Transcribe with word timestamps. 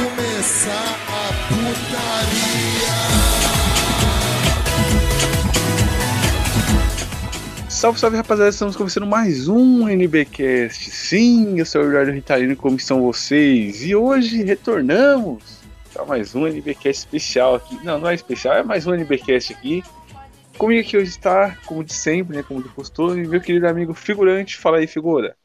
começar 0.00 0.96
a 1.08 1.28
putaria. 1.48 2.90
Salve, 7.68 8.00
salve 8.00 8.16
rapaziada, 8.16 8.50
estamos 8.50 8.76
começando 8.76 9.06
mais 9.06 9.46
um 9.48 9.88
NBcast. 9.88 10.90
Sim, 10.90 11.58
eu 11.58 11.66
sou 11.66 11.82
o 11.82 11.86
Eduardo 11.86 12.12
Ritalino, 12.12 12.56
como 12.56 12.76
estão 12.76 13.02
vocês? 13.02 13.84
E 13.84 13.94
hoje 13.94 14.42
retornamos 14.42 15.60
para 15.92 16.04
mais 16.06 16.34
um 16.34 16.46
NBcast 16.46 17.00
especial 17.00 17.56
aqui. 17.56 17.78
Não, 17.84 17.98
não 17.98 18.08
é 18.08 18.14
especial, 18.14 18.54
é 18.54 18.62
mais 18.62 18.86
um 18.86 18.94
NBcast 18.94 19.52
aqui. 19.52 19.82
Comigo 20.56 20.80
aqui 20.80 20.96
hoje 20.96 21.10
está, 21.10 21.56
como 21.66 21.84
de 21.84 21.92
sempre, 21.92 22.36
né, 22.36 22.42
como 22.42 22.62
de 22.62 22.68
costume, 22.70 23.26
meu 23.26 23.40
querido 23.40 23.66
amigo 23.68 23.92
figurante. 23.94 24.56
Fala 24.56 24.78
aí, 24.78 24.86
figura. 24.86 25.36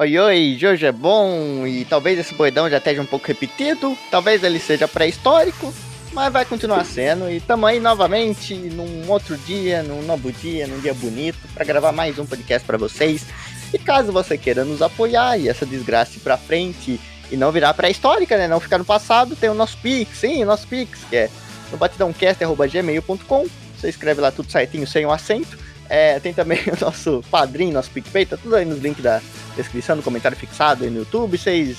Oi, 0.00 0.18
oi, 0.18 0.56
Jojo 0.58 0.86
é 0.86 0.92
bom 0.92 1.66
e 1.66 1.84
talvez 1.84 2.18
esse 2.18 2.32
boidão 2.32 2.70
já 2.70 2.78
esteja 2.78 3.02
um 3.02 3.04
pouco 3.04 3.26
repetido, 3.26 3.94
talvez 4.10 4.42
ele 4.42 4.58
seja 4.58 4.88
pré-histórico, 4.88 5.74
mas 6.14 6.32
vai 6.32 6.42
continuar 6.46 6.86
sendo. 6.86 7.30
E 7.30 7.38
tamo 7.38 7.66
aí 7.66 7.78
novamente 7.78 8.54
num 8.54 9.06
outro 9.10 9.36
dia, 9.36 9.82
num 9.82 10.00
novo 10.00 10.32
dia, 10.32 10.66
num 10.66 10.80
dia 10.80 10.94
bonito, 10.94 11.36
para 11.52 11.66
gravar 11.66 11.92
mais 11.92 12.18
um 12.18 12.24
podcast 12.24 12.66
para 12.66 12.78
vocês. 12.78 13.26
E 13.74 13.78
caso 13.78 14.10
você 14.10 14.38
queira 14.38 14.64
nos 14.64 14.80
apoiar 14.80 15.36
e 15.36 15.50
essa 15.50 15.66
desgraça 15.66 16.16
ir 16.16 16.20
pra 16.20 16.38
frente 16.38 16.98
e 17.30 17.36
não 17.36 17.52
virar 17.52 17.74
pré-histórica, 17.74 18.38
né? 18.38 18.48
Não 18.48 18.58
ficar 18.58 18.78
no 18.78 18.86
passado, 18.86 19.36
tem 19.36 19.50
o 19.50 19.54
nosso 19.54 19.76
Pix, 19.82 20.16
sim, 20.16 20.42
o 20.42 20.46
nosso 20.46 20.66
Pix, 20.66 21.00
que 21.10 21.16
é 21.16 21.30
no 21.70 21.76
batidãocast.gmail.com. 21.76 23.46
Você 23.76 23.90
escreve 23.90 24.22
lá 24.22 24.32
tudo 24.32 24.50
certinho, 24.50 24.86
sem 24.86 25.04
um 25.04 25.12
acento. 25.12 25.58
É, 25.90 26.20
tem 26.20 26.32
também 26.32 26.60
o 26.70 26.84
nosso 26.84 27.22
padrinho, 27.28 27.72
nosso 27.72 27.90
PicPay, 27.90 28.24
tá 28.24 28.36
tudo 28.36 28.54
aí 28.54 28.64
nos 28.64 28.78
links 28.78 29.02
da 29.02 29.20
descrição, 29.56 29.96
no 29.96 30.02
comentário 30.04 30.38
fixado 30.38 30.84
aí 30.84 30.90
no 30.90 31.00
YouTube. 31.00 31.36
Vocês 31.36 31.76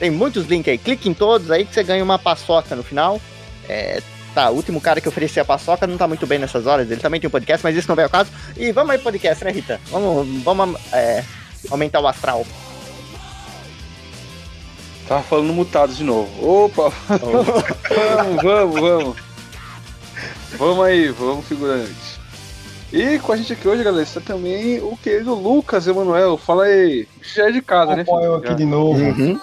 tem 0.00 0.10
muitos 0.10 0.46
links 0.46 0.68
aí, 0.68 0.76
clique 0.76 1.08
em 1.08 1.14
todos 1.14 1.48
aí 1.48 1.64
que 1.64 1.72
você 1.72 1.84
ganha 1.84 2.02
uma 2.02 2.18
paçoca 2.18 2.74
no 2.74 2.82
final. 2.82 3.20
É, 3.68 4.02
tá, 4.34 4.50
o 4.50 4.56
último 4.56 4.80
cara 4.80 5.00
que 5.00 5.08
oferecia 5.08 5.42
a 5.42 5.44
paçoca 5.44 5.86
não 5.86 5.96
tá 5.96 6.08
muito 6.08 6.26
bem 6.26 6.40
nessas 6.40 6.66
horas, 6.66 6.90
ele 6.90 7.00
também 7.00 7.20
tem 7.20 7.28
um 7.28 7.30
podcast, 7.30 7.62
mas 7.62 7.76
isso 7.76 7.88
não 7.88 8.02
é 8.02 8.06
o 8.06 8.10
caso. 8.10 8.32
E 8.56 8.72
vamos 8.72 8.90
aí 8.90 8.98
podcast, 8.98 9.44
né, 9.44 9.52
Rita? 9.52 9.80
Vamos, 9.92 10.42
vamos 10.42 10.80
é, 10.92 11.22
aumentar 11.70 12.00
o 12.00 12.08
astral. 12.08 12.44
Tava 15.06 15.22
falando 15.22 15.52
mutado 15.52 15.94
de 15.94 16.02
novo. 16.02 16.64
Opa! 16.64 16.92
vamos, 18.18 18.42
vamos, 18.42 18.80
vamos. 18.80 19.16
Vamos 20.58 20.84
aí, 20.84 21.08
vamos, 21.10 21.46
figurante. 21.46 22.11
E 22.92 23.18
com 23.20 23.32
a 23.32 23.36
gente 23.36 23.52
aqui 23.54 23.66
hoje, 23.66 23.82
galera, 23.82 24.02
está 24.02 24.20
também 24.20 24.78
o 24.80 24.96
querido 24.98 25.34
Lucas 25.34 25.86
Emanuel. 25.86 26.36
Fala 26.36 26.64
aí, 26.64 27.08
já 27.22 27.48
é 27.48 27.50
de 27.52 27.62
casa, 27.62 27.96
né? 27.96 28.04
Opa, 28.06 28.22
eu 28.22 28.34
filho? 28.38 28.44
aqui 28.52 28.54
de 28.54 28.64
novo, 28.66 29.00
Uhum. 29.02 29.40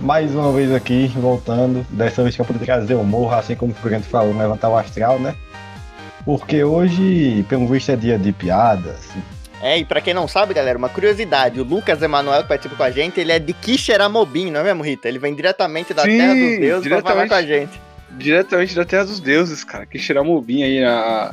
mais 0.00 0.32
uma 0.34 0.52
vez 0.52 0.72
aqui, 0.72 1.08
voltando. 1.16 1.84
Dessa 1.90 2.22
vez 2.22 2.36
que 2.36 2.40
eu 2.40 2.46
poder 2.46 2.64
trazer 2.64 2.94
o 2.94 3.02
morro, 3.02 3.34
assim 3.34 3.56
como 3.56 3.72
o 3.72 3.74
figurante 3.74 4.06
falou, 4.06 4.32
levantar 4.36 4.68
o 4.68 4.76
astral, 4.76 5.18
né? 5.18 5.34
Porque 6.24 6.62
hoje, 6.62 7.44
pelo 7.48 7.66
visto, 7.66 7.90
é 7.90 7.96
dia 7.96 8.16
de 8.16 8.30
piadas. 8.30 9.08
É, 9.60 9.78
e 9.78 9.84
pra 9.84 10.00
quem 10.00 10.14
não 10.14 10.28
sabe, 10.28 10.54
galera, 10.54 10.78
uma 10.78 10.88
curiosidade, 10.88 11.60
o 11.60 11.64
Lucas 11.64 12.00
Emanuel 12.02 12.42
que 12.42 12.48
participa 12.48 12.76
com 12.76 12.82
a 12.84 12.90
gente, 12.92 13.18
ele 13.18 13.32
é 13.32 13.38
de 13.40 13.52
Quixeramobim, 13.52 14.48
não 14.52 14.60
é 14.60 14.62
mesmo, 14.64 14.82
Rita? 14.84 15.08
Ele 15.08 15.18
vem 15.18 15.34
diretamente 15.34 15.92
da 15.92 16.02
Sim, 16.02 16.18
Terra 16.18 16.34
dos 16.34 16.58
Deuses 16.60 16.88
pra 16.88 17.02
falar 17.02 17.14
diretamente. 17.24 17.28
com 17.28 17.34
a 17.34 17.42
gente. 17.42 17.80
Diretamente 18.12 18.74
da 18.76 18.84
Terra 18.84 19.04
dos 19.06 19.18
Deuses, 19.18 19.64
cara. 19.64 19.86
Que 19.86 19.98
xeramobim 19.98 20.62
aí 20.62 20.84
a. 20.84 21.32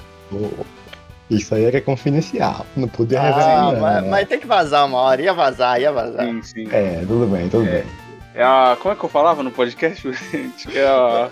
Isso 1.30 1.54
aí 1.54 1.64
era 1.66 1.80
confidencial, 1.82 2.66
não 2.76 2.88
podia 2.88 3.20
Ah, 3.22 3.24
revelar. 3.26 3.74
não. 3.74 3.80
mas, 3.82 4.08
mas 4.08 4.28
tem 4.28 4.40
que 4.40 4.48
vazar 4.48 4.86
uma 4.88 4.98
hora, 4.98 5.22
ia 5.22 5.34
vazar, 5.34 5.80
ia 5.80 5.92
vazar. 5.92 6.26
Sim, 6.26 6.42
sim. 6.42 6.68
É, 6.72 7.04
tudo 7.08 7.28
bem, 7.28 7.48
tudo 7.50 7.66
bem. 7.66 7.84
É 8.34 8.44
a. 8.44 8.78
Como 8.80 8.94
é 8.94 8.98
que 8.98 9.04
eu 9.04 9.10
falava 9.10 9.44
no 9.44 9.52
podcast? 9.52 10.08
Que 10.58 10.78
é 10.80 10.88
a. 10.88 11.30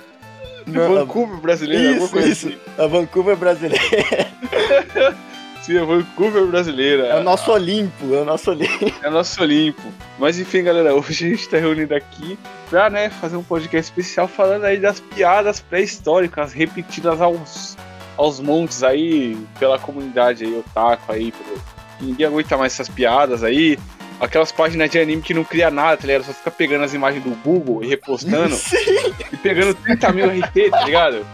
Vancouver 0.68 1.38
brasileira, 1.38 1.88
alguma 1.90 2.04
Isso, 2.06 2.14
coisa 2.14 2.28
isso. 2.28 2.48
assim. 2.50 2.58
A 2.78 2.88
Vancouver 2.88 3.36
brasileira. 3.38 3.84
Sim, 5.62 5.78
a 5.80 5.86
Vancouver 5.86 6.46
brasileira. 6.46 7.08
É 7.08 7.20
o 7.20 7.24
nosso 7.24 7.52
Olimpo, 7.52 8.14
é 8.14 8.22
o 8.22 8.26
nosso 8.26 8.52
Olimpo. 8.52 8.92
É 9.04 9.10
nosso 9.10 9.42
Olimpo. 9.42 9.82
Mas 10.18 10.40
enfim, 10.40 10.64
galera, 10.64 10.94
hoje 10.96 11.26
a 11.26 11.30
gente 11.30 11.50
tá 11.50 11.58
reunido 11.58 11.94
aqui 11.96 12.38
pra, 12.70 12.90
né, 12.90 13.10
fazer 13.10 13.36
um 13.36 13.44
podcast 13.44 13.92
especial 13.92 14.28
falando 14.28 14.64
aí 14.66 14.78
das 14.78 15.00
piadas 15.00 15.60
pré-históricas 15.60 16.54
repetidas 16.54 17.20
aos, 17.22 17.76
aos 18.18 18.40
montes 18.40 18.84
aí 18.84 19.38
pela 19.60 19.78
comunidade 19.78 20.44
aí, 20.46 20.58
otaku 20.58 21.12
aí. 21.12 21.32
Pelo... 21.32 21.62
Ninguém 22.02 22.28
aguenta 22.28 22.58
mais 22.58 22.74
essas 22.74 22.90
piadas 22.90 23.44
aí. 23.44 23.78
Aquelas 24.20 24.52
páginas 24.52 24.90
de 24.90 24.98
anime 24.98 25.22
que 25.22 25.34
não 25.34 25.44
cria 25.44 25.70
nada, 25.70 25.96
tá 25.98 26.08
ligado? 26.08 26.26
Só 26.26 26.34
fica 26.34 26.50
pegando 26.50 26.84
as 26.84 26.94
imagens 26.94 27.24
do 27.24 27.30
Google 27.44 27.84
e 27.84 27.88
repostando 27.88 28.56
e 29.32 29.38
pegando 29.38 29.76
30 29.76 30.12
mil 30.12 30.26
RT, 30.28 30.72
tá 30.72 30.84
ligado? 30.86 31.26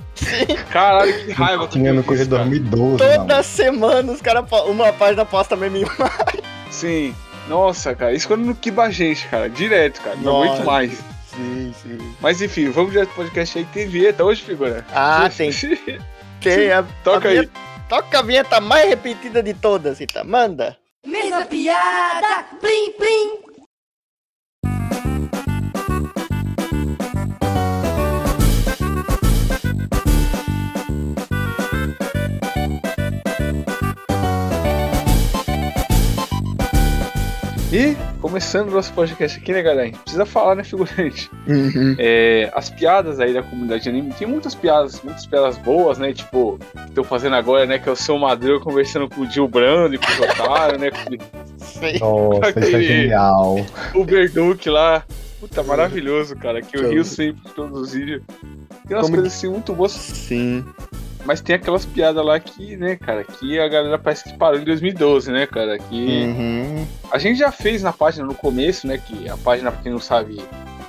Caralho, 0.70 1.26
que 1.26 1.32
raiva. 1.32 1.60
que 1.60 1.78
eu 1.78 1.82
Tinha 1.82 1.94
no 1.94 2.04
cara. 2.04 2.26
2012, 2.26 2.98
Toda 2.98 3.36
não. 3.36 3.44
semana 3.44 4.12
os 4.12 4.22
caras, 4.22 4.46
uma 4.68 4.92
página 4.92 5.24
posta 5.24 5.56
meme 5.56 5.82
em 5.82 5.86
uma. 5.86 6.12
Sim. 6.70 7.16
Nossa, 7.48 7.94
cara, 7.96 8.14
isso 8.14 8.28
quando 8.28 8.46
não 8.46 8.54
quiba 8.54 8.84
a 8.84 8.90
gente, 8.90 9.28
cara. 9.28 9.50
Direto, 9.50 10.02
cara. 10.02 10.16
Não 10.18 10.24
Nossa. 10.24 10.52
aguento 10.52 10.66
mais. 10.66 11.04
Sim, 11.28 11.74
sim. 11.82 11.98
Mas 12.22 12.42
enfim, 12.42 12.70
vamos 12.70 12.92
direto 12.92 13.10
pro 13.10 13.24
podcast 13.24 13.58
aí. 13.58 13.66
Tem 13.66 13.88
vinheta 13.88 14.24
hoje, 14.24 14.44
figura? 14.44 14.86
Ah, 14.94 15.30
tem. 15.36 15.52
Tem 16.44 16.72
a, 16.72 16.84
Toca 17.04 17.28
a 17.28 17.32
aí. 17.32 17.38
vinheta- 17.40 17.60
Toca 17.90 18.20
a 18.20 18.22
vinheta 18.22 18.60
mais 18.62 18.90
repetida 18.90 19.44
de 19.44 19.54
todas, 19.54 20.00
Rita. 20.00 20.24
Manda. 20.24 20.78
Mesa 21.06 21.46
piada, 21.46 22.44
plim 22.62 22.92
plim. 22.94 23.43
E 37.74 37.96
começando 38.22 38.70
o 38.70 38.72
nosso 38.72 38.94
podcast 38.94 39.40
aqui, 39.40 39.52
né, 39.52 39.64
galera? 39.64 39.92
Precisa 40.04 40.28
falar, 40.28 40.54
né, 40.56 40.64
figurante? 40.64 41.30
É, 41.98 42.52
as 42.54 42.70
piadas 42.70 43.20
aí 43.20 43.34
da 43.34 43.42
comunidade 43.42 43.82
de 43.84 43.90
anime, 43.90 44.14
tem 44.14 44.28
muitas 44.28 44.54
piadas, 44.54 45.02
muitas 45.02 45.26
piadas 45.26 45.58
boas, 45.58 45.98
né? 45.98 46.14
Tipo, 46.14 46.60
que 46.72 46.90
estão 46.90 47.04
fazendo 47.04 47.36
agora, 47.36 47.66
né? 47.66 47.80
Que 47.80 47.90
é 47.90 47.92
o 47.92 47.96
seu 47.96 48.16
Madruga 48.20 48.64
conversando 48.64 49.10
com 49.10 49.22
o 49.22 49.30
Gil 49.30 49.48
Brando 49.48 49.96
e 49.96 49.98
com 49.98 50.06
o 50.06 50.24
Otário, 50.24 50.78
né? 50.78 50.92
Com 50.92 51.18
Sei. 51.58 51.98
Nossa, 51.98 52.50
isso 52.50 52.60
é 52.60 52.62
Aquele- 52.62 52.84
genial. 52.84 53.56
o 53.96 54.04
Berduque 54.06 54.70
lá. 54.70 55.04
Puta, 55.40 55.64
maravilhoso, 55.64 56.36
cara. 56.36 56.62
Que 56.62 56.78
eu 56.78 56.90
rio 56.92 57.04
sempre 57.04 57.42
de 57.44 57.52
todos 57.56 57.80
os 57.82 57.94
vídeos. 57.94 58.22
Tem 58.88 58.96
umas 58.96 59.08
Como- 59.08 59.16
coisas 59.16 59.34
assim 59.34 59.50
muito 59.50 59.74
boas, 59.74 59.92
Sim. 59.94 60.64
Mas 61.26 61.42
tem 61.42 61.56
aquelas 61.56 61.86
piadas 61.86 62.24
lá 62.26 62.40
que, 62.40 62.76
né, 62.78 62.96
cara, 62.96 63.24
que 63.24 63.60
a 63.60 63.68
galera 63.68 63.98
parece 63.98 64.24
que 64.26 64.38
parou 64.38 64.60
em 64.60 64.64
2012, 64.64 65.32
né, 65.32 65.46
cara? 65.48 65.78
Que 65.80 66.24
Uhum. 66.26 66.86
a 67.12 67.18
gente 67.18 67.40
já 67.40 67.52
fez 67.52 67.82
na 67.84 67.94
página 67.94 68.26
no 68.26 68.36
começo, 68.36 68.86
né? 68.88 68.98
Que 68.98 69.30
a 69.30 69.38
página, 69.38 69.72
pra 69.72 69.82
quem 69.82 69.92
não 69.92 70.00
sabe, 70.00 70.42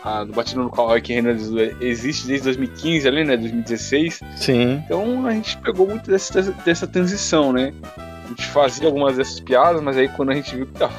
a, 0.05 0.25
do 0.25 0.33
Batidão 0.33 0.65
no 0.65 0.71
Kawaii 0.71 1.01
que 1.03 1.13
Renan 1.13 1.37
existe 1.81 2.27
desde 2.27 2.45
2015 2.45 3.07
ali, 3.09 3.25
né? 3.25 3.37
2016. 3.37 4.21
Sim. 4.37 4.83
Então 4.85 5.27
a 5.27 5.31
gente 5.33 5.57
pegou 5.59 5.87
muito 5.89 6.11
dessa, 6.11 6.43
dessa 6.65 6.87
transição, 6.87 7.53
né? 7.53 7.73
A 7.97 8.29
gente 8.29 8.47
fazia 8.47 8.87
algumas 8.87 9.17
dessas 9.17 9.39
piadas, 9.41 9.81
mas 9.83 9.97
aí 9.97 10.09
quando 10.09 10.31
a 10.31 10.35
gente 10.35 10.55
viu 10.57 10.67
que 10.67 10.73
tava, 10.73 10.95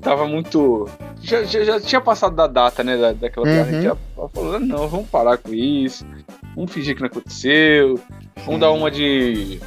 tava 0.00 0.26
muito. 0.26 0.88
Já, 1.20 1.42
já, 1.42 1.64
já 1.64 1.80
tinha 1.80 2.00
passado 2.00 2.36
da 2.36 2.46
data, 2.46 2.84
né? 2.84 2.96
Da, 2.96 3.12
daquela 3.12 3.44
piada, 3.46 3.68
a 3.68 3.72
gente 3.72 3.82
já 3.84 3.96
falou, 4.32 4.54
"Ah, 4.56 4.60
não, 4.60 4.86
vamos 4.86 5.08
parar 5.08 5.36
com 5.38 5.52
isso, 5.52 6.06
vamos 6.54 6.70
fingir 6.72 6.94
que 6.94 7.00
não 7.00 7.08
aconteceu, 7.08 7.98
vamos 8.44 8.60
dar 8.60 8.70
uma 8.70 8.90
de. 8.90 9.60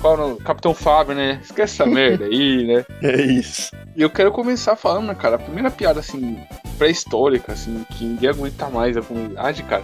Qual 0.00 0.32
é? 0.32 0.42
Capitão 0.44 0.74
Fábio, 0.74 1.14
né? 1.14 1.40
Esquece 1.42 1.82
essa 1.82 1.86
merda 1.86 2.24
aí, 2.24 2.64
né? 2.66 2.84
É 3.02 3.20
isso. 3.20 3.72
E 3.96 4.02
eu 4.02 4.10
quero 4.10 4.30
começar 4.30 4.76
falando, 4.76 5.08
né, 5.08 5.14
cara, 5.14 5.36
a 5.36 5.38
primeira 5.40 5.70
piada, 5.70 5.98
assim, 6.00 6.38
pré-histórica, 6.78 7.52
assim, 7.52 7.84
que 7.90 8.04
ninguém 8.04 8.30
aguenta 8.30 8.68
mais 8.68 8.96
a 8.96 9.02
comunidade, 9.02 9.62
cara, 9.64 9.82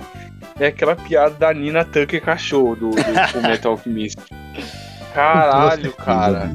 é 0.60 0.66
aquela 0.66 0.94
piada 0.94 1.34
da 1.34 1.52
Nina 1.52 1.84
Tucker 1.84 2.22
cachorro, 2.22 2.76
do, 2.76 2.90
do 2.90 3.02
Full 3.32 3.42
Metal 3.42 3.72
Alchemist. 3.72 4.18
Caralho, 5.12 5.92
cara. 5.92 6.52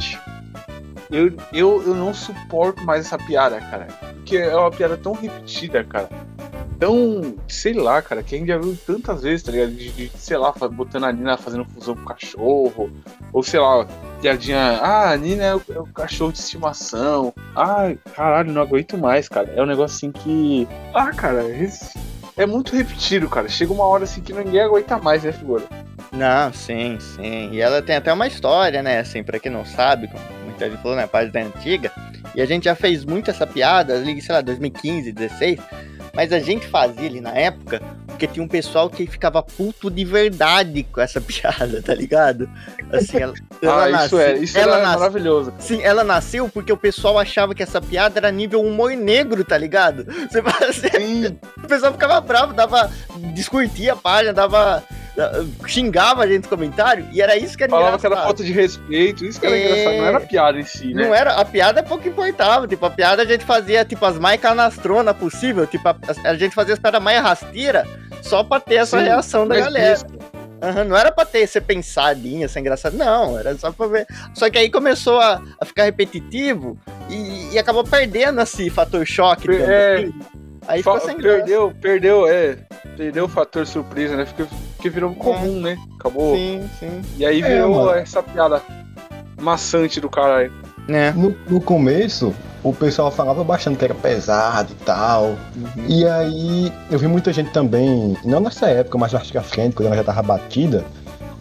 Eu, 1.12 1.34
eu, 1.52 1.84
eu 1.88 1.96
não 1.96 2.14
suporto 2.14 2.84
mais 2.84 3.06
essa 3.06 3.18
piada, 3.18 3.60
cara. 3.60 3.88
Porque 4.16 4.38
é 4.38 4.56
uma 4.56 4.70
piada 4.72 4.96
tão 4.98 5.14
repetida, 5.14 5.84
cara. 5.84 6.10
Tão, 6.80 7.36
sei 7.48 7.74
lá, 7.74 8.02
cara, 8.02 8.24
que 8.24 8.36
a 8.36 8.38
gente 8.38 8.48
já 8.48 8.58
viu 8.58 8.78
tantas 8.88 9.22
vezes, 9.24 9.44
tá 9.44 9.52
ligado? 9.52 9.72
De, 9.72 9.90
de, 9.92 10.12
sei 10.18 10.38
lá, 10.38 10.54
botando 10.72 11.04
a 11.06 11.12
Nina 11.12 11.36
fazendo 11.36 11.66
fusão 11.66 11.94
com 11.96 12.04
o 12.04 12.06
cachorro. 12.06 12.90
Ou 13.34 13.44
sei 13.44 13.60
lá, 13.60 13.86
piadinha, 14.22 14.80
ah, 14.82 15.12
a 15.12 15.18
Nina 15.18 15.44
é 15.44 15.56
o, 15.56 15.62
é 15.70 15.80
o 15.80 15.86
cachorro 15.88 16.32
de 16.32 16.38
estimação. 16.40 17.34
Ai, 17.56 17.98
caralho, 18.16 18.54
não 18.54 18.62
aguento 18.62 18.98
mais, 18.98 19.28
cara. 19.28 19.52
É 19.56 19.62
um 19.62 19.66
negócio 19.66 19.96
assim 19.98 20.12
que. 20.12 20.68
Ah, 20.94 21.12
cara, 21.12 21.44
esse- 21.50 21.98
é 22.38 22.46
muito 22.46 22.74
repetido, 22.74 23.28
cara. 23.28 23.50
Chega 23.50 23.74
uma 23.74 23.86
hora 23.86 24.06
assim 24.06 24.22
que 24.22 24.32
ninguém 24.32 24.62
aguenta 24.62 24.98
mais, 24.98 25.24
né, 25.24 25.34
figura? 25.34 25.64
Não, 26.14 26.54
sim, 26.54 26.98
sim. 27.00 27.50
E 27.52 27.60
ela 27.60 27.82
tem 27.82 27.98
até 27.98 28.14
uma 28.14 28.26
história, 28.26 28.82
né? 28.82 29.00
Assim, 29.00 29.22
pra 29.22 29.38
quem 29.40 29.52
não 29.52 29.66
sabe, 29.66 30.08
como 30.60 30.66
muita 30.66 30.70
gente 30.70 30.82
falou, 30.82 30.98
né? 30.98 31.04
A 31.04 31.08
página 31.08 31.40
é 31.40 31.44
antiga. 31.44 31.92
E 32.36 32.42
a 32.42 32.46
gente 32.46 32.66
já 32.66 32.76
fez 32.76 33.06
muito 33.06 33.30
essa 33.32 33.48
piada, 33.48 33.94
ali, 33.96 34.22
sei 34.22 34.36
lá, 34.36 34.42
2015, 34.42 35.12
16. 35.12 35.60
Mas 36.14 36.34
a 36.34 36.40
gente 36.40 36.68
fazia 36.68 37.08
ali 37.08 37.22
na 37.22 37.32
época 37.32 37.82
porque 38.08 38.28
tinha 38.28 38.44
um 38.44 38.48
pessoal 38.48 38.90
que 38.90 39.08
ficava 39.08 39.42
puto 39.42 39.90
de 39.90 40.04
verdade 40.04 40.84
com 40.84 41.00
essa 41.00 41.22
piada, 41.22 41.82
tá 41.82 41.94
ligado? 41.94 42.50
Assim, 42.92 43.18
ela, 43.18 43.34
ela 43.62 43.84
ah, 43.84 43.90
isso 43.90 43.92
nasceu- 43.92 44.20
é, 44.20 44.34
isso 44.38 44.58
ela 44.58 44.74
era 44.76 44.82
nasceu- 44.84 45.00
maravilhoso. 45.00 45.54
Sim, 45.60 45.82
ela 45.82 46.04
nasceu 46.04 46.50
porque 46.50 46.74
o 46.74 46.78
pessoal 46.78 47.18
achava 47.18 47.56
que 47.56 47.64
essa 47.64 47.80
piada 47.80 48.20
era 48.20 48.30
nível 48.32 48.62
humor 48.62 48.92
negro, 48.92 49.46
tá 49.46 49.58
ligado? 49.58 50.06
Você 50.30 50.42
fazia- 50.42 50.92
Sim, 51.00 51.38
o 51.64 51.68
pessoal 51.68 51.94
ficava 51.94 52.20
bravo, 52.20 52.54
dava. 52.54 52.92
descurtia 53.34 53.94
a 53.94 53.96
página, 53.96 54.34
dava. 54.34 54.84
Xingava 55.66 56.24
a 56.24 56.28
gente 56.28 56.40
nos 56.40 56.48
comentários, 56.48 57.08
e 57.12 57.22
era 57.22 57.36
isso 57.38 57.58
que 57.58 57.64
era 57.64 57.72
falava 57.72 57.98
que 57.98 58.06
era 58.06 58.16
engraçado. 58.16 58.26
falta 58.26 58.44
de 58.44 58.52
respeito, 58.52 59.26
isso 59.26 59.40
que 59.40 59.46
era 59.46 59.58
É. 59.58 59.66
engraçado, 59.66 59.98
não 59.98 60.06
era 60.06 60.20
piada 60.20 60.60
em 60.60 60.64
si, 60.66 60.94
né? 60.94 61.06
Não 61.08 61.14
era, 61.16 61.34
a 61.36 61.46
piada 61.46 61.84
pouco 61.84 62.08
importava, 62.08 62.68
tipo, 62.68 62.86
a 62.86 62.90
piada 62.90 63.22
a 63.22 63.26
gente 63.26 63.44
fazia, 63.46 63.84
tipo, 63.86 64.06
as 64.06 64.18
mais 64.18 64.40
canastrona 64.40 65.14
possível, 65.14 65.66
tipo, 65.68 65.88
a, 65.88 65.96
a 66.24 66.34
gente 66.36 66.54
fazia 66.56 66.74
as 66.74 66.80
piadas 66.80 67.02
mais 67.02 67.22
rasteiras 67.22 67.88
só 68.22 68.44
pra 68.44 68.60
ter 68.60 68.76
essa 68.76 68.98
Sim, 69.00 69.06
reação 69.06 69.48
da 69.48 69.56
galera. 69.60 70.00
Aham, 70.62 70.84
não 70.84 70.98
era 70.98 71.10
pra 71.10 71.24
ter, 71.26 71.48
ser 71.48 71.62
pensadinha, 71.62 72.48
ser 72.50 72.60
engraçado, 72.60 72.98
não, 72.98 73.40
era 73.40 73.58
só 73.58 73.72
pra 73.72 73.88
ver. 73.88 74.06
Só 74.34 74.50
que 74.50 74.58
aí 74.58 74.70
começou 74.70 75.18
a, 75.20 75.42
a 75.60 75.64
ficar 75.66 75.86
repetitivo 75.86 76.78
e, 77.10 77.54
e 77.54 77.58
acabou 77.58 77.84
perdendo 77.84 78.42
esse 78.42 78.70
fator 78.70 79.06
choque. 79.06 79.50
É, 79.50 79.96
assim. 79.96 80.14
aí 80.68 80.80
ficou 80.80 81.00
sem 81.00 81.16
graça. 81.18 81.38
perdeu, 81.38 81.74
perdeu, 81.80 82.28
é. 82.28 82.58
Perdeu 82.98 83.24
o 83.24 83.30
fator 83.30 83.66
surpresa, 83.66 84.18
né? 84.18 84.26
Porque, 84.26 84.54
porque 84.80 84.90
virou 84.90 85.14
comum, 85.14 85.60
né? 85.60 85.78
Acabou. 86.00 86.34
Sim, 86.38 86.70
sim. 86.80 87.02
E 87.18 87.26
aí 87.26 87.42
É, 87.42 87.48
virou 87.50 87.76
mano. 87.86 87.92
essa 87.98 88.24
piada 88.24 88.62
maçante 89.38 90.00
do 90.00 90.10
caralho. 90.10 90.54
Né? 90.88 91.12
No, 91.12 91.36
no 91.50 91.60
começo, 91.60 92.34
o 92.64 92.74
pessoal 92.74 93.12
falava 93.12 93.44
bastante 93.44 93.78
que 93.78 93.84
era 93.84 93.94
pesado 93.94 94.72
e 94.72 94.84
tal. 94.86 95.36
E 95.88 96.06
aí, 96.08 96.72
eu 96.90 96.98
vi 96.98 97.08
muita 97.08 97.34
gente 97.34 97.52
também, 97.52 98.18
não 98.24 98.40
nessa 98.40 98.68
época, 98.70 98.98
mas 98.98 99.14
acho 99.14 99.32
que 99.34 99.38
à 99.38 99.44
frente, 99.44 99.76
quando 99.76 99.88
ela 99.88 99.98
já 99.98 100.04
tava 100.06 100.24
batida, 100.24 100.86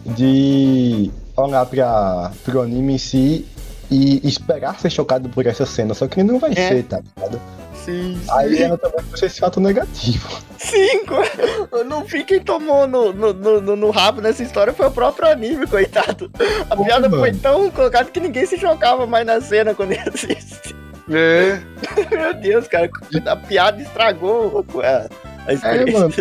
de 0.05 1.09
olhar 1.37 1.65
pra, 1.65 2.31
pro 2.43 2.61
anime 2.61 2.95
em 2.95 2.97
si 2.97 3.47
e 3.89 4.19
esperar 4.27 4.77
ser 4.79 4.89
chocado 4.89 5.29
por 5.29 5.47
essa 5.47 5.65
cena. 5.65 5.93
Só 5.93 6.07
que 6.07 6.21
não 6.23 6.39
vai 6.39 6.51
É. 6.51 6.55
ser, 6.67 6.83
tá 6.83 6.99
ligado? 7.15 7.39
Sim, 7.85 8.19
Aí 8.31 8.61
ela 8.61 8.77
também 8.77 9.03
trouxe 9.05 9.25
esse 9.25 9.39
fato 9.39 9.59
negativo. 9.59 10.27
Cinco! 10.57 11.15
Não 11.85 12.03
vi 12.03 12.23
quem 12.23 12.39
tomou 12.41 12.85
no, 12.87 13.13
no, 13.13 13.33
no, 13.33 13.61
no- 13.61 13.75
no 13.75 13.89
rabo 13.91 14.21
nessa 14.21 14.43
história 14.43 14.73
foi 14.73 14.87
o 14.87 14.91
próprio 14.91 15.29
anime, 15.29 15.65
coitado. 15.65 16.29
A 16.69 16.75
Pô, 16.75 16.83
piada 16.83 17.09
foi 17.09 17.31
mano. 17.31 17.39
tão 17.41 17.71
colocada 17.71 18.11
que 18.11 18.19
ninguém 18.19 18.45
se 18.45 18.57
chocava 18.57 19.07
mais 19.07 19.25
na 19.25 19.39
cena 19.41 19.73
quando 19.73 19.93
ia 19.93 20.03
assistir. 20.03 20.75
É. 21.09 21.59
Meu 22.15 22.33
Deus, 22.35 22.67
cara, 22.67 22.89
a 23.25 23.35
piada 23.35 23.81
estragou 23.81 24.63
a, 24.83 25.07
a 25.49 25.53
experiência. 25.53 25.99
mano. 25.99 26.13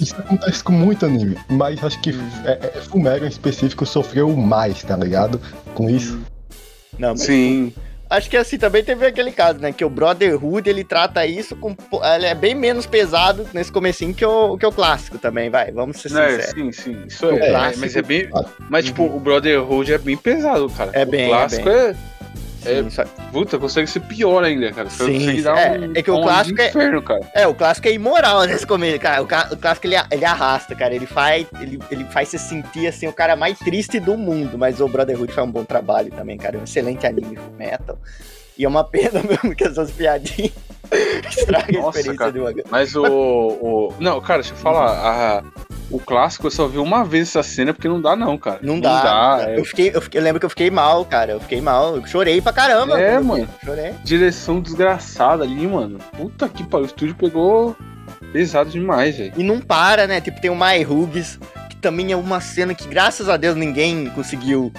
Isso 0.00 0.16
acontece 0.18 0.64
com 0.64 0.72
muito 0.72 1.06
anime, 1.06 1.36
mas 1.48 1.82
acho 1.84 2.00
que 2.00 2.10
Hum. 2.12 2.30
é, 2.44 2.52
é, 2.74 2.80
Fumero 2.80 3.24
em 3.24 3.28
específico 3.28 3.84
sofreu 3.86 4.34
mais, 4.34 4.82
tá 4.82 4.96
ligado? 4.96 5.40
Com 5.74 5.88
isso. 5.88 6.18
Não, 6.98 7.10
mas 7.10 7.20
Sim. 7.22 7.72
Acho 8.12 8.30
que 8.30 8.36
assim 8.36 8.58
também 8.58 8.84
teve 8.84 9.06
aquele 9.06 9.32
caso, 9.32 9.58
né? 9.58 9.72
Que 9.72 9.84
o 9.84 9.90
Brotherhood 9.90 10.68
ele 10.68 10.84
trata 10.84 11.24
isso 11.26 11.56
com. 11.56 11.74
Ele 12.14 12.26
é 12.26 12.34
bem 12.34 12.54
menos 12.54 12.86
pesado 12.86 13.46
nesse 13.52 13.72
comecinho 13.72 14.14
que 14.14 14.24
o, 14.24 14.56
que 14.56 14.66
o 14.66 14.72
clássico 14.72 15.18
também, 15.18 15.50
vai. 15.50 15.72
Vamos 15.72 15.98
ser 16.00 16.10
Né, 16.12 16.28
sinceros. 16.40 16.50
sim, 16.54 16.72
sim. 16.72 17.02
Isso 17.06 17.26
é. 17.26 17.32
O 17.32 17.36
é, 17.38 17.50
clássico- 17.50 17.80
mas 17.80 17.96
é 17.96 18.02
bem. 18.02 18.28
Mas, 18.68 18.84
tipo, 18.84 19.04
o 19.04 19.18
Brotherhood 19.20 19.92
é 19.92 19.98
bem 19.98 20.16
pesado, 20.16 20.68
cara. 20.70 20.90
É 20.94 21.04
bem, 21.04 21.24
é 21.24 21.26
O 21.26 21.30
clássico 21.30 21.64
bem. 21.64 21.74
é. 21.74 21.94
É, 22.64 22.82
Sim, 22.88 23.02
puta, 23.30 23.58
consegue 23.58 23.88
ser 23.88 24.00
pior 24.00 24.44
ainda, 24.44 24.72
cara. 24.72 24.88
Você 24.88 25.04
Sim, 25.06 25.42
dar 25.42 25.58
é, 25.58 25.78
um. 25.78 25.92
é 25.94 26.02
que 26.02 26.10
o 26.10 26.18
um 26.18 26.22
clássico 26.22 26.60
é- 26.60 26.68
inferno, 26.68 27.02
cara. 27.02 27.20
É, 27.34 27.46
o 27.46 27.54
clássico 27.54 27.88
é 27.88 27.92
imoral 27.92 28.44
nesse 28.44 28.66
começo, 28.66 29.00
cara. 29.00 29.22
O, 29.22 29.24
o 29.24 29.56
clássico 29.56 29.86
ele, 29.86 29.96
ele 30.10 30.24
arrasta, 30.24 30.74
cara. 30.74 30.94
Ele 30.94 31.06
faz, 31.06 31.46
ele, 31.60 31.78
ele 31.90 32.04
faz 32.06 32.28
você 32.28 32.38
sentir 32.38 32.86
assim 32.86 33.06
o 33.08 33.12
cara 33.12 33.34
mais 33.36 33.58
triste 33.58 33.98
do 33.98 34.16
mundo. 34.16 34.56
Mas 34.56 34.80
o 34.80 34.88
Brotherhood 34.88 35.32
faz 35.32 35.46
um 35.46 35.50
bom 35.50 35.64
trabalho 35.64 36.10
também, 36.10 36.36
cara. 36.36 36.56
É 36.56 36.60
um 36.60 36.64
excelente 36.64 37.06
anime 37.06 37.38
metal. 37.58 37.98
E 38.56 38.64
é 38.64 38.68
uma 38.68 38.84
pena 38.88 39.22
mesmo 39.22 39.54
que 39.54 39.64
essas 39.64 39.90
piadinhas 39.90 40.52
estragam 41.28 41.86
a 41.86 41.88
experiência 41.88 42.14
cara. 42.16 42.32
de 42.32 42.38
uma. 42.38 42.52
Mas 42.70 42.94
o, 42.94 43.04
o. 43.04 43.94
Não, 43.98 44.20
cara, 44.20 44.40
deixa 44.42 44.54
eu 44.54 44.58
falar. 44.58 44.90
A, 44.90 45.44
o 45.92 45.98
clássico 46.00 46.46
eu 46.46 46.50
só 46.50 46.66
vi 46.66 46.78
uma 46.78 47.04
vez 47.04 47.28
essa 47.28 47.42
cena 47.42 47.72
porque 47.74 47.86
não 47.88 48.00
dá, 48.00 48.16
não, 48.16 48.36
cara. 48.38 48.58
Não 48.62 48.80
dá. 48.80 48.94
não 48.96 49.02
dá. 49.02 49.50
é 49.50 49.58
Eu, 49.60 49.64
fiquei, 49.64 49.90
eu, 49.94 50.00
fiquei- 50.00 50.20
eu 50.20 50.24
lembro 50.24 50.40
que 50.40 50.46
eu 50.46 50.50
fiquei 50.50 50.70
mal, 50.70 51.04
cara. 51.04 51.32
Eu 51.32 51.40
fiquei 51.40 51.60
mal. 51.60 51.96
Eu 51.96 52.06
chorei 52.06 52.40
pra 52.40 52.52
caramba. 52.52 52.98
É, 53.00 53.20
mano. 53.20 53.48
Chorei. 53.64 53.92
direção 54.02 54.60
desgraçada 54.60 55.44
ali, 55.44 55.66
mano. 55.66 55.98
Puta 56.16 56.48
que 56.48 56.64
pariu. 56.64 56.84
O 56.84 56.86
estúdio 56.86 57.14
pegou 57.14 57.76
pesado 58.32 58.70
demais, 58.70 59.16
velho. 59.16 59.32
E 59.36 59.42
não 59.44 59.60
para, 59.60 60.06
né? 60.06 60.20
Tipo, 60.20 60.40
tem 60.40 60.50
o 60.50 60.56
My 60.56 60.84
Hughes, 60.84 61.38
que 61.68 61.76
também 61.76 62.10
é 62.12 62.16
uma 62.16 62.40
cena 62.40 62.74
que, 62.74 62.88
graças 62.88 63.28
a 63.28 63.36
Deus, 63.36 63.54
ninguém 63.56 64.06
conseguiu 64.10 64.72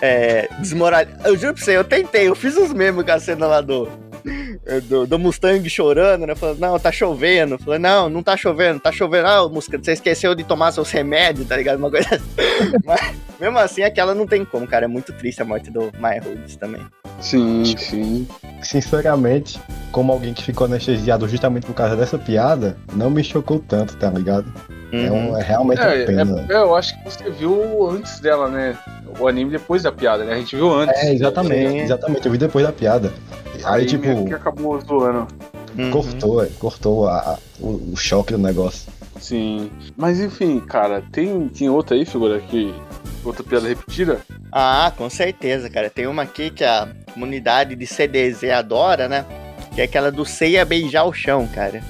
é, 0.00 0.48
desmoralizar. 0.60 1.20
Eu 1.24 1.36
juro 1.36 1.54
pra 1.54 1.62
você, 1.64 1.76
eu 1.76 1.84
tentei, 1.84 2.28
eu 2.28 2.34
fiz 2.34 2.56
os 2.56 2.72
memes 2.72 3.04
com 3.04 3.10
a 3.12 3.18
cena 3.20 3.46
lá 3.46 3.60
do. 3.60 3.88
Do, 4.88 5.06
do 5.06 5.18
Mustang 5.18 5.68
chorando, 5.68 6.26
né? 6.26 6.34
Falando, 6.34 6.58
não, 6.58 6.78
tá 6.78 6.90
chovendo. 6.92 7.58
Falando, 7.58 7.82
não, 7.82 8.08
não 8.08 8.22
tá 8.22 8.36
chovendo, 8.36 8.80
tá 8.80 8.92
chovendo. 8.92 9.26
Ah, 9.26 9.48
Mustang, 9.48 9.84
você 9.84 9.92
esqueceu 9.92 10.34
de 10.34 10.44
tomar 10.44 10.72
seus 10.72 10.90
remédios, 10.90 11.46
tá 11.48 11.56
ligado? 11.56 11.78
Uma 11.78 11.90
coisa 11.90 12.08
assim. 12.14 12.72
Mas, 12.84 13.14
mesmo 13.40 13.58
assim, 13.58 13.82
aquela 13.82 14.14
não 14.14 14.26
tem 14.26 14.44
como, 14.44 14.66
cara. 14.66 14.84
É 14.84 14.88
muito 14.88 15.12
triste 15.12 15.42
a 15.42 15.44
morte 15.44 15.70
do 15.70 15.90
My 15.98 16.18
Hughes 16.24 16.56
também. 16.56 16.82
Sim, 17.20 17.64
sim. 17.76 18.26
Sinceramente, 18.62 19.60
como 19.92 20.12
alguém 20.12 20.32
que 20.32 20.42
ficou 20.42 20.66
anestesiado 20.66 21.28
justamente 21.28 21.66
por 21.66 21.74
causa 21.74 21.96
dessa 21.96 22.16
piada, 22.18 22.76
não 22.94 23.10
me 23.10 23.22
chocou 23.22 23.58
tanto, 23.58 23.96
tá 23.96 24.08
ligado? 24.10 24.50
É, 24.92 25.08
Uhum. 25.10 25.30
um, 25.32 25.36
é 25.38 25.42
realmente 25.42 25.80
É, 25.80 25.86
uma 25.98 26.06
pena. 26.06 26.46
é, 26.48 26.54
eu 26.54 26.74
acho 26.74 26.96
que 26.98 27.04
você 27.10 27.30
viu 27.30 27.88
antes 27.90 28.18
dela, 28.20 28.48
né? 28.48 28.76
O 29.20 29.28
anime 29.28 29.50
depois 29.52 29.82
da 29.84 29.92
piada, 29.92 30.24
né? 30.24 30.32
A 30.34 30.36
gente 30.36 30.56
viu 30.56 30.72
antes. 30.72 30.96
É, 31.02 31.12
exatamente, 31.14 31.78
exatamente. 31.82 32.26
Eu 32.26 32.32
vi 32.32 32.38
depois 32.38 32.64
da 32.66 32.72
piada. 32.72 33.12
Aí, 33.64 33.86
tipo, 33.86 34.06
meio 34.06 34.24
que 34.26 34.34
acabou 34.34 34.80
zoando. 34.80 35.26
Uhum. 35.78 35.90
cortou, 35.92 36.42
é, 36.42 36.46
cortou 36.58 37.06
a- 37.08 37.18
a- 37.18 37.38
o, 37.60 37.92
o 37.92 37.96
choque 37.96 38.32
do 38.32 38.38
negócio. 38.38 38.90
Sim. 39.20 39.70
Mas 39.96 40.18
enfim, 40.20 40.58
cara, 40.60 41.02
tem, 41.12 41.48
tem 41.48 41.68
outra 41.68 41.94
aí, 41.96 42.04
figura, 42.04 42.40
que. 42.40 42.74
Outra 43.24 43.44
piada 43.44 43.68
repetida? 43.68 44.18
Ah, 44.50 44.92
com 44.96 45.08
certeza, 45.10 45.68
cara. 45.70 45.90
Tem 45.90 46.06
uma 46.06 46.22
aqui 46.22 46.50
que 46.50 46.64
a 46.64 46.88
comunidade 47.12 47.76
de 47.76 47.86
CDZ 47.86 48.44
adora, 48.50 49.08
né? 49.08 49.24
Que 49.74 49.82
é 49.82 49.84
aquela 49.84 50.10
do 50.10 50.24
ceia 50.24 50.64
beijar 50.64 51.04
o 51.04 51.12
chão, 51.12 51.46
cara. 51.54 51.82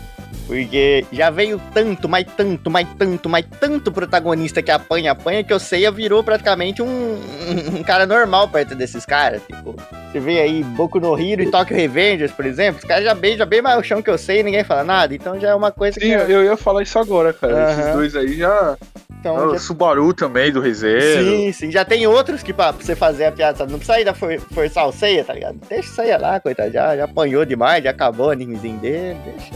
Porque 0.51 1.07
já 1.13 1.31
veio 1.31 1.63
tanto, 1.73 2.09
mais 2.09 2.27
tanto, 2.37 2.69
mais 2.69 2.89
tanto, 2.99 3.29
mais 3.29 3.47
tanto 3.61 3.93
protagonista 3.93 4.61
que 4.61 4.73
apanha, 4.73 5.13
apanha, 5.13 5.45
que 5.45 5.55
o 5.55 5.61
Seiya 5.61 5.93
virou 5.93 6.25
praticamente 6.25 6.83
um, 6.83 7.21
um, 7.73 7.85
cara 7.85 8.05
normal 8.05 8.49
perto 8.49 8.75
desses 8.75 9.07
caras. 9.07 9.41
Tipo, 9.47 9.77
você 10.11 10.19
vê 10.19 10.41
aí 10.41 10.65
Boku 10.65 10.99
no 10.99 11.17
Hero 11.17 11.43
e 11.43 11.51
Tokyo 11.53 11.77
Revengers, 11.77 12.33
por 12.33 12.45
exemplo, 12.45 12.81
os 12.81 12.85
caras 12.85 13.05
já 13.05 13.15
beijam 13.15 13.47
bem 13.47 13.63
mais 13.63 13.79
o 13.79 13.85
chão 13.85 14.03
que 14.03 14.11
eu 14.11 14.19
sei 14.19 14.41
e 14.41 14.43
ninguém 14.43 14.65
fala 14.65 14.83
nada. 14.83 15.15
Então 15.15 15.39
já 15.39 15.51
é 15.51 15.55
uma 15.55 15.71
coisa 15.71 16.01
Sim, 16.01 16.09
que. 16.09 16.33
eu 16.33 16.45
ia 16.45 16.57
falar 16.57 16.83
isso 16.83 16.99
agora, 16.99 17.33
cara. 17.33 17.71
Esses 17.71 17.85
Aham. 17.85 17.93
dois 17.93 18.17
aí 18.17 18.37
já. 18.37 18.77
então, 19.21 19.51
Ah, 19.51 19.53
já 19.53 19.59
Subaru 19.61 20.13
também, 20.13 20.51
do 20.51 20.61
Reserva. 20.61 21.31
Sim, 21.31 21.53
sim. 21.53 21.71
Já 21.71 21.85
tem 21.85 22.09
outros 22.09 22.43
que 22.43 22.53
pra, 22.53 22.73
pra 22.73 22.85
você 22.85 22.97
fazer 22.97 23.27
a 23.27 23.31
piada, 23.31 23.57
sabe? 23.57 23.71
Não 23.71 23.79
precisa 23.79 23.99
ainda 23.99 24.15
for, 24.15 24.37
forçar 24.53 24.89
o 24.89 24.91
ceia, 24.91 25.23
tá 25.23 25.33
ligado? 25.33 25.61
Deixa 25.69 25.89
o 25.89 25.95
ceia 25.95 26.19
lá, 26.19 26.41
coitado. 26.41 26.73
Já, 26.73 26.97
já 26.97 27.05
apanhou 27.05 27.45
demais, 27.45 27.85
já 27.85 27.91
acabou 27.91 28.27
o 28.27 28.31
animezinho 28.31 28.79
dele. 28.79 29.17
Deixa 29.25 29.55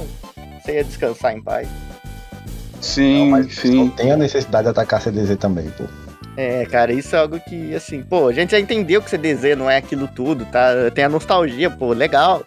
o 0.64 0.66
ceia 0.66 0.84
descansar 0.84 1.36
em 1.36 1.42
paz. 1.42 1.68
Sim, 2.80 3.20
Não, 3.24 3.30
mas 3.30 3.54
sim. 3.54 3.74
não 3.74 3.88
tem 3.88 4.12
a 4.12 4.16
necessidade 4.16 4.64
de 4.64 4.70
atacar 4.70 5.00
CDZ 5.00 5.36
também, 5.36 5.70
pô. 5.70 5.84
É, 6.36 6.66
cara, 6.66 6.92
isso 6.92 7.14
é 7.14 7.18
algo 7.20 7.38
que, 7.38 7.74
assim, 7.74 8.02
pô, 8.02 8.28
a 8.28 8.32
gente 8.32 8.50
já 8.50 8.58
entendeu 8.60 9.00
que 9.00 9.08
CDZ 9.08 9.56
não 9.56 9.70
é 9.70 9.76
aquilo 9.76 10.08
tudo, 10.08 10.44
tá? 10.46 10.90
Tem 10.92 11.04
a 11.04 11.08
nostalgia, 11.08 11.70
pô, 11.70 11.92
legal. 11.92 12.42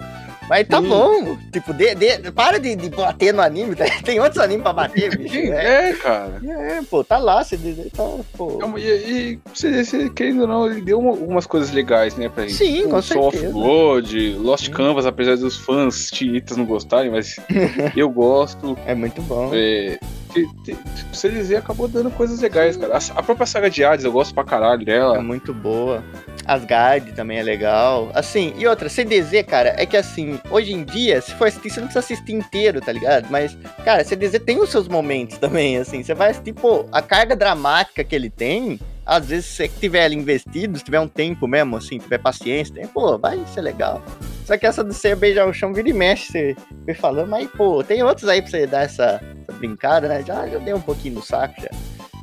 Mas 0.50 0.68
tá 0.68 0.82
Sim. 0.82 0.88
bom. 0.88 1.38
Tipo, 1.52 1.74
de, 1.74 1.94
de- 1.96 2.32
para 2.32 2.60
de, 2.60 2.76
de 2.76 2.90
bater 2.90 3.34
no 3.34 3.42
anime, 3.42 3.76
tá? 3.76 3.86
Tem 4.04 4.20
outros 4.20 4.38
animes 4.42 4.64
pra 4.64 4.72
bater, 4.74 5.18
bicho. 5.18 5.34
Sim, 5.34 5.52
É, 5.52 5.90
é, 5.90 5.94
cara. 5.94 6.42
é, 6.46 6.82
pô, 6.90 7.04
tá 7.04 7.18
lá, 7.18 7.44
CDZ, 7.44 7.92
tá, 7.92 8.04
pô. 8.38 8.60
E, 8.78 8.82
e 8.82 9.40
você, 9.54 9.84
você, 9.84 10.10
querendo 10.10 10.42
ou 10.42 10.48
não, 10.48 10.66
ele 10.72 10.82
deu 10.82 11.00
uma- 11.00 11.10
algumas 11.12 11.46
coisas 11.46 11.72
legais, 11.72 12.16
né, 12.16 12.30
pra 12.30 12.44
gente. 12.44 12.56
Sim, 12.56 12.76
Tipo, 12.78 12.90
com 12.90 13.02
Soul 13.02 13.28
of 13.28 13.38
certeza. 13.38 13.54
Blood, 13.54 14.30
Lost 14.40 14.70
Canvas, 14.70 15.06
apesar 15.06 15.36
dos 15.36 15.58
fãs 15.58 16.10
chiitas 16.14 16.56
não 16.56 16.66
gostarem, 16.66 17.12
mas 17.12 17.36
eu 17.96 18.10
gosto. 18.10 18.78
É 18.86 18.96
muito 18.96 19.22
bom. 19.24 19.52
É, 19.54 20.00
te- 20.34 20.48
tipo, 20.64 20.78
CDZ 21.16 21.54
acabou 21.56 21.88
dando 21.88 22.10
coisas 22.12 22.40
legais, 22.40 22.78
cara. 22.78 22.96
A, 22.98 23.20
a 23.20 23.24
própria 23.24 23.46
saga 23.46 23.70
de 23.70 23.84
Hades, 23.84 24.06
eu 24.06 24.12
gosto 24.12 24.34
pra 24.34 24.44
caralho 24.44 24.82
É 24.84 24.86
dela. 24.86 25.22
muito 25.22 25.54
boa. 25.54 26.04
Asgard 26.48 27.12
também 27.12 27.40
é 27.40 27.44
legal. 27.44 28.10
Assim, 28.14 28.54
e 28.58 28.66
outra, 28.66 28.88
CDZ, 28.88 29.44
cara, 29.46 29.76
é 29.78 29.86
que 29.86 29.98
assim, 29.98 30.40
hoje 30.50 30.74
em 30.74 30.84
dia, 30.84 31.22
se 31.22 31.34
for 31.34 31.48
assistir, 31.48 31.70
você 31.70 31.80
não 31.82 31.88
precisa 31.88 32.00
assistir 32.00 32.34
inteiro, 32.34 32.80
tá 32.80 32.92
ligado? 32.92 33.28
Mas, 33.30 33.58
cara, 33.84 34.04
CDZ 34.04 34.40
tem 34.40 34.60
os 34.60 34.70
seus 34.70 34.88
momentos 34.88 35.38
também, 35.40 35.78
assim. 35.78 36.02
Você 36.02 36.14
vai 36.14 36.32
assistir, 36.32 36.54
pô, 36.54 36.86
a 36.92 37.02
carga 37.02 37.36
dramática 37.36 38.04
que 38.04 38.16
ele 38.16 38.30
tem, 38.30 38.80
às 39.06 39.28
vezes, 39.28 39.46
se 39.46 39.56
você 39.56 39.68
que 39.68 39.80
tiver 39.80 40.06
ali 40.06 40.16
investido, 40.16 40.78
se 40.78 40.84
tiver 40.84 41.00
um 41.00 41.08
tempo 41.08 41.48
mesmo, 41.48 41.78
assim, 41.78 41.98
tiver 41.98 42.18
paciência, 42.18 42.74
tem, 42.74 42.88
pô, 42.88 43.18
vai 43.18 43.40
ser 43.54 43.62
legal. 43.62 44.02
Só 44.46 44.58
que 44.58 44.66
essa 44.66 44.82
do 44.82 44.94
você 44.94 45.14
beijar 45.14 45.46
o 45.46 45.54
chão 45.54 45.74
vira 45.74 45.90
e 45.90 45.94
mexe, 45.94 46.32
você 46.32 46.56
vem 46.86 46.96
falando, 46.96 47.30
mas 47.30 47.50
pô, 47.52 47.84
tem 47.84 48.02
outros 48.02 48.30
aí 48.30 48.42
pra 48.42 48.50
você 48.50 48.66
dar 48.66 48.84
essa, 48.84 49.22
essa 49.42 49.58
brincada, 49.58 50.08
né? 50.08 50.24
Já, 50.26 50.48
já 50.48 50.58
dei 50.60 50.74
um 50.74 50.80
pouquinho 50.80 51.16
no 51.16 51.22
saco 51.22 51.56
já. 51.62 51.70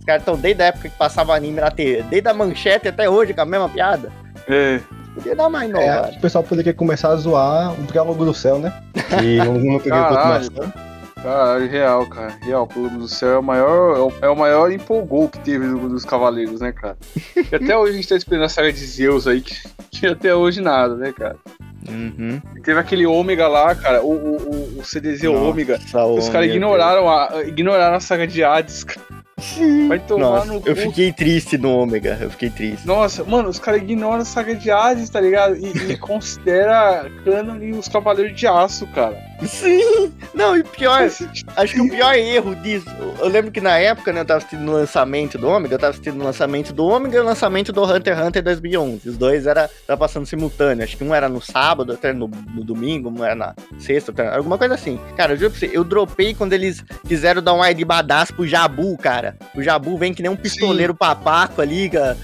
Os 0.05 0.07
caras 0.07 0.21
estão 0.21 0.37
desde 0.37 0.63
a 0.63 0.67
época 0.67 0.91
que 0.91 0.99
passava 0.99 1.35
anime 1.35 1.63
na 1.63 1.71
TV, 1.71 2.03
desde 2.11 2.29
a 2.29 2.35
manchete 2.35 2.89
até 2.89 3.09
hoje 3.09 3.33
com 3.33 3.41
a 3.41 3.47
mesma 3.47 3.71
piada. 3.71 4.13
É. 4.47 4.79
Podia 5.15 5.35
dar 5.35 5.49
mais 5.49 5.71
É, 5.71 5.73
nova. 5.73 6.11
o 6.15 6.21
pessoal 6.21 6.45
poderia 6.45 6.75
começar 6.75 7.09
a 7.09 7.17
zoar 7.17 7.73
o 7.73 7.87
Triângulo 7.87 8.27
do 8.27 8.35
Céu, 8.35 8.59
né? 8.59 8.71
E 9.23 9.41
um 9.49 9.73
não 9.73 9.79
teria 9.79 9.99
Caralho. 9.99 10.45
continuação. 10.51 10.73
Caralho, 11.23 11.71
real, 11.71 12.07
cara. 12.07 12.35
Real, 12.43 12.67
pelo 12.67 12.91
do 12.91 13.09
céu 13.09 13.31
é 13.31 13.39
o 13.39 13.43
maior, 13.43 13.97
é 13.97 14.01
o, 14.01 14.13
é 14.27 14.29
o 14.29 14.37
maior 14.37 14.71
empolgou 14.71 15.27
que 15.27 15.39
teve 15.39 15.67
do- 15.67 15.89
dos 15.89 16.05
Cavaleiros, 16.05 16.61
né, 16.61 16.71
cara? 16.71 16.99
E 17.51 17.55
até 17.57 17.75
hoje 17.75 17.93
a 17.93 17.97
gente 17.97 18.09
tá 18.09 18.15
esperando 18.17 18.45
a 18.45 18.49
saga 18.51 18.71
de 18.71 18.85
Zeus 18.85 19.27
aí, 19.27 19.41
que, 19.41 19.57
que 19.91 20.07
até 20.07 20.35
hoje 20.35 20.61
nada, 20.61 20.95
né, 20.97 21.15
cara? 21.17 21.37
Uhum. 21.89 22.43
E 22.57 22.61
teve 22.61 22.79
aquele 22.79 23.07
ômega 23.07 23.49
lá, 23.49 23.75
cara, 23.75 24.03
o, 24.03 24.11
o, 24.13 24.37
o- 24.37 24.81
o 24.81 24.85
CDZ 24.85 25.25
ômega. 25.25 25.79
Nossa, 25.79 26.05
Os 26.05 26.29
ô, 26.29 26.33
caras 26.33 26.51
ignoraram 26.51 27.09
a, 27.09 27.43
ignoraram 27.47 27.97
a 27.97 28.01
saga 28.01 28.27
de 28.27 28.45
Hades, 28.45 28.85
cara. 28.85 29.01
Vai 29.89 29.99
tomar 29.99 30.23
Nossa, 30.23 30.47
no 30.47 30.55
eu 30.65 30.75
cu. 30.77 30.83
fiquei 30.83 31.13
triste 31.13 31.59
no 31.59 31.77
ômega, 31.77 32.17
eu 32.21 32.31
fiquei 32.31 32.51
triste. 32.51 32.87
Nossa, 32.87 33.25
mano, 33.25 33.49
os 33.49 33.59
caras 33.59 33.83
ignoram 33.83 34.21
a 34.21 34.25
saga 34.25 34.55
de 34.55 34.71
Hades, 34.71 35.11
tá 35.11 35.21
ligado? 35.21 35.57
E, 35.57 35.93
e 35.93 35.97
considera 35.99 37.11
cânone 37.25 37.73
os 37.73 37.89
Cavaleiros 37.89 38.39
de 38.39 38.47
Aço, 38.47 38.87
cara. 38.89 39.17
Sim! 39.43 40.13
Não, 40.33 40.57
e 40.57 40.63
pior, 40.63 41.03
acho 41.03 41.75
que 41.75 41.81
o 41.81 41.89
pior 41.89 42.15
erro 42.15 42.55
disso, 42.57 42.87
eu 43.19 43.29
lembro 43.29 43.51
que 43.51 43.61
na 43.61 43.79
época, 43.79 44.13
né, 44.13 44.21
eu 44.21 44.25
tava 44.25 44.39
assistindo 44.39 44.69
o 44.69 44.73
lançamento 44.73 45.39
do 45.39 45.49
Ômega, 45.49 45.75
eu 45.75 45.79
tava 45.79 45.91
assistindo 45.91 46.21
o 46.21 46.25
lançamento 46.25 46.73
do 46.73 46.85
Ômega 46.85 47.17
e 47.17 47.21
o 47.21 47.25
lançamento 47.25 47.73
do 47.73 47.85
Hunter 47.85 48.17
x 48.17 48.27
Hunter 48.27 48.43
2011. 48.43 49.09
Os 49.09 49.17
dois 49.17 49.47
era, 49.47 49.71
tava 49.87 49.99
passando 49.99 50.27
simultâneo, 50.27 50.85
acho 50.85 50.97
que 50.97 51.05
um 51.05 51.15
era 51.15 51.29
no 51.29 51.41
sábado, 51.41 51.91
outro 51.91 52.07
era 52.07 52.17
no, 52.17 52.29
no 52.29 52.65
domingo, 52.65 53.11
um 53.11 53.25
era 53.25 53.35
na 53.35 53.55
sexta, 53.79 54.11
outro 54.11 54.25
era, 54.25 54.37
alguma 54.37 54.59
coisa 54.59 54.75
assim. 54.75 54.99
Cara, 55.17 55.33
eu 55.33 55.37
juro 55.37 55.51
pra 55.51 55.61
você, 55.61 55.71
eu 55.73 55.85
dropei 55.85 56.35
quando 56.35 56.53
eles 56.53 56.85
quiseram 57.07 57.43
dar 57.43 57.55
um 57.55 57.63
ar 57.63 57.75
de 57.75 57.85
badass 57.85 58.31
pro 58.31 58.47
Jabu, 58.47 58.97
cara. 58.99 59.37
O 59.55 59.63
Jabu 59.63 59.97
vem 59.97 60.13
que 60.13 60.23
nem 60.23 60.31
um 60.31 60.37
pistoleiro 60.37 60.95
papaco 60.95 61.61
ali, 61.61 61.89
cara, 61.89 62.17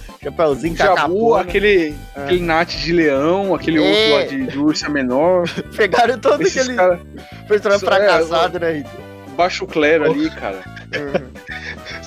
a 0.83 0.87
Jabu, 0.87 0.97
capona. 1.31 1.43
aquele, 1.43 1.95
É. 2.15 2.21
aquele 2.25 2.41
Nat 2.43 2.69
de 2.77 2.93
leão, 2.93 3.55
aquele 3.55 3.79
É. 3.79 3.81
outro 3.81 4.15
lá 4.15 4.25
de, 4.25 4.47
de 4.53 4.59
ursa 4.59 4.89
menor. 4.89 5.45
Pegaram 5.77 6.19
todo 6.19 6.43
Esses 6.43 6.69
aquele 6.69 6.77
personagem 7.49 7.77
Isso 7.85 7.95
é, 7.95 7.99
fracassado, 7.99 8.61
né? 8.61 8.85
baixo 9.37 9.67
clero 9.67 10.05
ali, 10.05 10.29
cara. 10.31 10.61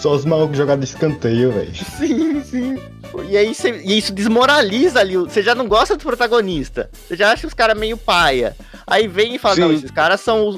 Só 0.04 0.12
os 0.12 0.26
malucos 0.26 0.58
jogados 0.58 0.84
de 0.90 0.94
escanteio, 0.94 1.50
velho. 1.54 1.74
Sim, 1.98 2.44
sim. 2.44 2.78
E 3.30 3.38
aí 3.38 3.56
cê- 3.56 3.82
e 3.86 3.98
isso 3.98 4.12
desmoraliza 4.12 5.00
ali. 5.00 5.16
Você 5.16 5.42
já 5.42 5.56
não 5.56 5.66
gosta 5.66 5.96
do 5.96 6.04
protagonista. 6.04 6.90
Você 7.08 7.16
já 7.16 7.32
acha 7.32 7.48
os 7.48 7.54
caras 7.54 7.78
meio 7.80 7.96
paia. 7.96 8.54
Aí 8.86 9.08
vem 9.08 9.36
e 9.36 9.40
fala, 9.40 9.56
Sim. 9.56 9.62
não, 9.62 9.72
esses 9.72 9.92
caras 9.92 10.20
são. 10.20 10.50
Os, 10.50 10.56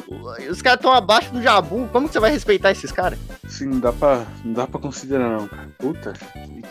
os 0.50 0.62
caras 0.64 0.80
estão 0.80 0.92
abaixo 0.92 1.32
do 1.32 1.44
Jabu. 1.44 1.88
Como 1.92 2.08
que 2.08 2.14
você 2.14 2.20
vai 2.20 2.32
respeitar 2.32 2.72
esses 2.72 2.92
caras? 2.92 3.20
Assim, 3.46 3.66
não 3.68 3.80
dá 3.80 3.94
pra, 3.94 4.24
não 4.44 4.54
dá 4.54 4.66
pra 4.66 4.80
considerar 4.80 5.30
não, 5.30 5.48
cara. 5.48 5.68
Puta, 5.78 6.14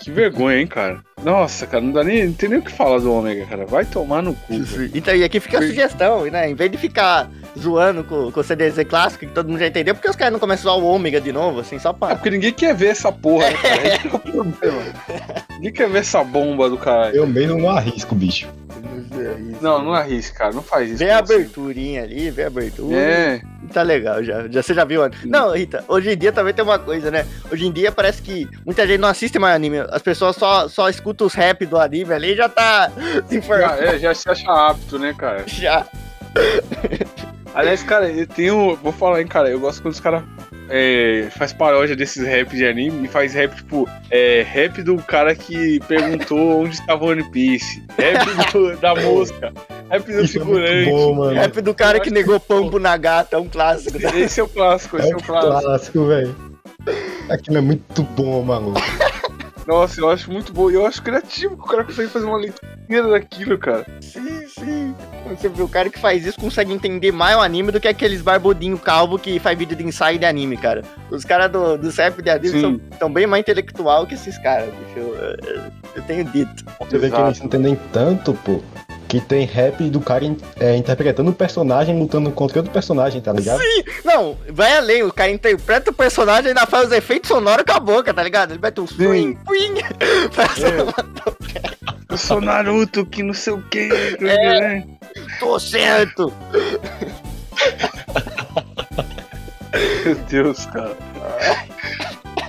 que 0.01 0.11
vergonha, 0.11 0.59
hein, 0.59 0.67
cara. 0.67 1.01
Nossa, 1.23 1.67
cara, 1.69 1.83
não 1.83 1.93
dá 1.93 2.03
nem, 2.03 2.27
não 2.27 2.33
tem 2.33 2.49
nem 2.49 2.59
o 2.59 2.63
que 2.63 2.73
falar 2.73 2.99
do 2.99 3.13
Ômega, 3.13 3.47
cara. 3.47 3.65
Vai 3.67 3.85
tomar 3.85 4.21
no 4.23 4.35
cu. 4.35 4.55
Então, 4.93 5.15
e 5.15 5.23
aqui 5.23 5.39
fica 5.39 5.59
a 5.59 5.63
sugestão, 5.63 6.25
né? 6.25 6.51
Em 6.51 6.55
vez 6.55 6.71
de 6.73 6.77
ficar 6.77 7.31
zoando 7.59 8.03
com, 8.03 8.33
com 8.33 8.41
o 8.41 8.45
CDZ 8.45 8.83
clássico, 8.89 9.25
que 9.27 9.33
todo 9.33 9.49
mundo 9.49 9.61
já 9.61 9.69
entendeu, 9.69 9.95
porque 9.95 10.11
os 10.11 10.17
caras 10.17 10.33
não 10.33 10.41
começam 10.41 10.73
a 10.73 10.77
usar 10.77 10.85
o 10.85 10.89
ômega 10.89 11.21
de 11.21 11.31
novo, 11.31 11.61
assim, 11.61 11.79
só 11.79 11.91
É 11.91 11.93
pra. 11.93 12.17
porque 12.17 12.31
ninguém 12.31 12.53
quer 12.53 12.64
ver 12.73 12.87
essa 12.89 13.13
porra, 13.13 13.51
né, 13.51 13.57
cara? 13.57 13.87
Esse 13.89 14.07
é 14.07 14.11
o 14.15 14.19
problema. 14.19 14.83
Ninguém 15.57 15.73
quer 15.73 15.91
ver 15.91 15.99
essa 15.99 16.23
bomba 16.25 16.71
do 16.71 16.79
caralho. 16.79 17.17
Eu 17.17 17.27
mesmo 17.27 17.59
não 17.59 17.69
arrisco, 17.71 18.15
bicho. 18.15 18.49
Não, 19.61 19.83
não 19.83 19.93
arrisca, 19.93 20.39
cara. 20.39 20.53
Não 20.53 20.63
faz 20.63 20.89
isso. 20.91 20.99
Vê 20.99 21.11
a 21.11 21.19
aberturinha 21.19 22.03
ali, 22.03 22.31
vê 22.31 22.45
a 22.45 22.47
abertura. 22.47 22.97
É, 22.97 23.41
Tá 23.73 23.83
legal, 23.83 24.23
já, 24.23 24.47
já. 24.49 24.63
Você 24.63 24.73
já 24.75 24.85
viu? 24.85 25.03
antes? 25.03 25.25
Não, 25.25 25.53
Rita, 25.53 25.85
hoje 25.89 26.11
em 26.11 26.17
dia 26.17 26.31
também 26.31 26.53
tem 26.55 26.63
uma 26.65 26.79
coisa, 26.79 27.11
né? 27.11 27.27
Hoje 27.51 27.67
em 27.67 27.73
dia 27.73 27.91
parece 27.91 28.21
que 28.23 28.49
muita 28.65 28.87
gente 28.87 29.01
não 29.01 29.09
assiste 29.09 29.39
mais 29.39 29.55
anime. 29.55 29.79
As 29.91 30.03
pessoas 30.03 30.37
só, 30.37 30.69
só 30.69 30.89
escutam 30.89 31.27
os 31.27 31.35
rap 31.35 31.65
do 31.67 31.79
anime 31.79 32.13
ali 32.13 32.33
e 32.33 32.37
já 32.37 32.49
tá 32.49 32.91
se 33.27 33.35
já, 33.35 33.39
informando. 33.39 33.83
é, 33.83 33.99
já 33.99 34.15
se 34.15 34.29
acha 34.29 34.53
apto, 34.69 34.99
né, 34.99 35.15
cara? 35.17 35.43
Já. 35.47 35.87
Aliás, 37.55 37.83
cara, 37.83 38.09
eu 38.11 38.27
tenho. 38.27 38.77
Vou 38.83 38.93
falar, 38.93 39.21
hein, 39.21 39.27
cara. 39.27 39.49
Eu 39.49 39.61
gosto 39.61 39.81
quando 39.83 39.95
os 39.95 40.01
caras 40.01 40.23
é, 40.69 41.29
faz 41.37 41.53
paródia 41.53 41.95
desses 41.97 42.27
rap 42.27 42.55
de 42.55 42.67
anime 42.67 43.05
e 43.07 43.09
faz 43.09 43.35
rap, 43.35 43.55
tipo, 43.57 43.89
é, 44.11 44.43
rap 44.49 44.83
do 44.83 44.97
cara 44.97 45.35
que 45.35 45.81
perguntou 45.89 46.39
onde 46.63 46.75
estava 46.75 47.05
One 47.05 47.23
Piece. 47.31 47.83
Rap 47.99 48.53
do- 48.53 48.77
da 48.81 48.95
mosca. 48.95 49.53
Rap 49.91 50.05
do 50.05 50.25
Isso 50.25 50.39
é 50.39 50.41
figurante. 50.41 50.91
bom, 50.91 51.15
mano. 51.15 51.35
Rap 51.35 51.61
do 51.61 51.75
cara 51.75 52.01
que 52.01 52.11
negou 52.11 52.41
pão 52.41 52.69
pro 52.71 52.79
Nagata, 52.81 53.37
é 53.37 53.39
um 53.39 53.49
clássico. 53.49 53.99
tá? 54.01 54.17
esse 54.19 54.41
é 54.41 54.43
o 54.43 54.49
clássico, 54.49 54.97
esse 54.97 55.09
É 55.09 55.13
é 55.13 55.15
um 55.15 55.19
o 55.19 55.23
clássico. 55.23 55.63
clássico, 55.63 56.07
velho. 56.07 56.37
Aquilo 57.31 57.57
é 57.59 57.61
muito 57.61 58.03
bom, 58.03 58.43
maluco. 58.43 58.81
Nossa, 59.67 60.01
eu 60.01 60.11
acho 60.11 60.31
muito 60.31 60.53
bom. 60.53 60.71
E 60.71 60.75
eu 60.75 60.87
acho 60.87 61.03
criativo 61.03 61.57
que 61.57 61.63
o 61.63 61.67
cara 61.67 61.85
consegue 61.85 62.09
fazer 62.09 62.27
uma 62.27 62.37
leitura 62.37 63.09
daquilo, 63.11 63.59
cara. 63.59 63.87
Sim, 64.01 64.47
sim. 64.47 64.95
Você 65.29 65.49
vê, 65.49 65.63
o 65.63 65.69
cara 65.69 65.89
que 65.89 65.99
faz 65.99 66.27
isso 66.27 66.39
consegue 66.39 66.73
entender 66.73 67.11
mais 67.13 67.37
o 67.37 67.41
anime 67.41 67.73
do 67.73 67.81
que 67.81 67.89
aqueles 67.89 68.21
barbudinho 68.21 68.79
calvo 68.79 69.19
que 69.19 69.39
faz 69.39 69.59
vídeo 69.59 69.77
de 69.77 69.83
ensaio 69.85 70.19
de 70.19 70.27
anime, 70.27 70.57
cara. 70.57 70.83
Os 71.11 71.25
caras 71.25 71.51
do, 71.51 71.79
do 71.79 71.91
rap 71.91 72.21
de 72.21 72.31
anime 72.31 72.61
são, 72.61 72.81
são 72.99 73.13
bem 73.13 73.27
mais 73.27 73.41
intelectual 73.41 74.07
que 74.07 74.15
esses 74.15 74.37
caras, 74.39 74.69
bicho. 74.75 74.99
Eu, 74.99 75.15
eu- 75.17 75.63
eu 75.97 76.03
tenho 76.03 76.25
dito. 76.25 76.65
Você 76.81 76.99
vê 76.99 77.09
que 77.09 77.15
Exato. 77.15 77.23
eles 77.29 77.39
não 77.39 77.47
entendem 77.47 77.79
tanto, 77.93 78.35
pô. 78.35 78.61
Que 79.15 79.21
tem 79.21 79.47
rap 79.47 79.81
do 79.91 80.01
cara 80.01 80.25
é, 80.59 80.75
interpretando 80.77 81.31
um 81.31 81.33
personagem 81.33 81.97
lutando 81.97 82.33
contra 82.33 82.59
outro 82.59 82.73
personagem, 82.73 83.21
tá 83.21 83.33
ligado? 83.33 83.61
Não, 84.05 84.37
vai 84.51 84.77
além, 84.77 85.05
o 85.05 85.13
cara 85.13 85.31
interpreta 85.31 85.93
o 85.93 85.95
personagem 85.95 86.47
e 86.47 86.49
ainda 86.49 86.67
faz 86.67 86.87
os 86.89 86.93
efeitos 86.93 87.29
sonoros 87.29 87.65
com 87.65 87.73
a 87.75 87.79
boca, 87.79 88.13
tá 88.13 88.25
ligado? 88.25 88.51
Ele 88.51 88.59
mete 88.61 88.81
um 88.81 88.89
swing, 88.89 89.39
swing. 89.47 89.81
Faz 90.33 90.59
uma- 90.59 90.93
Eu 92.11 92.17
sou 92.19 92.41
Naruto, 92.41 93.07
que 93.07 93.23
não 93.23 93.33
sei 93.33 93.53
o 93.53 93.63
que. 93.63 93.89
É. 94.21 94.83
Tô 95.39 95.61
certo. 95.61 96.33
Meu 100.05 100.15
Deus, 100.29 100.67
cara. 100.67 100.97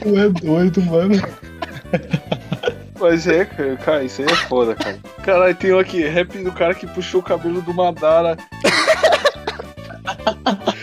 Tu 0.01 0.19
é 0.19 0.29
doido, 0.29 0.81
mano. 0.81 1.21
Mas 2.99 3.27
é, 3.27 3.45
cara, 3.45 3.77
cara, 3.77 4.03
isso 4.03 4.21
aí 4.21 4.27
é 4.27 4.35
foda, 4.35 4.75
cara. 4.75 4.97
Caralho, 5.23 5.55
tem 5.55 5.73
um 5.73 5.79
aqui, 5.79 6.03
rap 6.03 6.37
do 6.37 6.51
cara 6.51 6.73
que 6.73 6.87
puxou 6.87 7.19
o 7.19 7.23
cabelo 7.23 7.61
do 7.61 7.73
Madara. 7.73 8.37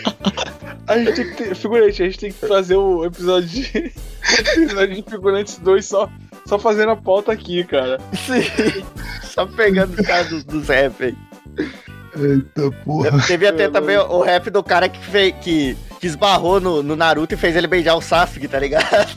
A 0.87 0.97
gente 0.97 1.13
tem 1.13 1.25
que 1.25 1.35
ter. 1.35 1.55
Figurante, 1.55 2.03
a 2.03 2.05
gente 2.05 2.19
tem 2.19 2.31
que 2.31 2.47
fazer 2.47 2.75
o 2.75 3.05
episódio 3.05 3.49
de. 3.49 3.63
episódio 4.57 4.95
de 4.95 5.09
figurantes 5.09 5.57
2 5.57 5.85
só, 5.85 6.09
só 6.45 6.59
fazendo 6.59 6.91
a 6.91 6.95
pauta 6.95 7.31
aqui, 7.31 7.63
cara. 7.63 7.99
Sim. 8.13 8.83
Só 9.23 9.45
pegando 9.45 9.99
os 9.99 10.05
caras 10.05 10.29
dos, 10.29 10.43
dos 10.43 10.67
rap 10.67 11.03
aí. 11.03 11.15
Eita 12.15 12.71
porra. 12.85 13.19
Teve 13.25 13.47
até 13.47 13.69
também 13.69 13.97
o 13.97 14.21
rap 14.21 14.49
do 14.51 14.61
cara 14.61 14.87
que, 14.87 15.03
fez, 15.03 15.33
que, 15.41 15.75
que 15.99 16.05
esbarrou 16.05 16.59
no, 16.59 16.83
no 16.83 16.95
Naruto 16.95 17.33
e 17.33 17.37
fez 17.37 17.55
ele 17.55 17.65
beijar 17.65 17.95
o 17.95 18.01
Sasuke, 18.01 18.47
tá 18.47 18.59
ligado? 18.59 19.07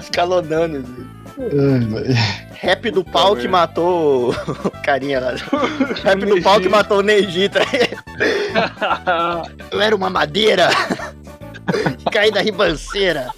Escalonando. 0.00 0.78
assim. 0.78 1.11
Velho. 1.36 2.14
Rap 2.54 2.90
do 2.90 3.04
pau 3.04 3.34
que 3.34 3.48
matou 3.48 4.30
o 4.30 4.70
carinha 4.84 5.20
lá. 5.20 5.34
Rap 6.02 6.24
do 6.24 6.40
pau 6.42 6.60
que 6.60 6.68
matou 6.68 6.98
o 6.98 7.02
Neji, 7.02 7.48
tá? 7.48 7.60
Eu 9.70 9.80
era 9.80 9.96
uma 9.96 10.10
madeira. 10.10 10.68
Caí 12.10 12.30
da 12.30 12.40
ribanceira. 12.40 13.30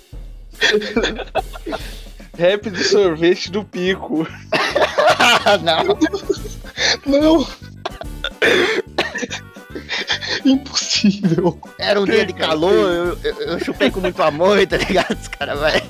Rap 2.37 2.69
do 2.69 2.83
sorvete 2.83 3.51
do 3.51 3.65
pico. 3.65 4.27
Não. 5.63 5.85
Não! 7.07 7.47
Impossível. 10.45 11.59
Era 11.79 12.01
um 12.01 12.05
dia 12.05 12.27
de 12.27 12.33
calor, 12.33 12.73
eu, 12.73 13.19
eu, 13.23 13.41
eu 13.41 13.61
chupei 13.61 13.91
com 13.91 14.01
muito 14.01 14.23
amor, 14.23 14.67
tá 14.67 14.77
ligado? 14.77 15.17
Os 15.19 15.29
caras, 15.29 15.59
vai. 15.59 15.83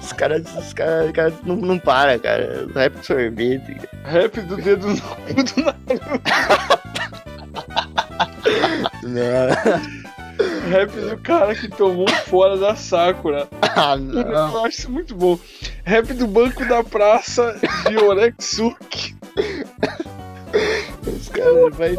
Os 0.00 0.12
caras, 0.12 0.42
os 0.56 0.72
caras, 0.72 1.06
os 1.06 1.12
caras 1.12 1.34
não, 1.44 1.56
não 1.56 1.78
param, 1.78 2.18
cara. 2.18 2.66
Rap 2.74 2.98
de 2.98 3.06
sorvete. 3.06 3.76
Rap 4.04 4.40
do 4.40 4.56
dedo 4.56 4.88
no 4.88 5.00
cu 5.00 5.42
do 5.42 5.62
Naruto. 5.62 6.30
Não. 9.02 9.90
Rap 10.70 10.90
do 10.92 11.18
cara 11.18 11.54
que 11.54 11.68
tomou 11.68 12.08
fora 12.26 12.56
da 12.56 12.74
Sakura. 12.74 13.48
Ah, 13.62 13.96
não. 13.96 14.20
Eu 14.20 14.64
acho 14.64 14.80
isso 14.80 14.90
muito 14.90 15.14
bom. 15.14 15.38
Rap 15.84 16.12
do 16.12 16.26
banco 16.26 16.64
da 16.66 16.82
praça 16.82 17.58
de 17.88 17.96
Oreksuki. 17.96 19.16
Os 21.06 21.28
caras, 21.28 21.76
vai. 21.76 21.96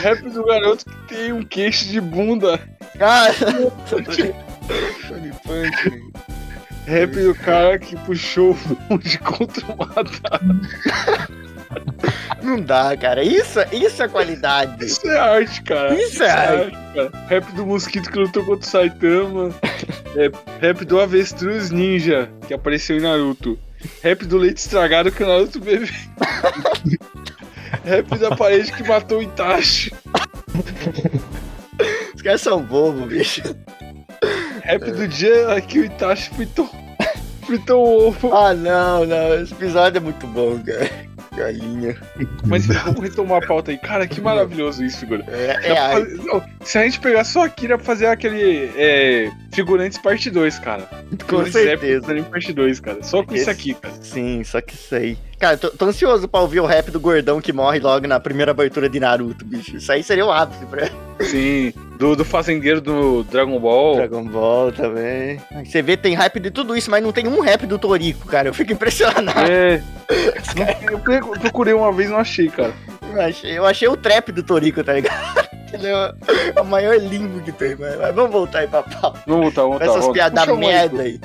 Rap 0.00 0.22
do 0.30 0.44
garoto 0.44 0.84
que 0.84 1.14
tem 1.14 1.32
um 1.32 1.42
queixo 1.42 1.86
de 1.86 2.00
bunda. 2.00 2.60
Cara, 2.98 3.32
Tony 5.08 5.32
Punk. 5.44 6.12
Rap 6.86 7.12
do 7.12 7.34
cara 7.34 7.78
que 7.78 7.96
puxou 7.96 8.52
o 8.52 8.54
bonde 8.88 9.18
contra 9.18 9.64
o. 9.66 9.76
Não 12.42 12.60
dá, 12.60 12.96
cara. 12.96 13.22
Isso, 13.22 13.60
isso 13.72 14.02
é 14.02 14.08
qualidade. 14.08 14.84
Isso 14.84 15.08
é 15.08 15.18
arte, 15.18 15.62
cara. 15.62 15.94
Isso 15.94 16.22
é 16.22 16.30
arte. 16.30 16.76
cara. 16.94 17.10
Rap 17.28 17.52
do 17.52 17.64
mosquito 17.64 18.10
que 18.10 18.18
lutou 18.18 18.44
contra 18.44 18.66
o 18.66 18.70
Saitama. 18.70 19.54
É, 20.16 20.30
rap 20.60 20.84
do 20.84 21.00
avestruz 21.00 21.70
ninja, 21.70 22.28
que 22.46 22.52
apareceu 22.52 22.96
em 22.98 23.00
Naruto. 23.00 23.58
Rap 24.02 24.26
do 24.26 24.36
leite 24.36 24.58
estragado 24.58 25.10
que 25.10 25.22
o 25.22 25.26
Naruto 25.26 25.58
bebeu. 25.60 25.88
rap 27.84 28.18
da 28.18 28.36
parede 28.36 28.72
que 28.72 28.82
matou 28.86 29.20
o 29.20 29.22
Itachi. 29.22 29.92
Os 32.14 32.20
caras 32.22 32.40
são 32.42 32.62
bobos, 32.62 33.08
bicho. 33.08 33.42
Rap 34.62 34.90
do 34.90 35.08
dia 35.08 35.60
que 35.66 35.80
o 35.80 35.84
Itachi 35.84 36.30
fritou, 36.30 36.68
fritou 37.46 37.82
o 37.86 38.08
ovo. 38.08 38.34
Ah, 38.34 38.54
não, 38.54 39.04
não. 39.04 39.34
Esse 39.42 39.52
episódio 39.52 39.98
é 39.98 40.00
muito 40.00 40.26
bom, 40.26 40.58
cara. 40.64 40.90
Galinha. 41.36 41.96
Mas 42.46 42.66
vamos 42.66 43.00
retomar 43.00 43.42
a 43.42 43.46
pauta 43.46 43.70
aí. 43.70 43.78
Cara, 43.78 44.06
que 44.06 44.20
maravilhoso 44.20 44.84
isso, 44.84 44.98
figura. 44.98 45.24
É, 45.28 45.72
é 45.72 45.74
fazer- 45.92 46.20
se 46.62 46.78
a 46.78 46.82
gente 46.84 47.00
pegar 47.00 47.24
só 47.24 47.44
aqui, 47.44 47.66
dá 47.66 47.76
pra 47.76 47.86
fazer 47.86 48.06
aquele 48.06 48.70
é, 48.76 49.30
Figurantes 49.52 49.98
parte 49.98 50.30
2, 50.30 50.58
cara. 50.58 50.88
Com 51.28 51.38
Rap 51.38 51.50
certeza. 51.52 52.00
Figurantes 52.06 52.30
parte 52.30 52.52
2, 52.52 52.80
cara. 52.80 53.02
Só 53.02 53.22
com 53.22 53.32
Esse- 53.34 53.42
isso 53.42 53.50
aqui, 53.50 53.74
cara. 53.74 53.94
Sim, 54.00 54.42
só 54.44 54.60
que 54.60 54.74
isso 54.74 54.94
aí. 54.94 55.18
Cara, 55.38 55.56
tô, 55.56 55.70
tô 55.70 55.84
ansioso 55.86 56.28
pra 56.28 56.40
ouvir 56.40 56.60
o 56.60 56.66
rap 56.66 56.90
do 56.90 57.00
gordão 57.00 57.40
que 57.40 57.52
morre 57.52 57.80
logo 57.80 58.06
na 58.06 58.20
primeira 58.20 58.52
abertura 58.52 58.88
de 58.88 59.00
Naruto, 59.00 59.44
bicho. 59.44 59.76
Isso 59.76 59.90
aí 59.90 60.02
seria 60.02 60.24
o 60.24 60.30
ápice 60.30 60.64
pra 60.66 60.88
Sim, 61.20 61.72
do, 61.98 62.14
do 62.16 62.24
fazendeiro 62.24 62.80
do 62.80 63.24
Dragon 63.24 63.58
Ball. 63.58 63.96
Dragon 63.96 64.24
Ball 64.24 64.72
também. 64.72 65.40
Você 65.64 65.82
vê, 65.82 65.96
tem 65.96 66.14
rap 66.16 66.38
de 66.40 66.50
tudo 66.50 66.76
isso, 66.76 66.90
mas 66.90 67.02
não 67.02 67.12
tem 67.12 67.26
um 67.28 67.40
rap 67.40 67.66
do 67.66 67.78
Toriko, 67.78 68.26
cara. 68.26 68.48
Eu 68.48 68.54
fico 68.54 68.72
impressionado. 68.72 69.30
É. 69.50 69.82
Eu 70.90 70.98
pro- 70.98 71.40
procurei 71.40 71.74
uma 71.74 71.92
vez 71.92 72.08
e 72.08 72.12
não 72.12 72.18
achei, 72.18 72.48
cara. 72.48 72.72
Eu 73.12 73.20
achei, 73.20 73.58
eu 73.58 73.66
achei 73.66 73.88
o 73.88 73.96
trap 73.96 74.32
do 74.32 74.42
Toriko, 74.42 74.82
tá 74.82 74.94
ligado? 74.94 75.48
Ele 75.72 75.88
é 75.88 76.60
o, 76.60 76.64
maior 76.64 76.96
limbo 76.98 77.40
que 77.40 77.50
tem, 77.50 77.74
mas, 77.76 77.96
mas 77.96 78.14
vamos 78.14 78.30
voltar 78.30 78.58
aí 78.58 78.68
pra 78.68 78.82
pau. 78.82 79.14
Vamos 79.26 79.44
voltar, 79.44 79.62
vamos 79.62 79.78
voltar. 79.78 79.84
Essas 79.86 80.04
volta. 80.04 80.12
piadas 80.12 80.44
Puxa 80.44 80.52
aí, 80.52 80.58
merda 80.58 81.02
aí. 81.02 81.20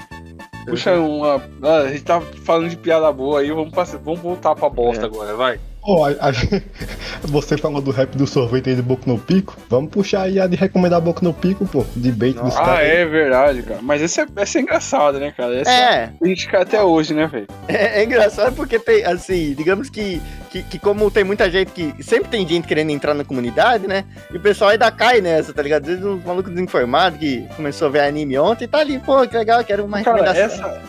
Puxa 0.65 0.93
uma. 0.93 1.43
Ah, 1.63 1.77
a 1.79 1.89
gente 1.89 2.03
tá 2.03 2.21
falando 2.45 2.69
de 2.69 2.77
piada 2.77 3.11
boa 3.11 3.41
aí, 3.41 3.49
vamos, 3.51 3.73
passar, 3.73 3.97
vamos 3.97 4.21
voltar 4.21 4.55
pra 4.55 4.69
bosta 4.69 5.03
É. 5.03 5.05
agora, 5.05 5.35
vai. 5.35 5.59
Ó, 5.89 6.05
a- 6.05 6.09
a- 6.19 6.31
você 7.23 7.57
falou 7.57 7.81
do 7.81 7.91
rap 7.91 8.17
do 8.17 8.27
sorvete 8.27 8.69
aí 8.69 8.75
de 8.75 8.81
Boku 8.81 9.09
no 9.09 9.17
Pico. 9.17 9.55
Vamos 9.69 9.89
puxar 9.89 10.23
aí 10.23 10.39
a 10.39 10.45
de 10.45 10.55
recomendar 10.57 10.99
Boku 10.99 11.23
no 11.23 11.33
Pico, 11.33 11.65
pô. 11.65 11.85
De 11.95 12.11
bait 12.11 12.33
dos. 12.35 12.55
Ah, 12.57 12.59
caras. 12.65 12.79
aí. 12.81 12.87
é 12.91 13.05
verdade, 13.05 13.63
cara. 13.63 13.79
Mas 13.81 14.01
essa 14.01 14.21
é, 14.23 14.25
essa 14.35 14.57
é 14.57 14.61
engraçada, 14.61 15.17
né, 15.19 15.31
cara? 15.35 15.55
Essa 15.55 15.71
É, 15.71 16.09
a 16.21 16.27
gente 16.27 16.47
cai 16.49 16.61
até 16.63 16.83
hoje, 16.83 17.13
né, 17.13 17.25
velho? 17.27 17.47
é, 17.69 18.01
é 18.01 18.03
engraçado 18.03 18.53
porque 18.53 18.77
tem, 18.77 19.05
assim, 19.05 19.53
digamos 19.55 19.89
que, 19.89 20.21
que, 20.51 20.61
que 20.63 20.77
como 20.79 21.09
tem 21.09 21.23
muita 21.23 21.49
gente 21.49 21.71
que. 21.71 21.93
Sempre 22.03 22.29
tem 22.29 22.45
gente 22.47 22.67
querendo 22.67 22.89
entrar 22.89 23.13
na 23.13 23.23
comunidade, 23.23 23.87
né? 23.87 24.03
E 24.33 24.37
o 24.37 24.41
pessoal 24.41 24.71
ainda 24.71 24.91
cai 24.91 25.21
nessa, 25.21 25.53
tá 25.53 25.61
ligado? 25.61 25.83
Às 25.83 25.87
vezes 25.87 26.03
uns 26.03 26.23
malucos 26.25 26.51
desinformados 26.53 27.17
que 27.17 27.47
começou 27.55 27.87
a 27.87 27.91
ver 27.91 28.01
anime 28.01 28.37
ontem 28.37 28.65
e 28.65 28.67
tá 28.67 28.79
ali, 28.79 28.99
pô, 28.99 29.25
que 29.25 29.37
legal, 29.37 29.63
quero 29.63 29.85
uma 29.85 30.03
Cara, 30.03 30.17
recomendação. 30.33 30.67
essa, 30.69 30.81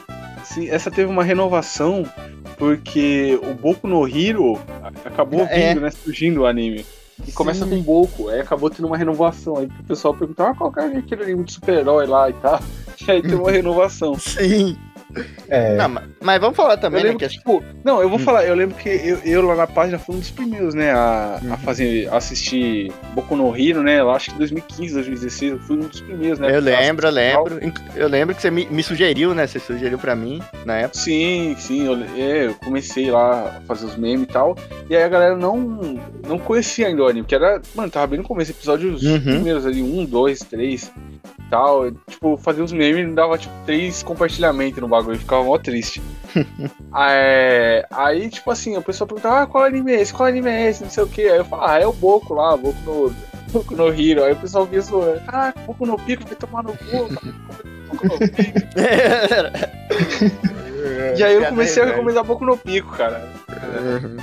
sim, 0.49 0.69
essa 0.69 0.91
teve 0.91 1.11
uma 1.11 1.23
renovação 1.25 2.05
porque 2.57 3.39
o 3.43 3.55
Boku 3.55 3.87
no 3.87 4.07
Hero 4.07 4.59
acabou 5.05 5.41
É. 5.43 5.69
vindo, 5.69 5.81
né? 5.81 5.91
Surgindo 5.91 6.41
o 6.43 6.47
anime. 6.47 6.85
E 7.27 7.33
começa 7.33 7.65
Sim. 7.65 7.71
com 7.71 7.83
Boku, 7.83 8.29
aí 8.29 8.41
acabou 8.41 8.71
tendo 8.71 8.87
uma 8.87 8.97
renovação. 8.97 9.57
Aí 9.59 9.67
o 9.67 9.85
pessoal 9.85 10.15
perguntava 10.15 10.51
ah, 10.51 10.55
qual 10.55 10.73
que 10.73 10.79
é 10.81 10.85
aquele 10.99 11.25
anime 11.25 11.45
de 11.45 11.53
super-herói 11.53 12.07
lá 12.07 12.31
e 12.31 12.33
tal. 12.35 12.61
E 13.07 13.11
aí 13.11 13.23
tem 13.23 13.35
uma 13.35 13.51
renovação. 13.51 14.15
Sim. 14.17 14.77
É, 15.51 15.77
Não, 15.77 15.89
mas, 15.89 16.05
mas 16.21 16.41
vamos 16.43 16.55
falar 16.57 16.75
Eu 16.75 16.79
também, 16.79 17.01
né? 17.03 17.09
lembro 17.09 17.27
Que 17.27 17.35
tipo, 17.35 17.65
não, 17.83 18.03
eu 18.03 18.09
vou 18.11 18.19
Hum. 18.19 18.23
falar, 18.23 18.45
eu 18.45 18.55
lembro 18.55 18.77
que 18.77 18.89
eu, 18.91 19.17
eu 19.25 19.41
lá 19.41 19.57
na 19.57 19.67
página 19.67 19.99
fui 19.99 20.15
um 20.15 20.19
dos 20.19 20.31
primeiros, 20.31 20.75
né, 20.75 20.91
a, 20.93 21.39
a 21.41 21.41
Uhum. 21.43 21.57
fazer, 21.59 22.07
assistir 22.13 22.93
Boku 23.15 23.35
no 23.35 23.57
Hero, 23.57 23.83
né, 23.83 23.99
eu 24.01 24.11
acho 24.11 24.31
que 24.31 24.37
2015, 24.37 24.93
2016, 24.93 25.53
eu 25.53 25.59
fui 25.61 25.77
um 25.77 25.81
dos 25.89 26.03
primeiros, 26.03 26.39
né. 26.39 26.55
eu 26.55 26.61
lembro, 26.61 27.07
eu 27.07 27.11
lembro. 27.11 27.59
Eu 27.97 28.09
lembro 28.09 28.35
que 28.35 28.43
você 28.43 28.51
me, 28.51 28.67
me 28.67 28.83
sugeriu, 28.83 29.35
né? 29.35 29.47
Você 29.47 29.59
sugeriu 29.59 29.99
pra 29.99 30.15
mim 30.15 30.43
na 30.67 30.77
época. 30.81 30.99
Sim, 30.99 31.57
sim, 31.59 31.87
eu, 31.87 31.95
é, 32.17 32.47
eu 32.49 32.55
comecei 32.57 33.11
lá 33.11 33.57
a 33.57 33.61
fazer 33.63 33.87
os 33.87 33.97
memes 33.97 34.25
e 34.29 34.33
tal, 34.33 34.55
e 34.91 34.95
aí 34.95 35.03
a 35.03 35.09
galera 35.09 35.35
não, 35.37 35.57
não 36.27 36.39
conhecia 36.39 36.89
ainda 36.89 37.03
o 37.03 37.07
anime, 37.07 37.23
porque 37.23 37.35
era, 37.35 37.61
mano, 37.75 37.91
tava 37.91 38.07
bem 38.09 38.19
no 38.19 38.25
começo, 38.25 38.51
episódios 38.51 39.03
Uhum. 39.03 39.21
primeiros 39.23 39.65
ali, 39.65 39.83
um, 39.83 40.05
dois, 40.05 40.41
três 40.41 40.93
e 41.39 41.51
tal, 41.51 41.91
tipo, 41.91 42.37
fazia 42.37 42.63
os 42.63 42.73
memes 42.73 43.09
e 43.09 43.15
dava, 43.15 43.39
tipo, 43.39 43.55
três 43.65 44.03
compartilhamentos 44.03 44.79
no 44.83 44.89
bagulho, 44.89 44.98
ficava 45.03 45.45
mó 45.45 45.59
triste. 45.59 46.03
É, 47.01 47.87
aí, 47.91 48.29
tipo 48.29 48.51
assim, 48.51 48.77
a 48.77 48.81
pessoa 48.81 49.07
perguntava, 49.07 49.43
ah, 49.43 49.47
qual 49.47 49.65
anime 49.65 49.93
é 49.93 50.01
esse? 50.01 50.13
Qual 50.13 50.29
anime 50.29 50.49
é 50.49 50.69
esse? 50.69 50.83
Não 50.83 50.91
sei 50.91 51.05
o 51.05 51.09
que. 51.09 51.23
Aí 51.23 51.39
eu 51.39 51.45
falava, 51.45 51.73
ah, 51.73 51.81
é 51.81 51.87
o 51.87 51.93
Boku 51.93 52.35
lá, 52.35 52.57
Boku 52.57 52.81
no, 52.85 53.15
Boku 53.53 53.77
no 53.77 53.89
Hero. 53.89 54.25
Aí 54.25 54.33
o 54.33 54.37
pessoal 54.37 54.67
via 54.67 54.81
zoando, 54.81 55.23
ah, 55.29 55.53
Boku 55.67 55.87
no 55.87 55.97
Pico, 55.99 56.25
vai 56.25 56.35
tomar 56.35 56.63
no 56.65 56.73
cu, 56.73 57.09
cara. 57.09 57.35
Boku 57.89 58.07
no 58.07 58.19
Pico. 58.19 58.59
E 61.17 61.23
aí 61.23 61.35
eu 61.35 61.47
comecei 61.47 61.83
a 61.83 61.87
recomendar 61.87 62.25
Boku 62.25 62.45
no 62.45 62.57
Pico, 62.57 62.97
cara. 62.97 63.29
Uhum. 63.49 64.17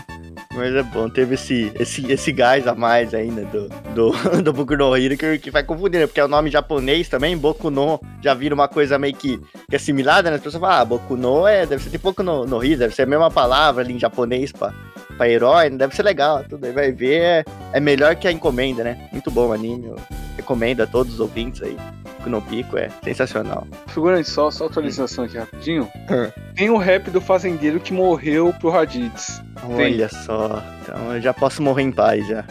Mas 0.56 0.74
é 0.74 0.82
bom, 0.82 1.10
teve 1.10 1.36
esse, 1.36 1.72
esse, 1.78 2.10
esse 2.10 2.32
gás 2.32 2.66
a 2.66 2.74
mais 2.74 3.14
ainda 3.14 3.44
do, 3.46 3.68
do, 3.94 4.12
do 4.42 4.54
Boku 4.54 4.78
no 4.78 4.96
Hero 4.96 5.18
que, 5.18 5.38
que 5.38 5.52
vai 5.52 5.64
né? 5.64 6.08
Porque 6.08 6.20
é 6.20 6.24
o 6.24 6.30
nome 6.30 6.50
japonês 6.50 7.10
também, 7.10 7.38
Boku 7.38 7.70
no, 7.70 8.00
já 8.22 8.34
vira 8.34 8.56
uma 8.56 8.70
coisa 8.70 8.98
meio 8.98 9.14
que, 9.14 9.38
que 9.70 9.76
assimilada, 9.76 10.30
né? 10.30 10.38
As 10.38 10.42
pessoas 10.42 10.62
falam, 10.62 10.82
ah, 10.82 10.86
Boku 10.86 11.18
no 11.18 11.46
é, 11.46 11.66
deve 11.66 11.84
ser 11.84 11.90
tipo 11.90 12.10
Boku 12.10 12.24
no, 12.24 12.46
no 12.46 12.64
Hero, 12.64 12.80
deve 12.80 12.96
ser 12.96 13.02
a 13.02 13.06
mesma 13.06 13.30
palavra 13.30 13.84
ali 13.84 13.94
em 13.94 14.00
japonês 14.00 14.54
pra, 14.54 14.74
pra 15.18 15.30
herói, 15.30 15.70
né? 15.70 15.78
deve 15.78 15.94
ser 15.94 16.04
legal, 16.04 16.46
tudo 16.48 16.66
aí 16.66 16.72
vai 16.72 16.92
ver, 16.92 17.22
é, 17.22 17.46
é 17.74 17.80
melhor 17.82 18.16
que 18.16 18.28
a 18.28 18.32
encomenda, 18.32 18.82
né? 18.82 19.10
Muito 19.12 19.30
bom 19.30 19.50
o 19.50 19.54
anime, 19.54 19.88
eu 19.88 19.98
recomendo 20.38 20.82
a 20.82 20.88
todos 20.88 21.16
os 21.16 21.20
ouvintes 21.20 21.62
aí. 21.62 21.76
Boku 22.26 22.30
no 22.30 22.42
Pico 22.42 22.78
é 22.78 22.90
sensacional. 23.04 23.68
Figurante, 23.88 24.30
só, 24.30 24.50
só 24.52 24.66
atualização 24.66 25.26
aqui 25.26 25.38
rapidinho. 25.38 25.84
Hum. 26.10 26.32
Tem 26.56 26.70
o 26.70 26.78
rap 26.78 27.10
do 27.12 27.22
fazendeiro 27.22 27.80
que 27.80 27.94
morreu 27.94 28.54
pro 28.60 28.70
Raditz. 28.70 29.42
Tem. 29.76 29.94
Olha 29.94 30.10
só, 30.10 30.62
então 30.82 31.14
eu 31.14 31.22
já 31.22 31.34
posso 31.34 31.62
morrer 31.62 31.84
em 31.84 31.92
paz 31.92 32.28
já. 32.28 32.44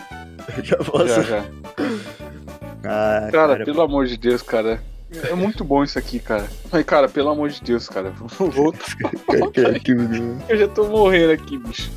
Eu 0.56 0.62
já 0.64 0.76
posso. 0.76 1.08
Já, 1.08 1.22
já. 1.22 1.44
Ah, 2.86 3.28
Cara, 3.32 3.56
cara, 3.56 3.64
pelo 3.64 3.80
amor 3.82 4.06
de 4.06 4.16
Deus, 4.16 4.42
cara. 4.42 4.80
É 5.22 5.34
muito 5.34 5.64
bom 5.64 5.82
isso 5.84 5.98
aqui, 5.98 6.18
cara. 6.18 6.44
Mas, 6.72 6.84
cara, 6.84 7.08
pelo 7.08 7.30
amor 7.30 7.48
de 7.50 7.60
Deus, 7.62 7.88
cara. 7.88 8.10
Vou 8.10 8.50
voltar. 8.50 8.96
Eu 10.48 10.56
já 10.56 10.68
tô 10.68 10.84
morrendo 10.84 11.32
aqui, 11.32 11.58
bicho. 11.58 11.90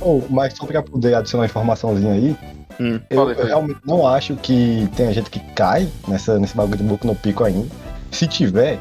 Oh, 0.00 0.22
mas 0.30 0.54
só 0.56 0.66
pra 0.66 0.82
poder 0.82 1.14
adicionar 1.14 1.42
uma 1.42 1.46
informaçãozinha 1.46 2.12
aí, 2.12 2.36
Hum. 2.80 2.98
eu, 3.08 3.30
eu 3.30 3.46
realmente 3.46 3.78
não 3.86 4.04
acho 4.04 4.34
que 4.34 4.88
tenha 4.96 5.12
gente 5.12 5.30
que 5.30 5.38
cai 5.54 5.88
nessa, 6.08 6.40
nesse 6.40 6.56
bagulho 6.56 6.76
de 6.78 6.82
Boku 6.82 7.06
no 7.06 7.14
Pico 7.14 7.44
ainda. 7.44 7.68
Se 8.10 8.26
tiver, 8.26 8.80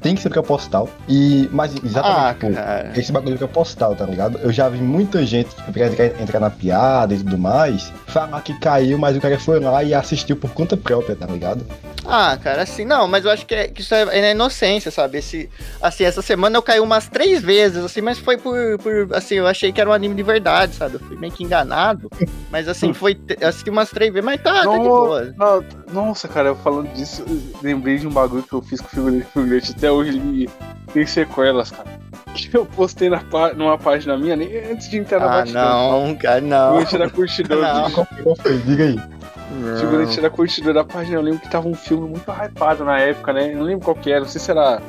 tem 0.00 0.16
que 0.16 0.20
ser 0.22 0.28
proposital. 0.30 0.88
E, 1.08 1.48
mas 1.52 1.72
Ah, 1.76 1.80
exatamente, 1.84 2.38
tipo, 2.40 2.54
cara. 2.54 2.92
esse 2.96 3.12
bagulho 3.12 3.38
que 3.38 3.44
é 3.44 3.46
postal, 3.46 3.94
tá 3.94 4.04
ligado? 4.06 4.38
Eu 4.38 4.50
já 4.52 4.68
vi 4.68 4.78
muita 4.78 5.24
gente 5.24 5.54
que 5.54 5.72
quer 5.72 6.20
entrar 6.20 6.40
na 6.40 6.50
piada 6.50 7.14
e 7.14 7.18
tudo 7.18 7.38
mais, 7.38 7.92
falar 8.08 8.40
que 8.40 8.58
caiu, 8.58 8.98
mas 8.98 9.16
o 9.16 9.20
cara 9.20 9.38
foi 9.38 9.60
lá 9.60 9.84
e 9.84 9.94
assistiu 9.94 10.34
por 10.34 10.50
conta 10.50 10.76
própria, 10.76 11.14
tá 11.14 11.26
ligado? 11.26 11.64
Ah, 12.10 12.38
cara, 12.42 12.62
assim, 12.62 12.84
não, 12.86 13.06
mas 13.06 13.24
eu 13.26 13.30
acho 13.30 13.44
que, 13.44 13.54
é, 13.54 13.68
que 13.68 13.82
isso 13.82 13.94
é, 13.94 14.00
é 14.16 14.20
na 14.22 14.30
inocência, 14.30 14.90
sabe? 14.90 15.18
Esse, 15.18 15.50
assim, 15.82 16.04
essa 16.04 16.22
semana 16.22 16.56
eu 16.56 16.62
caí 16.62 16.80
umas 16.80 17.06
três 17.08 17.42
vezes, 17.42 17.84
assim, 17.84 18.00
mas 18.00 18.18
foi 18.18 18.38
por, 18.38 18.56
por, 18.78 19.08
assim, 19.14 19.34
eu 19.34 19.46
achei 19.46 19.70
que 19.72 19.80
era 19.80 19.90
um 19.90 19.92
anime 19.92 20.14
de 20.14 20.22
verdade, 20.22 20.74
sabe? 20.74 20.94
Eu 20.94 21.00
fui 21.00 21.16
meio 21.18 21.32
que 21.32 21.44
enganado, 21.44 22.10
mas 22.50 22.66
assim, 22.66 22.94
foi, 22.94 23.14
assisti 23.42 23.68
umas 23.68 23.90
três 23.90 24.10
vezes, 24.10 24.24
mas 24.24 24.40
tá, 24.42 24.54
tá 24.54 24.60
de 24.62 24.66
Não, 24.66 24.84
boa. 24.84 25.34
não, 25.36 25.64
nossa, 25.92 26.26
cara, 26.26 26.48
eu 26.48 26.56
falando 26.56 26.88
disso, 26.94 27.22
eu 27.28 27.40
lembrei 27.62 27.98
de 27.98 28.06
um 28.06 28.10
bagulho 28.10 28.42
que 28.42 28.54
eu 28.54 28.62
fiz 28.62 28.80
com 28.80 28.86
o 28.86 28.90
figurante 28.90 29.26
figurante. 29.26 29.72
Até 29.76 29.90
hoje 29.90 30.10
ele 30.16 30.48
tem 30.94 31.06
sequelas, 31.06 31.70
cara. 31.70 31.98
Que 32.38 32.56
eu 32.56 32.64
postei 32.64 33.08
na, 33.10 33.20
numa 33.56 33.76
página 33.76 34.16
minha, 34.16 34.36
nem 34.36 34.56
antes 34.70 34.88
de 34.88 34.96
entrar 34.98 35.18
na 35.18 35.26
Ah, 35.26 35.28
batidão. 35.40 36.06
não, 36.06 36.14
cara, 36.16 36.40
não. 36.40 36.68
Figurante 36.78 36.94
era 36.94 37.10
curtidor, 37.10 37.58
Não. 37.62 37.82
bicho. 37.84 37.94
Qual, 37.94 38.06
qual 38.22 38.36
foi? 38.36 38.58
Diga 38.58 38.84
aí. 38.84 39.17
Não. 39.58 39.78
Figurante 39.78 40.18
era 40.18 40.30
curtidor 40.30 40.72
da 40.74 40.84
página. 40.84 41.16
Eu 41.16 41.22
lembro 41.22 41.40
que 41.40 41.50
tava 41.50 41.68
um 41.68 41.74
filme 41.74 42.08
muito 42.08 42.30
hypado 42.30 42.84
na 42.84 42.98
época, 42.98 43.32
né? 43.32 43.52
Eu 43.52 43.58
não 43.58 43.64
lembro 43.64 43.84
qual 43.84 43.96
que 43.96 44.10
era, 44.10 44.20
não 44.20 44.28
sei 44.28 44.40
se 44.40 44.50
era 44.50 44.80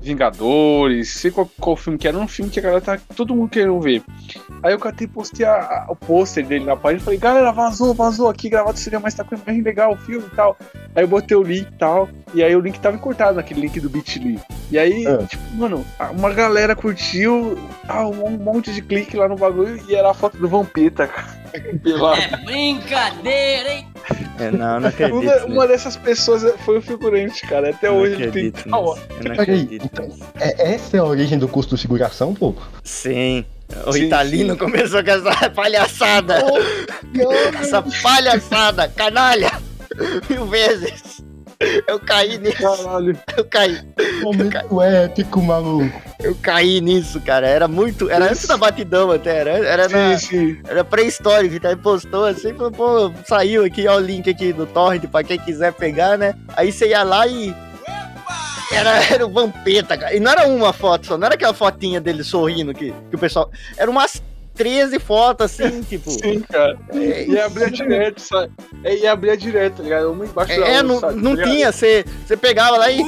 Vingadores, 0.00 1.12
sei 1.14 1.30
qual, 1.30 1.48
qual 1.60 1.76
filme 1.76 1.98
que 1.98 2.06
era. 2.06 2.16
Um 2.16 2.28
filme 2.28 2.50
que 2.50 2.58
a 2.60 2.62
galera 2.62 2.80
tá 2.80 2.98
todo 3.16 3.34
mundo 3.34 3.50
querendo 3.50 3.80
ver. 3.80 4.02
Aí 4.62 4.72
eu 4.72 4.78
catei 4.78 5.06
e 5.06 5.10
postei 5.10 5.44
a- 5.44 5.52
a- 5.52 5.86
o 5.88 5.96
pôster 5.96 6.46
dele 6.46 6.64
na 6.64 6.76
página 6.76 7.00
e 7.00 7.04
falei, 7.04 7.18
galera, 7.18 7.52
vazou, 7.52 7.92
vazou 7.94 8.28
aqui, 8.28 8.48
gravado 8.48 8.78
seria 8.78 9.00
mais 9.00 9.14
tá 9.14 9.24
com 9.24 9.36
bem 9.36 9.60
legal 9.60 9.92
o 9.92 9.96
filme 9.96 10.24
e 10.32 10.36
tal. 10.36 10.56
Aí 10.94 11.02
eu 11.04 11.08
botei 11.08 11.36
o 11.36 11.42
link 11.42 11.68
e 11.68 11.78
tal, 11.78 12.08
e 12.34 12.42
aí 12.42 12.54
o 12.54 12.60
link 12.60 12.78
tava 12.80 12.96
encurtado 12.96 13.36
naquele 13.36 13.60
link 13.62 13.78
do 13.80 13.90
Bitly. 13.90 14.38
E 14.70 14.78
aí, 14.78 15.04
É. 15.06 15.16
tipo, 15.26 15.42
mano, 15.56 15.84
uma 16.16 16.32
galera 16.32 16.74
curtiu, 16.76 17.58
ah, 17.88 18.06
um 18.06 18.30
monte 18.38 18.72
de 18.72 18.82
clique 18.82 19.16
lá 19.16 19.28
no 19.28 19.36
bagulho 19.36 19.80
e 19.88 19.94
era 19.94 20.10
a 20.10 20.14
foto 20.14 20.36
do 20.38 20.48
Vampeta, 20.48 21.06
cara. 21.08 21.47
Pelado. 21.82 22.20
É 22.20 22.36
brincadeira, 22.44 23.72
hein? 23.72 23.88
É, 24.38 24.50
não, 24.50 24.80
não 24.80 24.88
acredito. 24.88 25.16
Uma, 25.18 25.44
uma 25.46 25.66
dessas 25.66 25.96
pessoas 25.96 26.44
foi 26.64 26.78
o 26.78 26.82
figurante, 26.82 27.46
cara. 27.46 27.70
Até 27.70 27.88
Eu 27.88 27.94
hoje 27.96 28.22
ele 28.22 28.30
tem 28.30 28.50
tal. 28.50 28.96
Eu 28.96 29.24
não 29.24 29.32
acredito 29.32 29.84
então, 29.84 30.08
é, 30.38 30.74
essa 30.74 30.96
é 30.96 31.00
a 31.00 31.04
origem 31.04 31.38
do 31.38 31.48
curso 31.48 31.74
de 31.74 31.82
figuração, 31.82 32.34
pô? 32.34 32.54
Sim. 32.84 33.44
O 33.86 33.92
Sim, 33.92 34.04
Italino 34.04 34.54
sim. 34.54 34.58
começou 34.58 35.04
com 35.04 35.10
essa 35.10 35.50
palhaçada. 35.50 36.42
essa 37.60 37.82
palhaçada, 38.02 38.88
canalha. 38.88 39.52
Mil 40.30 40.46
vezes. 40.46 41.22
Eu 41.88 41.98
caí 41.98 42.38
nisso, 42.38 42.56
Caralho. 42.62 43.18
eu 43.36 43.44
caí. 43.44 43.78
Momento 44.22 44.80
épico, 44.80 45.42
maluco. 45.42 46.00
Eu 46.20 46.36
caí 46.36 46.80
nisso, 46.80 47.20
cara. 47.20 47.48
Era 47.48 47.66
muito. 47.66 48.08
Era 48.08 48.26
antes 48.30 48.46
da 48.46 48.56
batidão 48.56 49.10
até. 49.10 49.38
Era, 49.38 49.50
era, 49.50 49.88
na- 49.88 50.16
Sim, 50.16 50.26
sim. 50.54 50.60
era 50.68 50.84
pré-histórico. 50.84 51.56
Então 51.56 51.70
ele 51.72 51.80
postou 51.80 52.24
assim, 52.26 52.54
falou, 52.54 52.70
pô, 52.70 53.12
saiu 53.26 53.64
aqui, 53.64 53.88
ó, 53.88 53.96
o 53.96 54.00
link 54.00 54.30
aqui 54.30 54.52
do 54.52 54.66
Torrent 54.66 55.04
pra 55.08 55.24
quem 55.24 55.38
quiser 55.38 55.72
pegar, 55.72 56.16
né? 56.16 56.34
Aí 56.56 56.70
você 56.70 56.88
ia 56.90 57.02
lá 57.02 57.26
e. 57.26 57.52
Era, 58.70 59.02
era 59.12 59.26
o 59.26 59.30
Vampeta, 59.30 59.96
cara. 59.96 60.14
E 60.14 60.20
não 60.20 60.30
era 60.30 60.46
uma 60.46 60.72
foto 60.72 61.06
só, 61.06 61.18
não 61.18 61.24
era 61.26 61.34
aquela 61.34 61.54
fotinha 61.54 62.00
dele 62.00 62.22
sorrindo 62.22 62.74
que, 62.74 62.92
que 63.10 63.16
o 63.16 63.18
pessoal. 63.18 63.50
Era 63.76 63.90
umas 63.90 64.22
13 64.58 64.98
fotos 64.98 65.46
assim, 65.46 65.82
tipo. 65.88 66.10
Sim, 66.10 66.40
cara. 66.40 66.76
é, 66.92 67.26
E 67.26 67.40
abria 67.40 67.70
direto, 67.70 68.20
sabe? 68.20 68.52
É, 68.84 68.94
e 68.96 69.06
abria 69.06 69.36
direto, 69.36 69.76
tá 69.76 69.82
ligado? 69.84 70.12
Uma 70.12 70.26
embaixo 70.26 70.60
da 70.60 70.66
É, 70.66 70.82
outra, 70.82 70.82
não, 70.82 71.00
sabe? 71.00 71.22
não 71.22 71.36
Tá 71.36 71.42
tinha, 71.44 71.72
você 71.72 72.04
você 72.26 72.36
pegava 72.36 72.76
lá 72.76 72.90
e, 72.90 73.00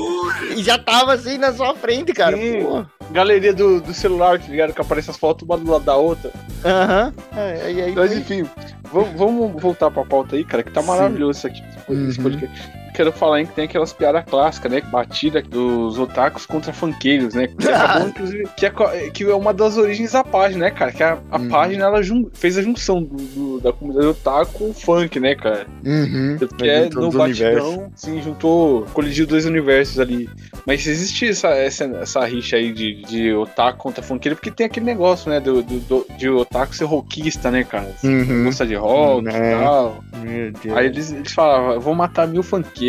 e 0.57 0.63
já 0.63 0.79
tava 0.79 1.13
assim 1.13 1.37
na 1.37 1.53
sua 1.53 1.75
frente, 1.75 2.13
cara. 2.15 2.37
Sim. 2.37 2.63
Pô. 2.65 2.85
Galeria 3.11 3.53
do, 3.53 3.81
do 3.81 3.93
celular, 3.93 4.39
tá 4.39 4.47
ligado? 4.47 4.73
Que 4.73 4.81
aparece 4.81 5.11
as 5.11 5.17
fotos 5.17 5.47
uma 5.47 5.59
do 5.59 5.71
lado 5.71 5.85
da 5.85 5.97
outra. 5.97 6.31
Aham. 6.65 7.13
É, 7.37 7.63
aí, 7.67 7.83
aí, 7.83 7.93
Mas 7.95 8.13
foi- 8.13 8.21
enfim, 8.21 8.49
vamos, 8.93 9.11
vamos 9.19 9.61
voltar 9.61 9.91
pra 9.91 10.05
pauta 10.05 10.37
aí, 10.37 10.45
cara, 10.45 10.63
que 10.63 10.71
tá 10.71 10.81
Sim. 10.81 10.87
maravilhoso 10.87 11.39
isso 11.39 11.47
aqui. 11.49 11.61
esse 11.91 12.19
Uhum. 12.19 12.23
podcast. 12.25 12.71
Quero 12.95 13.13
falar 13.13 13.37
aí 13.37 13.47
que 13.47 13.53
tem 13.55 13.65
aquelas 13.65 13.93
piadas 13.93 14.25
clássicas, 14.25 14.71
né? 14.73 14.81
Batida 14.81 15.41
dos 15.43 15.99
otakus 15.99 16.47
contra 16.47 16.73
funkeiros, 16.73 17.35
né? 17.35 17.47
Que 17.49 17.69
acabou, 17.69 18.09
inclusive, 18.09 18.49
que 18.57 18.67
é, 18.67 18.71
que 19.13 19.25
é 19.25 19.35
uma 19.35 19.53
das 19.55 19.77
origens 19.77 20.13
da 20.13 20.23
página, 20.25 20.67
né, 20.67 20.71
cara? 20.71 20.93
Que 20.93 21.03
a, 21.03 21.19
a 21.31 21.39
Uhum. 21.39 21.49
página 21.49 21.85
ela 21.87 22.01
fez 22.35 22.59
a 22.59 22.63
junção 22.63 23.03
do, 23.03 23.17
do- 23.17 23.61
da 23.61 23.73
comunidade 23.73 24.07
otaku 24.09 24.53
com 24.53 24.71
o 24.71 24.75
funk, 24.75 25.19
né, 25.21 25.35
cara? 25.35 25.67
Uhum. 25.85 26.39
Que 26.59 26.69
é 26.69 26.89
no 26.91 27.11
batidão, 27.11 27.91
sim, 27.95 28.21
juntou, 28.23 28.83
colidiu 28.93 29.27
dois 29.27 29.47
universos 29.47 29.99
ali. 29.99 30.29
Mas 30.67 30.87
existe 30.87 31.29
essa, 31.29 31.49
essa, 31.49 31.85
essa 31.85 32.25
rixa 32.25 32.57
aí 32.57 32.73
de, 32.73 33.03
de 33.03 33.33
otaku 33.33 33.79
contra 33.79 34.03
funkeiro, 34.03 34.37
porque 34.37 34.51
tem 34.51 34.67
aquele 34.67 34.87
negócio, 34.87 35.31
né, 35.31 35.41
do, 35.41 35.63
do, 35.63 35.79
do- 35.81 36.07
de 36.17 36.29
otaku 36.29 36.75
ser 36.75 36.85
rockista, 36.85 37.51
né, 37.51 37.65
cara? 37.65 37.91
Uhum. 38.05 38.45
Gosta 38.45 38.67
de 38.67 38.75
rock 38.75 39.29
É. 39.29 39.31
e 39.31 39.59
tal. 39.61 40.05
Meu 40.19 40.53
Deus. 40.53 40.77
Aí 40.77 40.87
eles, 40.87 41.13
eles 41.13 41.33
falavam, 41.33 41.73
eu 41.75 41.81
vou 41.81 41.95
matar 41.95 42.27
mil 42.29 42.43
funkeiros. 42.43 42.80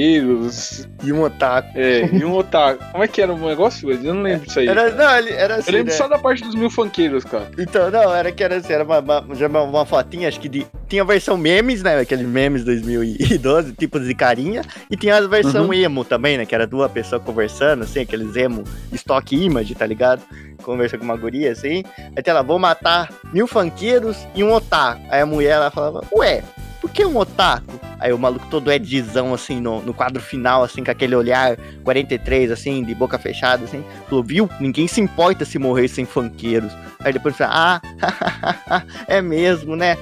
E 1.04 1.12
um 1.12 1.24
otaku. 1.24 1.70
É, 1.76 2.06
e 2.06 2.24
um 2.24 2.36
otaku. 2.36 2.84
Como 2.92 3.04
é 3.04 3.08
que 3.08 3.22
era 3.22 3.34
o 3.34 3.38
negócio? 3.38 3.92
Eu 3.92 4.14
não 4.14 4.22
lembro 4.22 4.46
disso 4.46 4.60
aí. 4.60 4.68
Era, 4.68 4.92
não, 4.92 5.10
era 5.10 5.56
assim, 5.56 5.72
eu 5.72 5.78
lembro 5.78 5.92
né? 5.92 5.98
só 5.98 6.08
da 6.08 6.18
parte 6.18 6.44
dos 6.44 6.56
mil 6.56 6.70
funkeiros, 6.70 7.24
cara. 7.24 7.50
Então, 7.58 7.90
não, 7.92 8.14
era 8.14 8.32
que 8.32 8.44
era 8.44 8.58
assim, 8.58 8.74
era 8.74 8.84
uma, 8.84 9.00
uma, 9.00 9.62
uma, 9.62 9.86
fotinha, 9.86 10.28
acho 10.28 10.40
que 10.40 10.50
de. 10.50 10.66
Tinha 10.88 11.04
a 11.04 11.06
versão 11.06 11.38
memes, 11.38 11.82
né? 11.84 12.00
Aqueles 12.00 12.26
memes 12.26 12.64
2012, 12.64 13.74
tipo 13.74 14.00
de 14.00 14.14
carinha. 14.14 14.62
E 14.90 14.98
tinha 14.98 15.18
a 15.18 15.28
versão 15.28 15.66
Uhum. 15.66 15.74
emo 15.74 16.04
também, 16.04 16.38
né? 16.38 16.46
Que 16.46 16.56
era 16.56 16.68
duas 16.68 16.92
pessoas 16.92 17.22
conversando, 17.24 17.84
assim, 17.84 18.02
aqueles 18.02 18.36
emo 18.36 18.64
stock 18.92 19.36
image, 19.36 19.76
tá 19.76 19.86
ligado? 19.86 20.22
Conversa 20.64 20.98
com 20.98 21.04
uma 21.04 21.18
guria, 21.18 21.52
assim. 21.52 21.84
Aí 22.16 22.24
tem 22.24 22.34
lá, 22.34 22.42
vou 22.42 22.60
matar 22.60 23.10
mil 23.34 23.48
funkeiros 23.48 24.18
e 24.36 24.44
um 24.44 24.54
otaku. 24.54 25.02
Aí 25.10 25.22
a 25.22 25.26
mulher, 25.26 25.52
ela 25.52 25.72
falava, 25.72 26.04
ué, 26.14 26.44
por 26.82 26.90
que 26.90 27.06
um 27.06 27.16
otaku? 27.16 27.80
Aí 28.00 28.12
o 28.12 28.18
maluco 28.18 28.48
todo 28.50 28.72
Edzão, 28.72 29.32
assim, 29.32 29.62
no, 29.62 29.80
no 29.84 29.94
quadro 29.94 30.20
final, 30.20 30.64
assim, 30.64 30.84
com 30.84 30.90
aquele 30.90 31.16
olhar 31.16 31.56
43, 31.84 32.50
assim, 32.50 32.84
de 32.84 32.96
boca 32.96 33.20
fechada, 33.20 33.64
assim. 33.66 33.86
Falou, 34.10 34.24
viu? 34.24 34.50
Ninguém 34.60 34.88
se 34.88 35.00
importa 35.00 35.46
se 35.46 35.60
morrer 35.60 35.88
sem 35.88 36.04
funkeiros. 36.04 36.74
Aí 37.00 37.14
depois 37.14 37.38
fala, 37.38 37.80
ah, 37.80 38.84
é 39.08 39.22
mesmo, 39.22 39.76
né? 39.76 39.96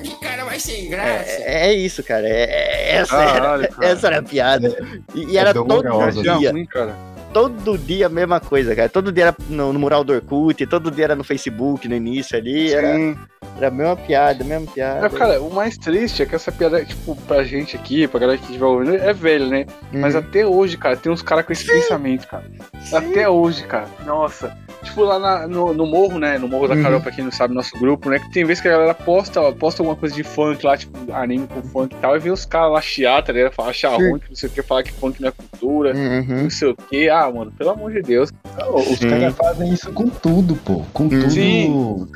Que 0.00 0.14
cara 0.20 0.44
vai 0.44 0.60
sem 0.60 0.88
graça. 0.88 1.30
É, 1.42 1.68
é 1.70 1.72
isso, 1.74 2.04
cara. 2.04 2.28
É, 2.28 2.42
é- 2.44 2.96
essa, 2.98 3.16
era, 3.16 3.32
Caralho, 3.32 3.68
cara. 3.68 3.88
essa 3.88 4.06
era 4.06 4.18
a 4.20 4.22
piada. 4.22 4.76
E, 5.14 5.24
e 5.32 5.36
era 5.36 5.50
É 5.50 5.54
todo 5.54 5.66
dolorosa. 5.66 6.22
Dia 6.22 6.38
dia, 6.38 6.50
ruim, 6.52 6.66
cara. 6.66 6.94
Todo 7.32 7.78
dia 7.78 8.06
a 8.06 8.08
mesma 8.08 8.38
coisa, 8.40 8.74
cara. 8.74 8.88
Todo 8.88 9.10
dia 9.12 9.24
era 9.24 9.36
no, 9.48 9.72
no 9.72 9.78
mural 9.78 10.04
do 10.04 10.12
Orkut, 10.12 10.66
todo 10.66 10.90
dia 10.90 11.04
era 11.04 11.16
no 11.16 11.24
Facebook, 11.24 11.88
no 11.88 11.94
início 11.94 12.36
ali. 12.36 12.72
Era, 12.72 12.94
Sim. 12.94 13.16
era 13.56 13.68
a 13.68 13.70
mesma 13.70 13.96
piada, 13.96 14.42
a 14.44 14.46
mesma 14.46 14.66
piada. 14.72 15.06
É, 15.06 15.08
cara, 15.08 15.40
o 15.40 15.52
mais 15.52 15.76
triste 15.78 16.22
é 16.22 16.26
que 16.26 16.34
essa 16.34 16.52
piada, 16.52 16.84
tipo, 16.84 17.16
pra 17.26 17.42
gente 17.44 17.76
aqui, 17.76 18.06
pra 18.06 18.20
galera 18.20 18.38
que 18.38 18.44
estiver 18.46 18.64
ouvindo, 18.66 18.94
é 18.94 19.12
velho, 19.12 19.46
né? 19.48 19.66
Mas 19.92 20.14
Uhum. 20.14 20.20
até 20.20 20.46
hoje, 20.46 20.76
cara, 20.76 20.96
tem 20.96 21.10
uns 21.10 21.22
caras 21.22 21.44
com 21.46 21.52
esse 21.52 21.66
pensamento, 21.66 22.26
cara. 22.28 22.44
Até 22.92 23.28
hoje, 23.28 23.64
cara. 23.64 23.86
Nossa. 24.04 24.56
Tipo, 24.82 25.04
lá 25.04 25.18
na- 25.18 25.46
no, 25.46 25.72
no 25.72 25.86
morro, 25.86 26.18
né? 26.18 26.38
No 26.38 26.48
Morro 26.48 26.66
da 26.68 26.74
Uhum. 26.74 26.82
Carol, 26.82 27.00
pra 27.00 27.12
quem 27.12 27.24
não 27.24 27.30
sabe, 27.30 27.54
nosso 27.54 27.78
grupo, 27.78 28.10
né? 28.10 28.18
Que 28.18 28.30
tem 28.32 28.44
vezes 28.44 28.60
que 28.60 28.66
a 28.68 28.72
galera 28.72 28.94
posta, 28.94 29.40
posta 29.52 29.80
alguma 29.80 29.96
coisa 29.96 30.12
de 30.14 30.24
funk 30.24 30.66
lá, 30.66 30.76
tipo, 30.76 30.92
anime 31.12 31.46
com 31.46 31.62
funk 31.62 31.94
e 31.94 31.98
tal, 31.98 32.16
e 32.16 32.18
vê 32.18 32.30
os 32.30 32.44
caras 32.44 32.72
lá 32.72 32.80
chiar, 32.80 33.22
tá 33.22 33.32
ligado? 33.32 33.52
Falar, 33.52 33.70
achar 33.70 33.96
Sim. 33.96 34.10
ruim, 34.10 34.18
que 34.18 34.28
não 34.28 34.34
sei 34.36 34.48
o 34.48 34.52
que, 34.52 34.60
falar 34.62 34.82
que 34.82 34.92
funk 34.92 35.22
não 35.22 35.28
é 35.28 35.32
cultura, 35.32 35.94
Uhum. 35.94 36.42
não 36.42 36.50
sei 36.50 36.68
o 36.70 36.76
que. 36.76 37.08
Ah, 37.08 37.21
mano, 37.30 37.52
pelo 37.52 37.70
amor 37.70 37.92
de 37.92 38.02
Deus. 38.02 38.30
Os 38.74 38.98
Sim. 38.98 39.10
caras 39.10 39.34
fazem 39.34 39.72
isso 39.72 39.92
com 39.92 40.08
tudo, 40.08 40.54
pô. 40.56 40.82
Com 40.92 41.08
tudo. 41.08 41.30
Sim. 41.30 42.06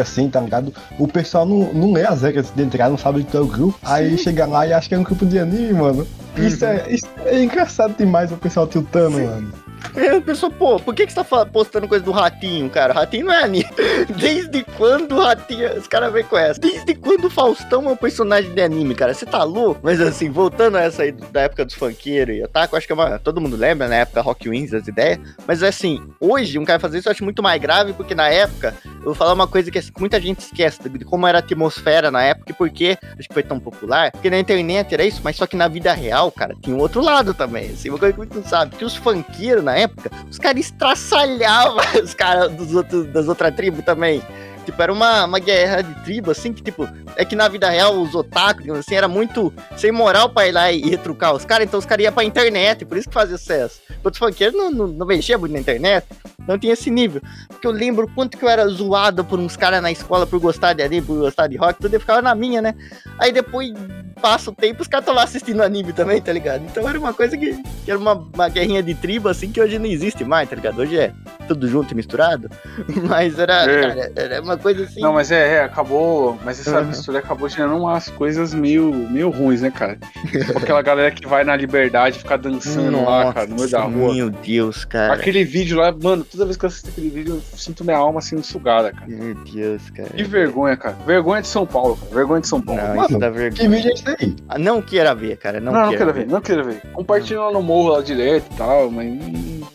Assim, 0.00 0.28
tá 0.28 0.40
ligado? 0.40 0.72
O 0.98 1.08
pessoal 1.08 1.46
não, 1.46 1.72
não 1.72 1.92
lê 1.92 2.06
as 2.06 2.22
regras 2.22 2.50
de 2.54 2.62
entrar, 2.62 2.88
não 2.88 2.98
sabe 2.98 3.20
o 3.20 3.24
que 3.24 3.36
é 3.36 3.40
o 3.40 3.46
grupo. 3.46 3.78
Aí 3.82 4.16
chega 4.18 4.46
lá 4.46 4.66
e 4.66 4.72
acha 4.72 4.88
que 4.88 4.94
é 4.94 4.98
um 4.98 5.02
grupo 5.02 5.24
de 5.24 5.38
anime, 5.38 5.72
mano. 5.72 6.06
Isso, 6.36 6.64
é, 6.64 6.84
isso 6.88 7.06
é 7.24 7.42
engraçado 7.42 7.96
demais 7.96 8.32
o 8.32 8.36
pessoal 8.36 8.66
tiltando, 8.66 9.18
mano. 9.18 9.64
É, 9.94 10.16
a 10.16 10.20
pessoa, 10.20 10.50
pô, 10.50 10.80
por 10.80 10.94
que, 10.94 11.06
que 11.06 11.12
você 11.12 11.22
tá 11.22 11.46
postando 11.46 11.86
coisa 11.86 12.04
do 12.04 12.10
ratinho, 12.10 12.68
cara? 12.70 12.94
Ratinho 12.94 13.26
não 13.26 13.34
é 13.34 13.44
anime. 13.44 13.68
Desde 14.16 14.64
quando 14.76 15.12
o 15.16 15.20
ratinho. 15.20 15.78
Os 15.78 15.86
caras 15.86 16.12
vêm 16.12 16.24
com 16.24 16.38
essa. 16.38 16.58
Desde 16.58 16.94
quando 16.94 17.26
o 17.26 17.30
Faustão 17.30 17.88
é 17.88 17.92
um 17.92 17.96
personagem 17.96 18.52
de 18.52 18.62
anime, 18.62 18.94
cara? 18.94 19.12
Você 19.12 19.26
tá 19.26 19.44
louco? 19.44 19.80
Mas 19.82 20.00
assim, 20.00 20.30
voltando 20.30 20.76
a 20.76 20.82
essa 20.82 21.02
aí 21.02 21.12
da 21.12 21.42
época 21.42 21.64
dos 21.64 21.74
funkeiros 21.74 22.34
e 22.34 22.42
otaku, 22.42 22.76
acho 22.76 22.86
que 22.86 22.92
é 22.92 22.94
uma, 22.94 23.18
todo 23.18 23.40
mundo 23.40 23.56
lembra, 23.56 23.86
na 23.86 23.96
época 23.96 24.22
Rock 24.22 24.48
Wins, 24.48 24.72
as 24.72 24.88
ideias. 24.88 25.18
Mas 25.46 25.62
assim, 25.62 26.02
hoje 26.18 26.58
um 26.58 26.64
cara 26.64 26.80
fazer 26.80 26.98
isso 26.98 27.08
eu 27.08 27.12
acho 27.12 27.24
muito 27.24 27.42
mais 27.42 27.60
grave, 27.60 27.92
porque 27.92 28.14
na 28.14 28.28
época, 28.28 28.74
eu 28.84 29.04
vou 29.04 29.14
falar 29.14 29.34
uma 29.34 29.46
coisa 29.46 29.70
que 29.70 29.78
assim, 29.78 29.92
muita 29.98 30.20
gente 30.20 30.40
esquece 30.40 30.82
de 30.82 30.94
de 30.94 31.04
como 31.04 31.26
era 31.26 31.38
a 31.38 31.40
atmosfera 31.40 32.10
na 32.10 32.22
época 32.22 32.52
e 32.52 32.54
por 32.54 32.70
que 32.70 32.96
acho 33.18 33.28
que 33.28 33.34
foi 33.34 33.42
tão 33.42 33.60
popular. 33.60 34.12
Porque 34.12 34.30
na 34.30 34.38
internet 34.38 34.92
era 34.94 35.04
isso, 35.04 35.20
mas 35.22 35.36
só 35.36 35.46
que 35.46 35.56
na 35.56 35.68
vida 35.68 35.92
real, 35.92 36.23
cara, 36.30 36.54
tinha 36.60 36.74
um 36.74 36.80
outro 36.80 37.00
lado 37.00 37.34
também. 37.34 37.70
Assim, 37.70 37.88
uma 37.88 37.98
coisa 37.98 38.12
que 38.12 38.18
muito 38.18 38.36
não 38.36 38.44
sabe. 38.44 38.76
Que 38.76 38.84
os 38.84 38.96
funkeiros 38.96 39.62
na 39.62 39.76
época, 39.76 40.10
os 40.30 40.38
caras 40.38 40.60
estraçalhavam 40.60 41.84
os 42.02 42.14
caras 42.14 42.52
dos 42.52 42.74
outros, 42.74 43.06
das 43.12 43.28
outras 43.28 43.54
tribos 43.54 43.84
também. 43.84 44.22
Tipo, 44.64 44.82
era 44.82 44.92
uma, 44.92 45.26
uma 45.26 45.38
guerra 45.38 45.82
de 45.82 45.94
tribo, 46.04 46.30
assim, 46.30 46.52
que, 46.52 46.62
tipo, 46.62 46.88
é 47.16 47.24
que 47.24 47.36
na 47.36 47.48
vida 47.48 47.68
real 47.68 48.00
os 48.00 48.14
otakus, 48.14 48.66
assim, 48.70 48.94
era 48.94 49.06
muito 49.06 49.52
sem 49.76 49.92
moral 49.92 50.30
pra 50.30 50.48
ir 50.48 50.52
lá 50.52 50.72
e 50.72 50.80
retrucar 50.88 51.34
os 51.34 51.44
caras, 51.44 51.66
então 51.66 51.78
os 51.78 51.84
caras 51.84 52.04
iam 52.04 52.12
pra 52.12 52.24
internet, 52.24 52.84
por 52.84 52.96
isso 52.96 53.08
que 53.08 53.14
fazia 53.14 53.36
sucesso. 53.36 53.80
Os 54.02 54.18
funkeiros 54.18 54.56
não, 54.56 54.70
não, 54.70 54.86
não 54.86 55.06
muito 55.06 55.52
na 55.52 55.60
internet, 55.60 56.06
não 56.46 56.58
tinha 56.58 56.72
esse 56.72 56.90
nível. 56.90 57.20
Porque 57.48 57.66
eu 57.66 57.70
lembro 57.70 58.08
quanto 58.14 58.36
que 58.36 58.44
eu 58.44 58.48
era 58.48 58.66
zoado 58.68 59.24
por 59.24 59.38
uns 59.38 59.56
caras 59.56 59.82
na 59.82 59.90
escola 59.92 60.26
por 60.26 60.38
gostar 60.40 60.72
de 60.72 60.82
anime, 60.82 61.06
por 61.06 61.18
gostar 61.18 61.46
de 61.46 61.56
rock, 61.56 61.80
tudo 61.80 61.94
eu 61.94 62.00
ficava 62.00 62.20
na 62.22 62.34
minha, 62.34 62.60
né? 62.62 62.74
Aí 63.18 63.32
depois 63.32 63.72
passa 64.20 64.50
o 64.50 64.54
tempo, 64.54 64.80
os 64.80 64.88
caras 64.88 65.02
estão 65.02 65.14
lá 65.14 65.24
assistindo 65.24 65.62
anime 65.62 65.92
também, 65.92 66.20
tá 66.20 66.32
ligado? 66.32 66.62
Então 66.64 66.88
era 66.88 66.98
uma 66.98 67.12
coisa 67.12 67.36
que, 67.36 67.54
que 67.84 67.90
era 67.90 67.98
uma, 67.98 68.14
uma 68.14 68.48
guerrinha 68.48 68.82
de 68.82 68.94
tribo, 68.94 69.28
assim, 69.28 69.50
que 69.50 69.60
hoje 69.60 69.78
não 69.78 69.86
existe 69.86 70.24
mais, 70.24 70.48
tá 70.48 70.56
ligado? 70.56 70.78
Hoje 70.80 70.96
é 70.98 71.12
tudo 71.46 71.68
junto 71.68 71.92
e 71.92 71.94
misturado. 71.94 72.48
Mas 73.08 73.38
era, 73.38 73.64
É. 73.70 73.80
cara, 73.80 74.12
era 74.16 74.42
uma 74.42 74.56
coisa 74.56 74.84
assim. 74.84 75.00
Não, 75.00 75.12
mas 75.12 75.30
é, 75.30 75.56
é, 75.56 75.64
acabou. 75.64 76.38
Mas 76.44 76.58
essa 76.60 76.80
Uhum. 76.80 76.86
mistura 76.86 77.18
acabou 77.18 77.48
gerando 77.48 77.76
umas 77.76 78.08
coisas 78.08 78.54
meio, 78.54 78.92
meio 78.92 79.28
ruins, 79.30 79.60
né, 79.60 79.70
cara? 79.70 79.98
Tipo 80.30 80.58
aquela 80.58 80.80
galera 80.82 81.10
que 81.10 81.26
vai 81.26 81.44
na 81.44 81.54
liberdade 81.54 82.18
ficar 82.18 82.36
dançando 82.38 83.04
lá, 83.04 83.32
cara, 83.32 83.46
no 83.46 83.56
meio 83.56 83.68
da 83.70 83.82
rua. 83.82 84.14
Meu 84.14 84.30
Deus, 84.30 84.84
cara. 84.86 85.12
Aquele 85.14 85.44
vídeo 85.44 85.76
lá, 85.78 85.92
mano, 85.92 86.24
toda 86.36 86.44
vez 86.46 86.56
que 86.56 86.64
eu 86.64 86.68
assisto 86.68 86.90
aquele 86.90 87.08
vídeo, 87.10 87.34
eu 87.34 87.58
sinto 87.58 87.84
minha 87.84 87.96
alma 87.96 88.20
sendo 88.20 88.42
sugada, 88.42 88.92
cara. 88.92 89.06
Meu 89.06 89.34
Deus, 89.34 89.88
cara. 89.90 90.08
Que 90.10 90.24
vergonha, 90.24 90.76
cara. 90.76 90.96
Vergonha 91.06 91.42
de 91.42 91.48
São 91.48 91.66
Paulo, 91.66 91.96
cara. 91.96 92.14
Vergonha 92.14 92.40
de 92.40 92.48
São 92.48 92.60
Paulo. 92.60 92.80
Não, 92.80 92.88
Mano, 92.96 93.08
isso 93.08 93.18
dá 93.18 93.30
Que 93.30 93.36
vergonha. 93.38 93.68
vídeo 93.70 93.90
é 93.90 93.92
esse 93.94 94.08
aí? 94.08 94.36
Ah, 94.48 94.58
Não 94.58 94.82
queira 94.82 95.14
ver, 95.14 95.36
cara. 95.36 95.60
Não, 95.60 95.72
Não, 95.72 95.80
não, 95.80 95.88
queira 95.90 96.04
quero 96.06 96.14
ver, 96.14 96.26
não 96.32 96.40
quero 96.40 96.64
ver. 96.64 96.80
Compartilha 96.92 97.40
lá 97.40 97.52
no 97.52 97.62
morro 97.62 97.90
lá 97.90 98.02
direto 98.02 98.46
e 98.52 98.56
tal, 98.56 98.90
mas 98.90 99.06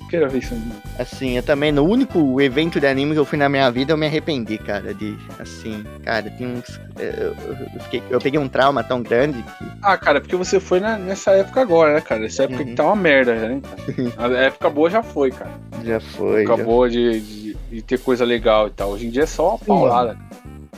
quero 0.10 0.30
ver 0.30 0.40
isso. 0.40 0.56
Assim, 0.98 1.38
eu 1.38 1.44
também, 1.44 1.72
no 1.72 1.84
único 1.84 2.42
evento 2.42 2.80
de 2.80 2.88
anime 2.88 3.14
que 3.14 3.20
eu 3.20 3.26
fui 3.26 3.38
na 3.38 3.48
minha 3.48 3.70
vida, 3.72 3.94
eu 3.94 3.98
me 3.98 4.06
arrependi, 4.08 4.58
cara, 4.58 4.94
de, 4.94 5.18
assim, 5.40 5.86
cara, 6.04 6.30
tem 6.32 6.48
uns, 6.48 6.80
eu, 6.98 7.36
eu- 7.36 7.82
fiquei- 7.84 8.04
eu 8.10 8.20
peguei 8.20 8.40
um 8.40 8.48
trauma 8.48 8.84
tão 8.84 9.02
grande 9.02 9.42
que, 9.42 9.66
Ah, 9.82 9.98
cara, 9.98 10.20
porque 10.20 10.36
você 10.36 10.60
foi 10.60 10.80
na- 10.80 10.98
nessa 10.98 11.32
época 11.32 11.62
agora, 11.62 11.94
né, 11.94 12.02
cara? 12.02 12.26
Essa 12.26 12.44
época 12.44 12.62
Uhum. 12.64 12.70
que 12.70 12.76
tá 12.76 12.84
uma 12.86 12.96
merda, 12.96 13.36
né? 13.36 13.62
cara? 13.62 13.80
A 14.40 14.46
época 14.46 14.70
boa 14.70 14.90
já 14.90 15.02
foi, 15.04 15.32
cara. 15.32 15.52
já 15.86 16.00
foi, 16.00 16.46
já 16.46 16.54
Acabou 16.54 16.90
de, 16.90 17.20
de, 17.22 17.58
de 17.72 17.82
ter 17.82 18.00
coisa 18.00 18.26
legal 18.26 18.68
e 18.68 18.72
tal. 18.72 18.90
Hoje 18.92 19.08
em 19.08 19.10
dia 19.10 19.24
é 19.24 19.28
só 19.28 19.50
uma 19.52 19.58
paulada. 19.60 20.18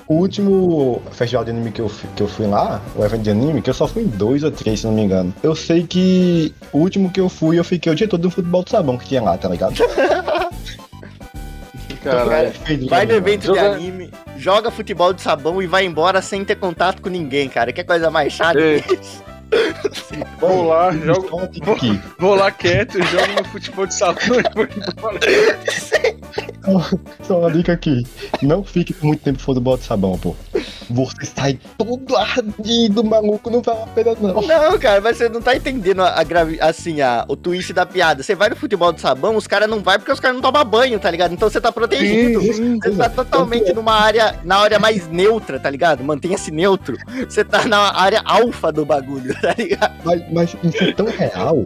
O 0.08 0.16
último 0.16 1.02
festival 1.12 1.46
de 1.46 1.52
anime 1.52 1.72
que 1.72 1.80
eu, 1.80 1.88
fui- 1.88 2.10
que 2.16 2.22
eu 2.24 2.28
fui 2.28 2.46
lá, 2.46 2.82
o 2.96 3.06
evento 3.06 3.22
de 3.22 3.30
anime, 3.30 3.62
que 3.62 3.70
eu 3.70 3.74
só 3.74 3.88
fui 3.88 4.04
em 4.04 4.08
dois 4.08 4.44
ou 4.44 4.52
três, 4.52 4.82
se 4.82 4.86
não 4.86 4.94
me 4.94 5.02
engano. 5.04 5.34
Eu 5.42 5.56
sei 5.56 5.84
que 5.88 6.54
o 6.74 6.80
último 6.80 7.10
que 7.10 7.20
eu 7.22 7.30
fui, 7.30 7.58
eu 7.58 7.64
fiquei 7.64 7.92
o 7.92 7.96
dia 7.96 8.08
todo 8.08 8.24
no 8.24 8.30
futebol 8.32 8.62
do 8.64 8.70
sabão 8.70 8.98
que 8.98 9.06
tinha 9.08 9.22
lá, 9.22 9.38
tá 9.38 9.48
ligado? 9.48 9.76
Caralho. 12.04 12.52
Vai 12.90 13.06
no 13.06 13.14
evento 13.14 13.46
Joga- 13.46 13.62
de 13.62 13.68
anime, 13.76 14.12
joga 14.38 14.72
futebol 14.72 15.14
de 15.14 15.22
sabão 15.22 15.62
e 15.62 15.68
vai 15.68 15.86
embora 15.86 16.22
sem 16.22 16.44
ter 16.44 16.56
contato 16.56 17.02
com 17.02 17.10
ninguém, 17.10 17.48
cara. 17.48 17.72
Que 17.72 17.84
coisa 17.84 18.10
mais 18.10 18.34
chata 18.34 18.60
É. 18.60 18.80
que 18.82 18.94
isso. 18.96 19.24
Vou 20.40 20.68
lá, 20.68 20.92
jogo, 20.92 21.42
aqui. 21.42 22.00
vou 22.18 22.36
lá 22.36 22.52
quieto, 22.52 23.02
jogo 23.04 23.34
meu 23.36 23.46
futebol 23.46 23.86
de 23.86 23.94
salão 23.94 24.18
e 24.22 24.56
vou 24.56 24.66
embora. 24.66 25.20
Só 27.24 27.40
uma 27.40 27.52
dica 27.52 27.74
aqui. 27.74 28.06
Não 28.42 28.64
fique 28.64 28.94
por 28.94 29.08
muito 29.08 29.24
tempo 29.24 29.38
no 29.40 29.44
futebol 29.44 29.78
de 29.78 29.84
sabão, 29.84 30.18
pô. 30.18 30.36
Você 30.90 31.26
sai 31.26 31.60
todo 31.78 32.16
ardido, 32.16 33.04
maluco. 33.04 33.50
Não 33.50 33.62
vale 33.62 33.82
a 33.82 33.88
pena, 33.88 34.16
não. 34.20 34.42
Não, 34.42 34.80
cara, 34.80 35.02
mas 35.02 35.18
você 35.18 35.30
não 35.30 35.42
tá 35.42 35.56
entendendo 35.56 36.02
a, 36.02 36.20
a 36.20 36.24
gravi... 36.24 36.60
assim, 36.62 37.02
a, 37.02 37.26
o 37.28 37.36
twist 37.36 37.74
da 37.74 37.86
piada. 37.86 38.22
Você 38.22 38.36
vai 38.36 38.50
no 38.50 38.56
futebol 38.56 38.92
de 38.92 39.02
sabão, 39.02 39.36
os 39.36 39.48
caras 39.48 39.70
não 39.70 39.80
vai 39.80 39.98
porque 39.98 40.12
os 40.12 40.20
caras 40.20 40.36
não 40.36 40.42
tomam 40.42 40.64
banho, 40.66 41.00
tá 41.00 41.10
ligado? 41.10 41.34
Então 41.34 41.50
você 41.50 41.60
tá 41.60 41.72
protegido. 41.72 42.42
Sim, 42.42 42.80
Você 42.80 42.92
tá 42.92 43.10
totalmente 43.10 43.74
numa 43.74 43.94
área, 43.94 44.36
na 44.44 44.58
área 44.58 44.80
mais 44.80 45.08
neutra, 45.08 45.60
tá 45.60 45.70
ligado? 45.70 46.04
Mantenha-se 46.04 46.52
neutro. 46.52 46.98
Você 47.28 47.44
tá 47.44 47.66
na 47.66 47.98
área 48.00 48.22
alfa 48.26 48.72
do 48.72 48.86
bagulho, 48.86 49.36
tá 49.44 49.56
ligado? 49.58 49.94
Mas, 50.04 50.24
mas 50.32 50.56
isso 50.64 50.84
é 50.84 50.92
tão 50.94 51.06
real 51.08 51.66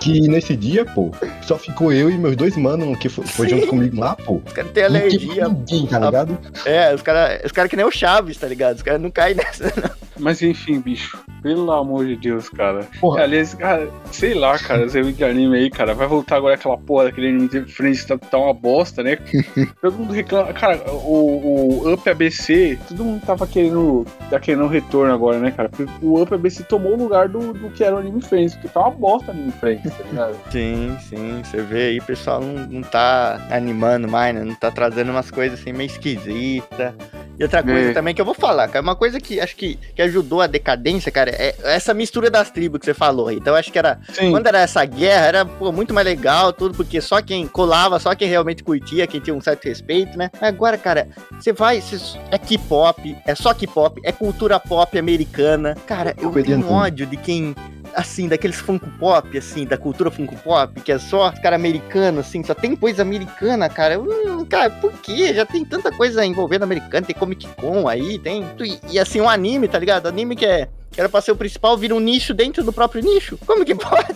que 0.00 0.20
nesse 0.28 0.56
dia, 0.56 0.84
pô, 0.84 1.10
só 1.42 1.56
ficou 1.58 1.92
eu 1.92 2.10
e 2.10 2.16
meus 2.16 2.36
dois 2.36 2.56
manos 2.56 2.98
que 2.98 3.08
foi, 3.08 3.24
foi 3.26 3.48
junto 3.48 3.66
comigo 3.66 3.98
lá, 4.00 4.16
pô. 4.16 4.40
Os 4.46 4.52
caras 4.52 4.70
têm 4.72 4.82
Não 4.84 4.90
alergia. 4.90 5.48
ninguém, 5.48 5.86
tá 5.86 5.98
ligado? 5.98 6.38
É, 6.64 6.94
os 6.94 7.02
caras 7.02 7.40
os 7.44 7.52
cara 7.52 7.68
que 7.68 7.76
nem 7.76 7.84
o 7.84 7.90
Chaves, 7.90 8.36
tá 8.36 8.46
ligado? 8.46 8.76
Os 8.76 8.82
caras 8.82 9.00
não 9.00 9.10
caem 9.10 9.34
nessa. 9.36 9.72
Mas 10.20 10.42
enfim, 10.42 10.80
bicho. 10.80 11.18
Pelo 11.42 11.70
amor 11.72 12.06
de 12.06 12.16
Deus, 12.16 12.48
cara. 12.50 12.86
Porra. 13.00 13.22
Aliás, 13.22 13.54
cara, 13.54 13.88
sei 14.12 14.34
lá, 14.34 14.58
cara, 14.58 14.82
eventos 14.82 15.16
de 15.16 15.24
anime 15.24 15.56
aí, 15.56 15.70
cara. 15.70 15.94
Vai 15.94 16.06
voltar 16.06 16.36
agora 16.36 16.54
aquela 16.54 16.76
porra 16.76 17.04
daquele 17.04 17.28
anime 17.28 17.48
de 17.48 17.62
frente 17.64 18.06
tá, 18.06 18.18
tá 18.18 18.38
uma 18.38 18.52
bosta, 18.52 19.02
né? 19.02 19.16
todo 19.80 19.96
mundo 19.96 20.12
reclama. 20.12 20.52
Cara, 20.52 20.82
o, 20.92 21.82
o 21.84 21.92
Up 21.94 22.08
ABC, 22.08 22.78
todo 22.88 23.04
mundo 23.04 23.22
tava 23.24 23.46
querendo. 23.46 24.06
Tá 24.28 24.38
querendo 24.38 24.64
um 24.64 24.68
retorno 24.68 25.12
agora, 25.14 25.38
né, 25.38 25.50
cara? 25.50 25.68
Porque 25.68 25.90
o 26.02 26.20
Up 26.20 26.34
ABC 26.34 26.62
tomou 26.64 26.92
o 26.92 26.98
lugar 26.98 27.28
do, 27.28 27.52
do 27.54 27.70
que 27.70 27.82
era 27.82 27.96
o 27.96 27.98
Anime 27.98 28.20
Friends, 28.22 28.54
porque 28.54 28.68
tá 28.68 28.80
uma 28.80 28.90
bosta 28.90 29.28
o 29.28 29.34
Anime 29.34 29.52
Friends, 29.52 29.92
tá 29.94 30.04
ligado? 30.04 30.36
Sim, 30.50 30.96
sim. 31.08 31.42
Você 31.42 31.62
vê 31.62 31.82
aí, 31.88 31.98
o 31.98 32.04
pessoal 32.04 32.40
não, 32.40 32.66
não 32.66 32.82
tá 32.82 33.40
animando 33.50 34.06
mais, 34.08 34.34
né? 34.34 34.44
Não 34.44 34.54
tá 34.54 34.70
trazendo 34.70 35.10
umas 35.10 35.30
coisas 35.30 35.58
assim 35.58 35.72
meio 35.72 35.86
esquisitas. 35.86 36.92
E 37.38 37.42
outra 37.42 37.62
coisa 37.62 37.90
É. 37.90 37.92
também 37.94 38.14
que 38.14 38.20
eu 38.20 38.24
vou 38.24 38.34
falar, 38.34 38.68
cara, 38.68 38.82
uma 38.82 38.94
coisa 38.94 39.18
que 39.18 39.40
acho 39.40 39.56
que, 39.56 39.76
que 39.94 40.02
ajudou 40.10 40.40
a 40.42 40.46
decadência, 40.46 41.10
cara, 41.10 41.30
é 41.30 41.54
essa 41.64 41.94
mistura 41.94 42.30
das 42.30 42.50
tribos 42.50 42.78
que 42.80 42.84
você 42.86 42.94
falou 42.94 43.28
aí. 43.28 43.36
Então 43.36 43.54
eu 43.54 43.58
acho 43.58 43.72
que 43.72 43.78
era 43.78 43.98
Sim. 44.12 44.30
Quando 44.30 44.46
era 44.46 44.60
essa 44.60 44.84
guerra, 44.84 45.26
era 45.26 45.44
pô, 45.44 45.72
muito 45.72 45.94
mais 45.94 46.06
legal, 46.06 46.52
tudo, 46.52 46.74
porque 46.74 47.00
só 47.00 47.20
quem 47.22 47.46
colava, 47.46 47.98
só 47.98 48.14
quem 48.14 48.28
realmente 48.28 48.62
curtia, 48.62 49.06
quem 49.06 49.20
tinha 49.20 49.34
um 49.34 49.40
certo 49.40 49.64
respeito, 49.64 50.16
né? 50.18 50.30
Agora, 50.40 50.76
cara, 50.76 51.08
você 51.38 51.52
vai, 51.52 51.80
você- 51.80 52.18
é 52.30 52.38
K-pop, 52.38 53.16
é 53.26 53.34
só 53.34 53.54
K-pop, 53.54 54.00
é 54.04 54.12
cultura 54.12 54.58
pop 54.60 54.98
americana. 54.98 55.76
Cara, 55.86 56.14
eu 56.20 56.30
Perdendo 56.30 56.64
tenho 56.66 56.76
ódio 56.76 57.06
de 57.06 57.16
quem. 57.16 57.54
Assim, 57.92 58.28
daqueles 58.28 58.54
Funko 58.60 58.88
Pop, 59.00 59.36
assim, 59.36 59.66
da 59.66 59.76
cultura 59.76 60.12
Funko 60.12 60.36
Pop, 60.36 60.80
que 60.80 60.92
é 60.92 60.98
só 61.00 61.32
cara 61.42 61.56
americano, 61.56 62.20
assim, 62.20 62.40
só 62.44 62.54
tem 62.54 62.76
coisa 62.76 63.02
americana, 63.02 63.68
cara. 63.68 63.98
Hum, 63.98 64.46
cara, 64.48 64.70
por 64.70 64.92
quê? 64.92 65.34
Já 65.34 65.44
tem 65.44 65.64
tanta 65.64 65.90
coisa 65.90 66.24
envolvendo 66.24 66.62
americano, 66.62 67.04
tem 67.04 67.16
Comic 67.16 67.48
Con 67.60 67.88
aí, 67.88 68.16
tem. 68.20 68.44
E, 68.60 68.78
e, 68.92 68.98
assim, 68.98 69.20
um 69.20 69.28
anime, 69.28 69.66
tá 69.66 69.76
ligado? 69.76 69.99
Anime 70.08 70.36
que 70.36 70.46
é. 70.46 70.68
Que 70.92 71.00
era 71.00 71.08
pra 71.08 71.20
ser 71.20 71.30
o 71.30 71.36
principal, 71.36 71.76
vira 71.78 71.94
um 71.94 72.00
nicho 72.00 72.34
dentro 72.34 72.64
do 72.64 72.72
próprio 72.72 73.00
nicho. 73.02 73.38
Como 73.46 73.64
que 73.64 73.74
pode? 73.76 74.08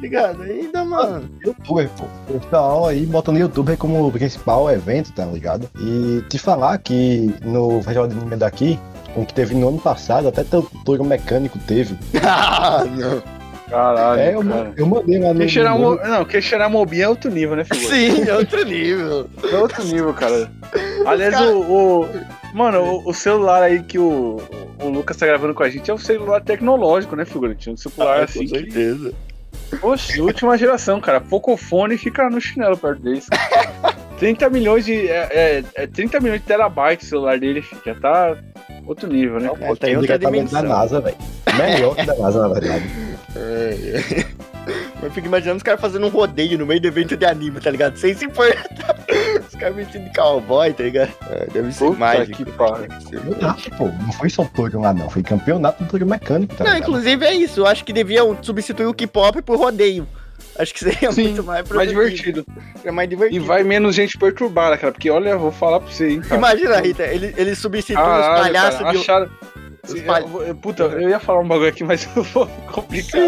ligado? 0.00 0.42
Ainda, 0.42 0.84
mano. 0.84 1.28
Youtuber, 1.44 1.88
pô. 1.96 2.04
O 2.32 2.38
pessoal 2.40 2.86
aí 2.86 3.04
bota 3.04 3.32
no 3.32 3.38
YouTube 3.38 3.76
como 3.76 4.10
principal 4.12 4.70
evento, 4.70 5.12
tá 5.12 5.24
ligado? 5.24 5.68
E 5.80 6.22
te 6.28 6.38
falar 6.38 6.78
que 6.78 7.34
no 7.42 7.82
Festival 7.82 8.06
de 8.06 8.16
Anime 8.16 8.36
daqui, 8.36 8.78
o 9.16 9.24
que 9.26 9.34
teve 9.34 9.54
no 9.56 9.68
ano 9.68 9.78
passado, 9.78 10.28
até 10.28 10.44
Toro 10.44 11.04
Mecânico 11.04 11.58
teve. 11.66 11.96
ah, 12.22 12.84
não. 12.84 13.22
Caralho, 13.68 14.20
é, 14.20 14.34
eu, 14.34 14.44
cara. 14.44 14.72
eu 14.76 14.86
mandei 14.86 15.18
lá 15.18 15.34
no. 15.34 15.48
Cheirar, 15.48 15.76
mo... 15.76 15.96
Não, 15.96 16.24
quem 16.26 16.40
cheirar 16.40 16.70
mobinha 16.70 17.06
é 17.06 17.08
outro 17.08 17.30
nível, 17.30 17.56
né, 17.56 17.64
figura? 17.64 17.88
Sim, 17.88 18.28
é 18.28 18.34
outro 18.36 18.64
nível. 18.64 19.26
É 19.50 19.56
outro 19.56 19.82
nível, 19.84 20.12
cara. 20.14 20.48
Aliás, 21.06 21.34
cara- 21.34 21.50
o, 21.56 22.02
o- 22.02 22.08
Mano, 22.54 22.80
o, 22.82 23.10
o 23.10 23.12
celular 23.12 23.62
aí 23.64 23.82
que 23.82 23.98
o, 23.98 24.40
o 24.80 24.88
Lucas 24.88 25.16
tá 25.16 25.26
gravando 25.26 25.52
com 25.52 25.64
a 25.64 25.68
gente 25.68 25.90
é 25.90 25.94
um 25.94 25.98
celular 25.98 26.40
tecnológico, 26.40 27.16
né, 27.16 27.24
figurante? 27.24 27.68
Um 27.68 27.76
celular 27.76 28.20
Ah, 28.20 28.24
assim 28.24 28.40
com 28.40 28.44
que. 28.46 28.60
certeza. 28.60 29.12
Poxa, 29.80 30.22
última 30.22 30.56
geração, 30.56 31.00
cara. 31.00 31.20
Pocofone 31.20 31.98
fica 31.98 32.30
no 32.30 32.40
chinelo 32.40 32.76
perto 32.76 33.02
deles. 33.02 33.26
30 34.20 34.48
milhões 34.50 34.84
de. 34.84 35.08
É, 35.08 35.28
é, 35.32 35.82
é 35.82 35.86
30 35.88 36.20
milhões 36.20 36.40
de 36.40 36.46
terabytes 36.46 37.06
o 37.06 37.10
celular 37.10 37.38
dele, 37.40 37.60
filho. 37.60 37.82
Já 37.84 37.94
tá 37.96 38.36
outro 38.86 39.08
nível, 39.08 39.40
né? 39.40 39.50
É, 39.60 39.74
tem 39.74 39.96
outra 39.96 40.16
diretamente 40.16 40.52
da 40.52 40.60
dimensão. 40.60 40.62
NASA, 40.78 41.00
velho. 41.00 41.16
Melhor 41.58 41.96
que 41.96 42.06
da 42.06 42.14
NASA, 42.14 42.40
na 42.40 42.54
verdade. 42.54 42.84
É, 43.34 43.74
é. 44.20 44.26
Eu 45.02 45.10
fico 45.10 45.26
imaginando 45.26 45.56
os 45.58 45.62
caras 45.62 45.80
fazendo 45.80 46.06
um 46.06 46.10
rodeio 46.10 46.56
no 46.56 46.64
meio 46.64 46.80
do 46.80 46.86
evento 46.86 47.16
de 47.16 47.26
anime, 47.26 47.60
tá 47.60 47.70
ligado? 47.70 47.96
Sem 47.98 48.14
se 48.14 48.24
importar. 48.24 48.96
Os 49.48 49.54
caras 49.54 49.76
vestidos 49.76 50.08
de 50.08 50.14
cowboy, 50.14 50.72
tá 50.72 50.82
ligado? 50.82 51.12
É, 51.30 51.46
deve 51.52 51.72
ser 51.72 51.84
Puta 51.86 51.98
mágico. 51.98 52.44
que 52.44 52.50
pariu. 52.52 52.88
Deve 52.88 53.00
ser. 53.04 53.20
Campeonato, 53.20 53.70
pô. 53.72 53.84
Não 53.86 54.12
foi 54.12 54.30
só 54.30 54.44
Toro 54.44 54.80
lá, 54.80 54.92
não. 54.94 55.08
Foi 55.10 55.22
campeonato 55.22 55.82
do 55.84 55.90
Toro 55.90 56.06
Mecânico, 56.06 56.54
tá 56.54 56.64
Não, 56.64 56.72
ligado? 56.74 56.88
inclusive 56.88 57.24
é 57.24 57.34
isso. 57.34 57.60
Eu 57.60 57.66
acho 57.66 57.84
que 57.84 57.92
deviam 57.92 58.36
substituir 58.42 58.86
o 58.86 58.94
K-pop 58.94 59.42
por 59.42 59.58
rodeio. 59.58 60.06
Acho 60.58 60.72
que 60.72 60.80
seria 60.80 61.10
Sim, 61.10 61.24
muito 61.24 61.42
mais 61.44 61.68
Mais 61.68 61.88
divertido. 61.88 62.46
É 62.84 62.90
mais 62.92 63.06
E 63.06 63.10
divertido. 63.10 63.44
vai 63.44 63.64
menos 63.64 63.94
gente 63.94 64.16
perturbada, 64.16 64.76
cara. 64.78 64.92
Porque 64.92 65.10
olha, 65.10 65.30
eu 65.30 65.38
vou 65.38 65.50
falar 65.50 65.80
pra 65.80 65.90
você, 65.92 66.10
hein, 66.10 66.20
cara. 66.20 66.36
Imagina, 66.36 66.80
Rita, 66.80 67.02
ele, 67.04 67.34
ele 67.36 67.54
substitui 67.56 68.00
os 68.00 68.02
palhaços 68.26 68.78
cara, 68.80 68.92
de. 68.92 68.98
acharam... 68.98 69.30
Sim, 69.84 70.02
eu 70.46 70.54
Puta, 70.54 70.84
eu 70.84 71.08
ia 71.08 71.20
falar 71.20 71.40
um 71.40 71.48
bagulho 71.48 71.68
aqui, 71.68 71.84
mas 71.84 72.08
eu 72.16 72.22
vou 72.22 72.46
complicar. 72.72 73.20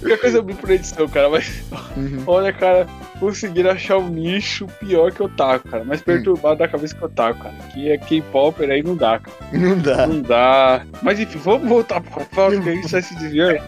Qualquer 0.00 0.18
coisa 0.18 0.38
eu 0.38 0.44
vi 0.44 0.54
por 0.54 0.70
edição, 0.70 1.08
cara. 1.08 1.28
Mas 1.28 1.62
Uhum. 1.96 2.22
olha, 2.26 2.52
cara, 2.52 2.86
conseguiram 3.20 3.70
achar 3.70 3.98
um 3.98 4.08
nicho 4.08 4.66
pior 4.80 5.12
que 5.12 5.22
o 5.22 5.26
Otaku, 5.26 5.68
cara. 5.68 5.84
Mais 5.84 6.00
perturbado 6.00 6.56
da 6.60 6.68
cabeça 6.68 6.94
que 6.94 7.02
o 7.02 7.06
Otaku, 7.06 7.40
cara. 7.42 7.54
Que 7.72 7.90
é 7.92 7.98
K-pop, 7.98 8.64
aí 8.64 8.82
não 8.82 8.96
dá, 8.96 9.18
cara. 9.18 9.36
Não 9.52 9.78
dá. 9.78 10.06
Não 10.06 10.22
dá. 10.22 10.86
Mas 11.02 11.20
enfim, 11.20 11.38
vamos 11.38 11.68
voltar 11.68 12.00
pra 12.00 12.24
pauta, 12.24 12.60
que 12.60 12.68
a 12.68 12.74
gente 12.74 12.88
vai 12.90 13.02
se 13.02 13.14
desviando. 13.16 13.60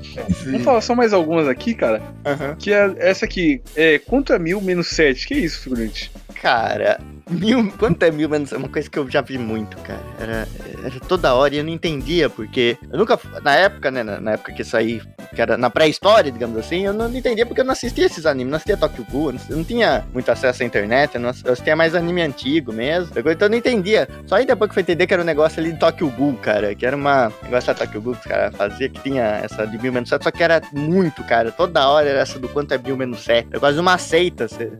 Vamos 0.46 0.62
falar 0.62 0.80
só 0.80 0.94
mais 0.94 1.12
algumas 1.12 1.46
aqui, 1.48 1.74
cara. 1.74 2.02
Aham. 2.24 2.56
Que 2.58 2.72
é 2.72 2.94
essa 2.98 3.24
aqui. 3.24 3.60
É, 3.76 3.98
quanto 3.98 4.32
é 4.32 4.38
mil 4.38 4.60
menos 4.60 4.88
sete? 4.88 5.26
Que 5.26 5.34
isso, 5.34 5.60
figurante? 5.62 6.10
Cara, 6.40 7.00
mil, 7.30 7.72
quanto 7.78 8.02
é 8.02 8.10
mil 8.10 8.28
menos? 8.28 8.52
É 8.52 8.56
uma 8.56 8.68
coisa 8.68 8.88
que 8.88 8.98
eu 8.98 9.08
já 9.10 9.20
vi 9.20 9.38
muito, 9.38 9.76
cara. 9.78 10.02
Era, 10.20 10.48
era 10.84 11.00
toda 11.08 11.34
hora 11.34 11.54
e 11.54 11.58
eu 11.58 11.64
não 11.64 11.70
entendia, 11.70 12.28
porque 12.28 12.76
eu 12.90 12.98
nunca, 12.98 13.18
na 13.42 13.54
época, 13.54 13.90
né, 13.90 14.02
na, 14.02 14.20
na 14.20 14.32
época 14.32 14.52
que 14.52 14.62
saí, 14.62 15.00
que 15.34 15.40
era 15.40 15.56
na 15.56 15.70
pré-história, 15.70 16.30
digamos 16.30 16.58
assim, 16.58 16.84
eu 16.84 16.92
não 16.92 17.12
entendia 17.14 17.46
porque 17.46 17.60
eu 17.60 17.64
não 17.64 17.72
assistia 17.72 18.06
esses 18.06 18.26
animes, 18.26 18.50
não 18.50 18.56
assistia 18.56 18.76
Tokyo 18.76 19.06
Ghoul, 19.10 19.28
eu 19.28 19.32
não, 19.32 19.40
eu 19.48 19.56
não 19.56 19.64
tinha 19.64 20.04
muito 20.12 20.30
acesso 20.30 20.62
à 20.62 20.66
internet, 20.66 21.14
eu, 21.14 21.20
não, 21.20 21.30
eu 21.44 21.52
assistia 21.52 21.74
mais 21.74 21.94
anime 21.94 22.20
antigo 22.20 22.72
mesmo, 22.72 23.10
então 23.16 23.32
eu 23.32 23.48
não 23.48 23.56
entendia. 23.56 24.08
Só 24.26 24.36
aí 24.36 24.44
depois 24.44 24.68
que 24.68 24.74
fui 24.74 24.82
entender 24.82 25.06
que 25.06 25.14
era 25.14 25.22
um 25.22 25.26
negócio 25.26 25.60
ali 25.60 25.72
de 25.72 25.78
Tokyo 25.78 26.10
Ghoul, 26.10 26.36
cara, 26.36 26.74
que 26.74 26.84
era 26.84 26.96
uma 26.96 27.28
um 27.28 27.44
negócio 27.44 27.72
da 27.72 27.74
Tokyo 27.74 28.02
Ghoul 28.02 28.16
que 28.16 28.20
os 28.20 28.26
caras 28.26 28.54
faziam, 28.54 28.90
que 28.90 29.00
tinha 29.00 29.24
essa 29.42 29.66
de 29.66 29.78
mil 29.78 29.92
menos 29.92 30.08
sete, 30.08 30.24
só 30.24 30.30
que 30.30 30.42
era 30.42 30.60
muito, 30.72 31.24
cara, 31.24 31.50
toda 31.50 31.88
hora 31.88 32.08
era 32.08 32.20
essa 32.20 32.38
do 32.38 32.48
quanto 32.48 32.72
é 32.72 32.78
mil 32.78 32.96
menos 32.96 33.24
sete. 33.24 33.48
É 33.50 33.58
quase 33.58 33.78
uma 33.78 33.96
seita, 33.96 34.46
você 34.46 34.70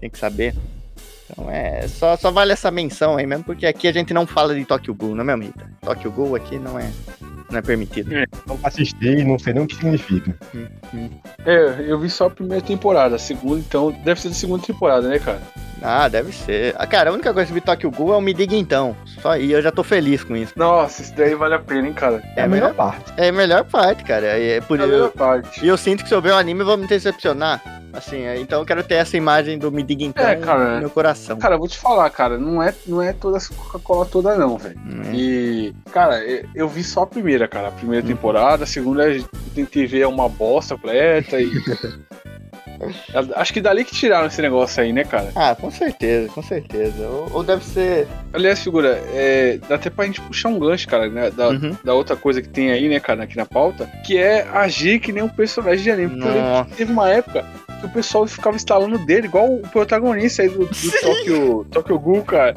tem 0.00 0.10
que 0.10 0.18
saber. 0.18 0.54
Então 1.32 1.50
é, 1.50 1.88
só, 1.88 2.16
só 2.16 2.30
vale 2.30 2.52
essa 2.52 2.70
menção 2.70 3.16
aí 3.16 3.26
mesmo, 3.26 3.44
porque 3.44 3.66
aqui 3.66 3.88
a 3.88 3.92
gente 3.92 4.12
não 4.12 4.26
fala 4.26 4.54
de 4.54 4.64
Tokyo 4.64 4.94
Ghoul, 4.94 5.14
não 5.14 5.22
é 5.22 5.24
mesmo, 5.24 5.44
Rita? 5.44 5.70
Tokyo 5.80 6.12
Ghoul 6.12 6.36
aqui 6.36 6.58
não 6.58 6.78
é, 6.78 6.90
não 7.52 7.58
é 7.58 7.62
permitido. 7.62 8.10
Não 8.46 8.58
assisti 8.64 9.06
e 9.06 9.24
não 9.24 9.38
sei 9.38 9.52
nem 9.52 9.62
o 9.62 9.66
que 9.66 9.76
significa. 9.76 10.34
É, 11.44 11.76
eu 11.86 11.98
vi 11.98 12.08
só 12.10 12.26
a 12.26 12.30
primeira 12.30 12.64
temporada. 12.64 13.16
A 13.16 13.18
segunda, 13.18 13.60
então, 13.60 13.90
deve 14.04 14.20
ser 14.20 14.28
da 14.28 14.34
segunda 14.34 14.64
temporada, 14.64 15.08
né, 15.08 15.18
cara? 15.18 15.40
Ah, 15.84 16.08
deve 16.08 16.32
ser. 16.32 16.74
Ah, 16.78 16.86
cara, 16.86 17.10
a 17.10 17.12
única 17.12 17.32
coisa 17.34 17.46
que 17.46 17.52
eu 17.52 17.54
vi 17.56 17.60
Tokyo 17.60 17.90
Ghoul 17.90 18.14
é 18.14 18.16
o 18.16 18.20
Me 18.20 18.32
Diga 18.32 18.54
Então. 18.54 18.96
Só 19.20 19.30
aí 19.32 19.50
eu 19.50 19.60
já 19.60 19.72
tô 19.72 19.82
feliz 19.82 20.22
com 20.22 20.36
isso. 20.36 20.52
Nossa, 20.56 21.02
isso 21.02 21.12
daí 21.16 21.34
vale 21.34 21.54
a 21.54 21.58
pena, 21.58 21.88
hein, 21.88 21.92
cara. 21.92 22.22
É 22.36 22.42
a 22.42 22.48
melhor 22.48 22.72
parte. 22.72 23.12
É 23.16 23.28
a 23.28 23.32
melhor 23.32 23.64
parte, 23.64 24.04
cara. 24.04 24.26
É 24.26 24.60
por 24.60 24.78
É 24.78 24.84
a 24.84 24.86
melhor 24.86 25.06
eu, 25.06 25.10
parte. 25.10 25.64
E 25.64 25.66
eu 25.68 25.76
sinto 25.76 26.04
que 26.04 26.08
se 26.08 26.14
eu 26.14 26.22
ver 26.22 26.30
o 26.30 26.36
anime 26.36 26.60
eu 26.60 26.66
vou 26.66 26.76
me 26.76 26.86
decepcionar. 26.86 27.60
Assim, 27.92 28.22
é, 28.22 28.38
então 28.40 28.60
eu 28.60 28.64
quero 28.64 28.82
ter 28.84 28.94
essa 28.94 29.16
imagem 29.16 29.58
do 29.58 29.70
Me 29.72 29.82
Diga 29.82 30.04
Então 30.04 30.24
É, 30.26 30.36
cara. 30.36 30.74
no 30.74 30.80
meu 30.80 30.90
coração. 30.90 31.36
Cara, 31.38 31.56
eu 31.56 31.58
vou 31.58 31.68
te 31.68 31.76
falar, 31.78 32.08
cara, 32.10 32.38
não 32.38 32.62
é, 32.62 32.72
não 32.86 33.02
é 33.02 33.12
toda 33.12 33.36
essa 33.36 33.52
Coca-Cola 33.52 34.06
toda, 34.06 34.36
não, 34.36 34.56
velho. 34.56 34.78
Hum, 34.78 35.12
E, 35.12 35.74
cara, 35.92 36.24
eu- 36.24 36.44
eu 36.54 36.68
vi 36.68 36.84
só 36.84 37.02
a 37.02 37.06
primeira, 37.08 37.41
cara. 37.48 37.68
A 37.68 37.72
primeira 37.72 38.06
temporada, 38.06 38.64
a 38.64 38.66
segunda 38.66 39.04
tentei 39.54 39.86
ver 39.86 40.00
é 40.02 40.06
uma 40.06 40.28
bosta 40.28 40.74
completa 40.74 41.40
e. 41.40 41.50
Acho 43.36 43.52
que 43.52 43.60
dali 43.60 43.84
que 43.84 43.94
tiraram 43.94 44.26
esse 44.26 44.42
negócio 44.42 44.82
aí, 44.82 44.92
né, 44.92 45.04
cara? 45.04 45.30
Ah, 45.36 45.54
com 45.54 45.70
certeza, 45.70 46.28
com 46.32 46.42
certeza. 46.42 47.06
Ou, 47.06 47.30
ou 47.34 47.42
deve 47.44 47.64
ser. 47.64 48.08
Aliás, 48.32 48.60
figura, 48.60 49.00
é, 49.12 49.58
dá 49.68 49.76
até 49.76 49.88
pra 49.88 50.04
gente 50.06 50.20
puxar 50.22 50.48
um 50.48 50.58
gancho, 50.58 50.88
cara, 50.88 51.08
né? 51.08 51.30
Da, 51.30 51.50
Uhum. 51.50 51.76
da 51.84 51.94
outra 51.94 52.16
coisa 52.16 52.42
que 52.42 52.48
tem 52.48 52.72
aí, 52.72 52.88
né, 52.88 52.98
cara, 52.98 53.22
aqui 53.22 53.36
na 53.36 53.46
pauta, 53.46 53.86
que 54.04 54.18
é 54.18 54.48
agir 54.52 54.98
que 54.98 55.12
nem 55.12 55.22
um 55.22 55.28
personagem 55.28 55.84
de 55.84 55.90
anime. 55.92 56.20
Porque 56.20 56.74
teve 56.76 56.92
uma 56.92 57.08
época 57.08 57.44
o 57.86 57.88
pessoal 57.88 58.26
ficava 58.26 58.56
instalando 58.56 58.98
dele, 58.98 59.26
igual 59.26 59.52
o 59.52 59.62
protagonista 59.68 60.42
aí 60.42 60.48
do, 60.48 60.66
do 60.66 61.00
Tokyo, 61.00 61.66
Tokyo 61.70 61.98
Ghoul, 61.98 62.22
cara. 62.22 62.54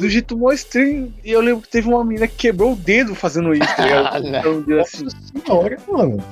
Do 0.00 0.08
jeito 0.08 0.36
mó 0.36 0.52
estranho. 0.52 1.12
E 1.24 1.32
eu 1.32 1.40
lembro 1.40 1.62
que 1.62 1.68
teve 1.68 1.88
uma 1.88 2.04
menina 2.04 2.26
que 2.26 2.36
quebrou 2.36 2.72
o 2.72 2.76
dedo 2.76 3.14
fazendo 3.14 3.54
isso, 3.54 3.76
tá 3.76 3.84
ligado? 3.84 4.14
Olha. 4.24 4.38
Então, 4.38 4.80
assim. 4.80 5.06
Senhora, 5.44 5.76
mano. 5.88 6.22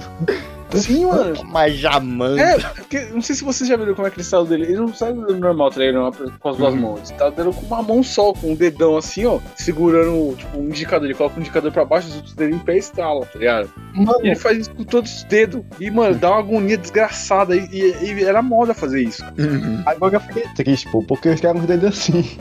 Sim, 0.74 1.06
mano. 1.06 1.36
Mas 1.46 1.74
jamando. 1.76 2.38
É, 2.38 2.58
porque, 2.58 3.00
não 3.12 3.22
sei 3.22 3.34
se 3.36 3.44
vocês 3.44 3.68
já 3.68 3.76
viram 3.76 3.94
como 3.94 4.06
é 4.06 4.10
que 4.10 4.16
ele 4.16 4.24
saiu 4.24 4.44
dele. 4.44 4.64
Ele 4.64 4.76
não 4.76 4.92
sai 4.92 5.12
do 5.12 5.26
dedo 5.26 5.38
normal, 5.38 5.70
tá 5.70 5.80
ligado? 5.80 6.32
Com 6.40 6.48
as 6.48 6.56
duas 6.56 6.74
Uhum. 6.74 6.80
mãos. 6.80 7.08
Ele 7.10 7.18
tá 7.18 7.30
dando 7.30 7.52
com 7.52 7.66
uma 7.66 7.82
mão 7.82 8.02
só, 8.02 8.32
com 8.32 8.52
um 8.52 8.54
dedão 8.54 8.96
assim, 8.96 9.24
ó, 9.26 9.38
segurando, 9.54 10.34
tipo, 10.36 10.58
um 10.58 10.64
indicador. 10.68 11.06
Ele 11.06 11.14
coloca 11.14 11.36
o 11.36 11.40
indicador 11.40 11.72
pra 11.72 11.84
baixo, 11.84 12.08
os 12.08 12.16
outros 12.16 12.34
dedos 12.34 12.56
em 12.56 12.58
pé 12.58 12.74
e 12.74 12.78
estrala, 12.78 13.24
tá 13.26 13.38
ligado? 13.38 13.70
Mano, 13.94 14.20
E 14.24 14.26
ele 14.28 14.36
faz 14.36 14.58
isso 14.58 14.70
com 14.74 14.84
todos 14.84 15.16
os 15.16 15.22
dedos. 15.24 15.62
E, 15.80 15.90
mano, 15.90 16.14
dá 16.16 16.30
uma 16.30 16.38
agonia 16.40 16.76
desgraçada. 16.76 17.54
E, 17.56 17.66
e- 17.72 18.12
e 18.12 18.24
era 18.24 18.42
moda 18.42 18.74
fazer 18.74 19.02
isso. 19.02 19.22
Uhum. 19.38 19.82
agora 19.86 20.16
eu 20.16 20.20
fiquei 20.20 20.42
triste, 20.54 20.90
pô, 20.90 21.02
porque 21.02 21.28
os 21.28 21.40
caras 21.40 21.60
os 21.60 21.66
dedos 21.66 21.86
assim. 21.98 22.36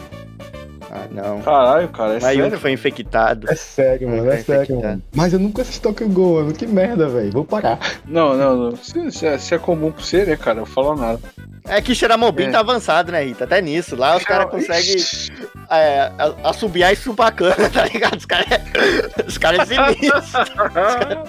Ah, 0.95 1.08
não. 1.12 1.41
Caralho, 1.41 1.89
cara, 1.89 2.13
é 2.13 2.17
um 2.17 2.21
sério. 2.21 2.60
foi 2.60 2.71
infectado. 2.71 3.51
É 3.51 3.55
sério, 3.55 4.08
mano, 4.10 4.31
é 4.31 4.38
Tá 4.38 4.43
sério, 4.43 4.63
infectado. 4.63 4.81
mano. 4.88 5.03
Mas 5.15 5.34
eu 5.34 5.39
nunca 5.39 5.62
assisti 5.62 5.81
Tokyo 5.81 6.08
Ghoul, 6.10 6.41
mano. 6.41 6.53
Que 6.53 6.65
merda, 6.67 7.08
velho. 7.10 7.31
Vou 7.31 7.43
parar. 7.45 7.79
Não, 8.05 8.36
não, 8.38 8.55
não. 8.55 8.75
Se, 8.75 9.12
se 9.12 9.25
é, 9.25 9.38
se 9.38 9.53
é 9.55 9.58
comum 9.58 9.91
pra 9.91 10.03
você, 10.03 10.25
né, 10.25 10.36
cara? 10.36 10.60
Eu 10.60 10.65
falo 10.65 10.95
nada. 10.95 11.19
É 11.67 11.81
que 11.81 11.95
Xeramobim 11.95 12.43
É. 12.45 12.51
tá 12.51 12.60
avançado, 12.60 13.12
né, 13.12 13.23
Rita? 13.23 13.43
Até 13.43 13.62
nisso. 13.62 13.95
Lá 13.95 14.15
os 14.15 14.23
caras 14.23 14.49
conseguem 14.51 14.95
é, 15.71 16.12
a- 16.17 16.49
assobiar 16.49 16.93
e 16.93 16.95
bacana, 17.13 17.55
tá 17.73 17.86
ligado? 17.86 18.17
Os 18.17 18.25
caras 18.25 18.47
os 19.27 19.38
cara 19.38 19.58
é 19.62 19.65
sinistro. 19.65 20.21
Os 20.55 20.71
caras- 20.71 21.27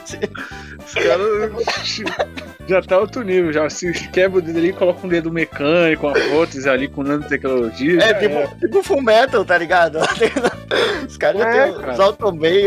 Os 0.86 0.94
caras 0.94 2.26
já 2.68 2.82
tá 2.82 2.98
outro 2.98 3.22
nível. 3.22 3.52
Já 3.52 3.68
se 3.70 3.92
quebra 4.08 4.38
o 4.38 4.42
dedo 4.42 4.58
ali, 4.58 4.72
coloca 4.72 5.06
um 5.06 5.08
dedo 5.08 5.30
mecânico, 5.32 6.06
uma 6.06 6.12
prótese 6.14 6.68
ali 6.68 6.88
com 6.88 7.02
nanotecnologia. 7.02 8.02
É 8.02 8.14
tipo, 8.14 8.56
tipo 8.58 8.82
Full 8.82 9.02
Metal, 9.02 9.44
tá 9.44 9.55
ligado? 9.58 9.98
Os 11.08 11.16
caras 11.16 11.40
já 11.40 11.48
É, 11.48 11.64
tem 11.64 11.80
cara. 11.80 11.92
os 11.92 12.00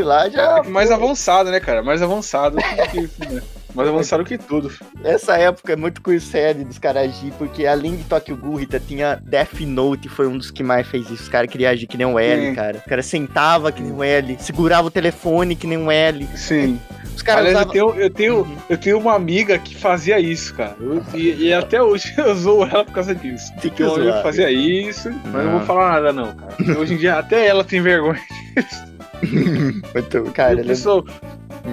lá, 0.01 0.29
já. 0.29 0.59
É 0.59 0.63
mais 0.63 0.89
avançado, 0.91 1.51
né, 1.51 1.59
cara? 1.59 1.83
Mais 1.83 2.01
avançado 2.01 2.57
que, 2.91 3.07
que 3.07 3.27
né? 3.27 3.41
Mais 3.79 3.89
avançado 3.89 4.23
que 4.25 4.37
tudo. 4.37 4.71
Essa 5.03 5.37
época 5.37 5.73
é 5.73 5.75
muito 5.75 6.01
série 6.19 6.63
dos 6.65 6.77
caras 6.77 7.03
agir, 7.09 7.31
porque 7.37 7.65
além 7.65 7.95
de 7.95 8.03
Tokyo 8.03 8.35
Ghoul, 8.35 8.55
Rita, 8.57 8.79
tinha 8.79 9.15
Death 9.23 9.59
Note, 9.61 10.09
foi 10.09 10.27
um 10.27 10.37
dos 10.37 10.51
que 10.51 10.61
mais 10.63 10.85
fez 10.87 11.05
isso. 11.09 11.23
Os 11.23 11.29
caras 11.29 11.49
queriam 11.49 11.71
agir 11.71 11.87
que 11.87 11.97
nem 11.97 12.05
um 12.05 12.19
L, 12.19 12.47
Sim. 12.49 12.55
cara. 12.55 12.83
O 12.85 12.89
cara 12.89 13.01
sentava 13.01 13.71
que 13.71 13.81
nem 13.81 13.91
um 13.91 14.03
L, 14.03 14.35
segurava 14.39 14.87
o 14.87 14.91
telefone 14.91 15.55
que 15.55 15.65
nem 15.67 15.77
um 15.77 15.89
L. 15.91 16.27
Sim. 16.35 16.79
Os 17.15 17.21
caras 17.21 17.47
Aliás, 17.47 17.55
eu 17.75 17.85
usavam. 17.85 17.93
tenho, 17.93 18.03
eu, 18.05 18.09
tenho, 18.09 18.35
Uhum. 18.39 18.57
eu 18.69 18.77
tenho 18.77 18.97
uma 18.99 19.13
amiga 19.13 19.57
que 19.57 19.75
fazia 19.75 20.19
isso, 20.19 20.53
cara. 20.55 20.75
Eu- 20.79 21.03
e, 21.13 21.47
e 21.47 21.53
até 21.53 21.81
hoje 21.81 22.13
eu 22.17 22.35
zoo 22.35 22.63
ela 22.63 22.83
por 22.85 22.93
causa 22.93 23.13
disso. 23.15 23.51
Tem 23.61 23.71
que 23.71 23.83
uma 23.83 23.95
amiga 23.95 24.13
que 24.17 24.23
fazia 24.23 24.51
isso, 24.51 25.09
mas 25.25 25.33
não 25.33 25.43
Não. 25.43 25.57
vou 25.59 25.61
falar 25.67 25.93
nada, 25.93 26.13
não, 26.13 26.33
cara. 26.33 26.79
Hoje 26.79 26.93
em 26.93 26.97
dia 26.97 27.15
até 27.17 27.47
ela 27.47 27.63
tem 27.63 27.81
vergonha. 27.81 28.19
Muito- 29.93 30.31
Cara, 30.33 30.55
o 30.55 30.59
ele- 30.59 30.67
pessoal, 30.69 31.03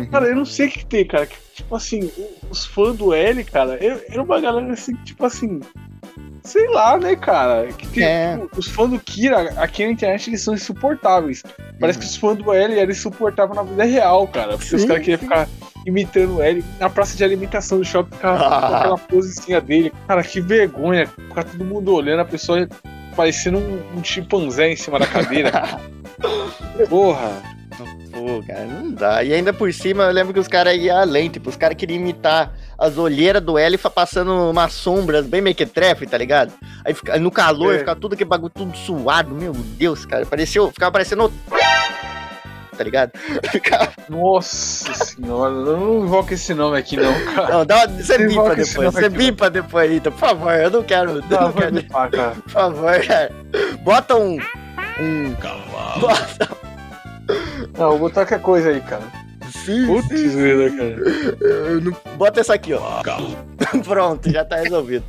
Uhum. 0.00 0.06
Cara, 0.06 0.26
eu 0.26 0.36
não 0.36 0.44
sei 0.44 0.68
o 0.68 0.70
que 0.70 0.84
tem, 0.86 1.06
cara. 1.06 1.26
que, 1.26 1.36
tipo 1.54 1.74
assim, 1.74 2.10
os 2.50 2.64
fãs 2.66 2.96
do 2.96 3.12
L, 3.14 3.42
cara, 3.44 3.78
era 3.82 4.22
uma 4.22 4.40
galera 4.40 4.72
assim, 4.72 4.94
tipo 5.04 5.24
assim. 5.24 5.60
Sei 6.42 6.68
lá, 6.68 6.96
né, 6.96 7.16
cara? 7.16 7.66
Que 7.72 7.86
tem, 7.88 8.04
É. 8.04 8.38
tipo, 8.38 8.60
os 8.60 8.68
fãs 8.68 8.88
do 8.90 9.00
Kira 9.00 9.52
aqui 9.60 9.84
na 9.84 9.90
internet 9.90 10.30
eles 10.30 10.42
são 10.42 10.54
insuportáveis. 10.54 11.42
Parece 11.80 11.98
Uhum. 11.98 12.02
que 12.04 12.08
os 12.10 12.16
fãs 12.16 12.38
do 12.38 12.52
L 12.52 12.78
eram 12.78 12.90
insuportáveis 12.92 13.56
na 13.56 13.62
vida 13.64 13.82
real, 13.84 14.28
cara. 14.28 14.56
Porque 14.56 14.74
os 14.76 14.82
Sim, 14.82 14.86
caras 14.86 15.02
queriam 15.02 15.18
ficar 15.18 15.48
imitando 15.84 16.36
o 16.36 16.42
L 16.42 16.64
na 16.78 16.88
praça 16.88 17.16
de 17.16 17.24
alimentação 17.24 17.78
do 17.78 17.84
shopping, 17.84 18.16
Ah. 18.22 18.36
com 18.68 18.74
aquela 18.76 18.98
posezinha 18.98 19.60
dele. 19.60 19.92
Cara, 20.06 20.22
que 20.22 20.40
vergonha. 20.40 21.06
Ficar 21.08 21.42
todo 21.44 21.64
mundo 21.64 21.92
olhando, 21.92 22.20
a 22.20 22.24
pessoa 22.24 22.68
parecendo 23.16 23.58
um, 23.58 23.98
um 23.98 24.04
chimpanzé 24.04 24.70
em 24.70 24.76
cima 24.76 24.98
da 25.00 25.06
cadeira. 25.06 25.50
Porra. 26.88 27.55
Pô, 28.12 28.42
cara, 28.46 28.64
não 28.64 28.90
dá. 28.92 29.22
E 29.22 29.32
ainda 29.32 29.52
por 29.52 29.72
cima, 29.72 30.04
eu 30.04 30.12
lembro 30.12 30.32
que 30.32 30.40
os 30.40 30.48
caras 30.48 30.74
iam 30.76 30.96
além, 30.96 31.28
tipo, 31.28 31.50
os 31.50 31.56
caras 31.56 31.76
queriam 31.76 32.00
imitar 32.00 32.52
as 32.78 32.96
olheiras 32.98 33.42
do 33.42 33.58
L 33.58 33.76
fa- 33.76 33.90
passando 33.90 34.50
umas 34.50 34.72
sombras 34.72 35.26
bem 35.26 35.40
mequetrefe, 35.40 36.06
tá 36.06 36.16
ligado? 36.18 36.52
Aí 36.84 36.94
fica, 36.94 37.18
no 37.18 37.30
calor, 37.30 37.74
É. 37.74 37.78
ficava 37.78 37.98
tudo 38.00 38.14
aquele 38.14 38.28
bagulho 38.28 38.52
tudo 38.54 38.76
suado, 38.76 39.34
meu 39.34 39.52
Deus, 39.52 40.04
cara. 40.06 40.24
Pareceu, 40.26 40.70
ficava 40.70 40.92
parecendo. 40.92 41.32
Tá 42.76 42.84
ligado? 42.84 43.10
Ficava- 43.50 43.90
Nossa 44.06 44.92
senhora, 44.92 45.50
eu 45.54 45.76
não 45.80 46.04
invoco 46.04 46.34
esse 46.34 46.52
nome 46.52 46.76
aqui, 46.76 46.94
não, 46.98 47.10
cara. 47.34 47.48
Não, 47.54 47.64
dá 47.64 47.76
uma, 47.76 47.86
você 47.88 48.18
bipa 48.18 48.54
depois, 48.54 48.74
você 48.74 49.06
aqui, 49.06 49.16
bipa 49.16 49.48
depois, 49.48 49.90
Rita, 49.90 50.10
por 50.10 50.18
favor, 50.18 50.52
eu 50.52 50.70
não 50.70 50.82
quero, 50.82 51.14
não 51.14 51.22
vai 51.22 51.52
quero, 51.54 51.72
bipar, 51.76 52.10
cara. 52.10 52.30
por 52.32 52.50
favor, 52.50 53.06
cara. 53.06 53.32
Bota 53.82 54.16
um. 54.16 54.36
Um. 55.00 55.34
Bota. 56.00 56.65
Não, 57.78 57.90
vou 57.90 57.98
botar 58.00 58.22
qualquer 58.26 58.40
coisa 58.42 58.70
aí, 58.70 58.80
cara. 58.80 59.02
Sim, 59.64 59.86
Putz, 59.86 60.08
vida, 60.34 60.70
cara. 60.70 61.80
Não- 61.80 62.16
Bota 62.16 62.40
essa 62.40 62.54
aqui, 62.54 62.72
ó. 62.74 62.80
Pronto, 63.84 64.30
já 64.30 64.44
tá 64.44 64.56
resolvido. 64.56 65.04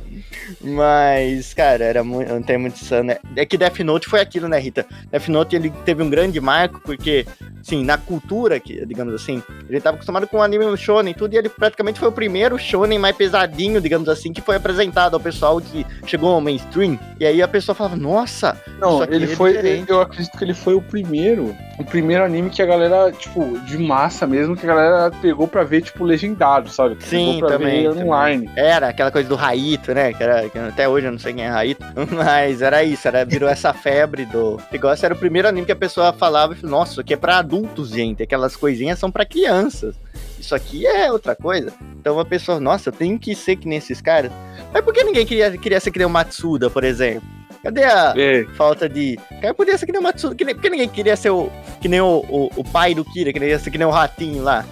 Mas, 0.60 1.52
cara, 1.54 1.84
era 1.84 2.02
muito, 2.04 2.32
não 2.32 2.42
tem 2.42 2.56
muito 2.58 2.80
insano, 2.80 3.04
né? 3.08 3.16
É 3.36 3.44
que 3.44 3.56
Death 3.58 3.80
Note 3.80 4.08
foi 4.08 4.20
aquilo, 4.20 4.48
né, 4.48 4.58
Rita? 4.58 4.86
Death 5.10 5.28
Note, 5.28 5.54
ele 5.56 5.70
teve 5.84 6.02
um 6.02 6.08
grande 6.10 6.40
marco, 6.40 6.80
porque, 6.84 7.26
assim, 7.60 7.84
na 7.84 7.98
cultura, 7.98 8.58
que, 8.58 8.84
digamos 8.86 9.14
assim, 9.14 9.42
ele 9.68 9.80
tava 9.80 9.96
acostumado 9.96 10.26
com 10.26 10.38
o 10.38 10.42
anime 10.42 10.76
shonen 10.76 11.12
e 11.12 11.14
tudo, 11.14 11.34
e 11.34 11.36
ele 11.36 11.48
praticamente 11.48 11.98
foi 11.98 12.08
o 12.08 12.12
primeiro 12.12 12.58
shonen 12.58 12.98
mais 12.98 13.16
pesadinho, 13.16 13.80
digamos 13.80 14.08
assim, 14.08 14.32
que 14.32 14.40
foi 14.40 14.56
apresentado 14.56 15.14
ao 15.14 15.20
pessoal 15.20 15.60
que 15.60 15.84
chegou 16.06 16.32
ao 16.32 16.40
mainstream. 16.40 16.98
E 17.20 17.26
aí 17.26 17.42
a 17.42 17.48
pessoa 17.48 17.74
falava, 17.74 17.96
nossa, 17.96 18.60
Não, 18.80 19.02
ele 19.04 19.24
é 19.24 19.28
foi. 19.36 19.52
diferente. 19.52 19.90
Eu 19.90 20.00
acredito 20.00 20.36
que 20.36 20.44
ele 20.44 20.54
foi 20.54 20.74
o 20.74 20.82
primeiro. 20.82 21.54
O 21.78 21.84
primeiro 21.84 22.24
anime 22.24 22.50
que 22.50 22.60
a 22.60 22.66
galera, 22.66 23.12
tipo, 23.12 23.56
de 23.60 23.78
massa 23.78 24.26
mesmo, 24.26 24.56
que 24.56 24.66
a 24.66 24.74
galera 24.74 25.10
pegou 25.22 25.46
pra 25.46 25.62
ver, 25.62 25.82
tipo, 25.82 26.04
legendado, 26.04 26.68
sabe? 26.68 26.96
Que 26.96 27.04
Sim, 27.04 27.40
também, 27.40 27.82
ver 27.82 27.90
também. 27.90 28.04
online. 28.04 28.50
Era 28.56 28.88
aquela 28.88 29.12
coisa 29.12 29.28
do 29.28 29.36
Raito, 29.36 29.94
né? 29.94 30.12
Que 30.12 30.22
era, 30.22 30.48
que 30.48 30.58
até 30.58 30.88
hoje 30.88 31.06
eu 31.06 31.12
não 31.12 31.18
sei 31.20 31.34
quem 31.34 31.44
é 31.44 31.48
Raito. 31.48 31.84
Mas 32.10 32.62
era 32.62 32.82
isso, 32.82 33.06
era, 33.06 33.24
virou 33.24 33.48
essa 33.48 33.72
febre 33.72 34.24
do 34.24 34.60
negócio. 34.72 35.06
Era 35.06 35.14
o 35.14 35.18
primeiro 35.18 35.46
anime 35.46 35.66
que 35.66 35.72
a 35.72 35.76
pessoa 35.76 36.12
falava 36.12 36.56
e 36.60 36.66
nossa, 36.66 36.92
isso 36.92 37.00
aqui 37.00 37.14
é 37.14 37.16
pra 37.16 37.38
adultos, 37.38 37.90
gente. 37.90 38.24
Aquelas 38.24 38.56
coisinhas 38.56 38.98
são 38.98 39.10
pra 39.10 39.24
crianças. 39.24 39.94
Isso 40.38 40.54
aqui 40.54 40.84
é 40.84 41.12
outra 41.12 41.36
coisa. 41.36 41.72
Então 42.00 42.18
a 42.18 42.24
pessoa, 42.24 42.58
nossa, 42.58 42.88
eu 42.88 42.92
tenho 42.92 43.18
que 43.18 43.34
ser 43.36 43.54
que 43.54 43.68
nem 43.68 43.78
esses 43.78 44.00
caras. 44.00 44.32
Mas 44.72 44.84
por 44.84 44.92
que 44.92 45.04
ninguém 45.04 45.24
queria, 45.24 45.56
queria 45.56 45.78
ser 45.78 45.92
que 45.92 45.98
nem 45.98 46.06
o 46.06 46.10
Matsuda, 46.10 46.68
por 46.68 46.82
exemplo? 46.82 47.37
Cadê 47.68 47.84
a 47.84 48.14
É, 48.16 48.44
falta 48.56 48.88
de. 48.88 49.18
Cara, 49.42 49.52
podia 49.52 49.76
ser 49.76 49.84
que 49.84 49.92
nem 49.92 50.00
o 50.00 50.04
Matsuda. 50.04 50.34
Que 50.34 50.44
nem, 50.44 50.54
por 50.54 50.62
que 50.62 50.70
ninguém 50.70 50.88
queria 50.88 51.16
ser 51.16 51.30
o, 51.30 51.50
que 51.80 51.88
nem 51.88 52.00
o, 52.00 52.24
o, 52.28 52.50
o 52.56 52.64
pai 52.64 52.94
do 52.94 53.04
Kira, 53.04 53.32
que 53.32 53.38
queria 53.38 53.58
ser 53.58 53.70
que 53.70 53.78
nem 53.78 53.86
o 53.86 53.90
ratinho 53.90 54.42
lá? 54.42 54.64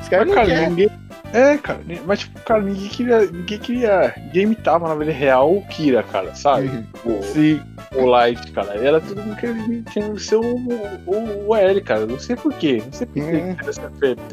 Os 0.00 0.08
caras 0.08 0.28
mas, 0.28 0.36
não 0.36 0.46
cara, 0.46 0.68
ninguém. 0.68 0.90
É, 1.32 1.56
cara, 1.56 1.80
mas 2.04 2.20
tipo, 2.20 2.38
cara, 2.40 2.60
ninguém 2.60 2.88
queria. 2.88 3.20
Ninguém 3.26 3.58
queria. 3.58 4.14
Ninguém 4.18 4.42
imitava 4.42 4.86
na 4.86 4.94
vida 4.94 5.12
real 5.12 5.50
o 5.50 5.66
Kira, 5.66 6.02
cara, 6.02 6.34
sabe? 6.34 6.84
O, 7.06 7.22
Sim. 7.22 7.60
o 7.94 8.04
Light, 8.04 8.52
cara. 8.52 8.74
Era 8.74 9.00
todo 9.00 9.22
mundo 9.22 9.36
querendo, 9.36 10.18
ser 10.18 10.36
o, 10.36 10.42
o, 11.06 11.48
o 11.48 11.56
L, 11.56 11.80
cara. 11.80 12.04
Não 12.04 12.18
sei 12.18 12.36
porquê. 12.36 12.82
Não 12.84 12.92
sei 12.92 13.06
porquê. 13.06 13.22
Hum. 13.22 13.56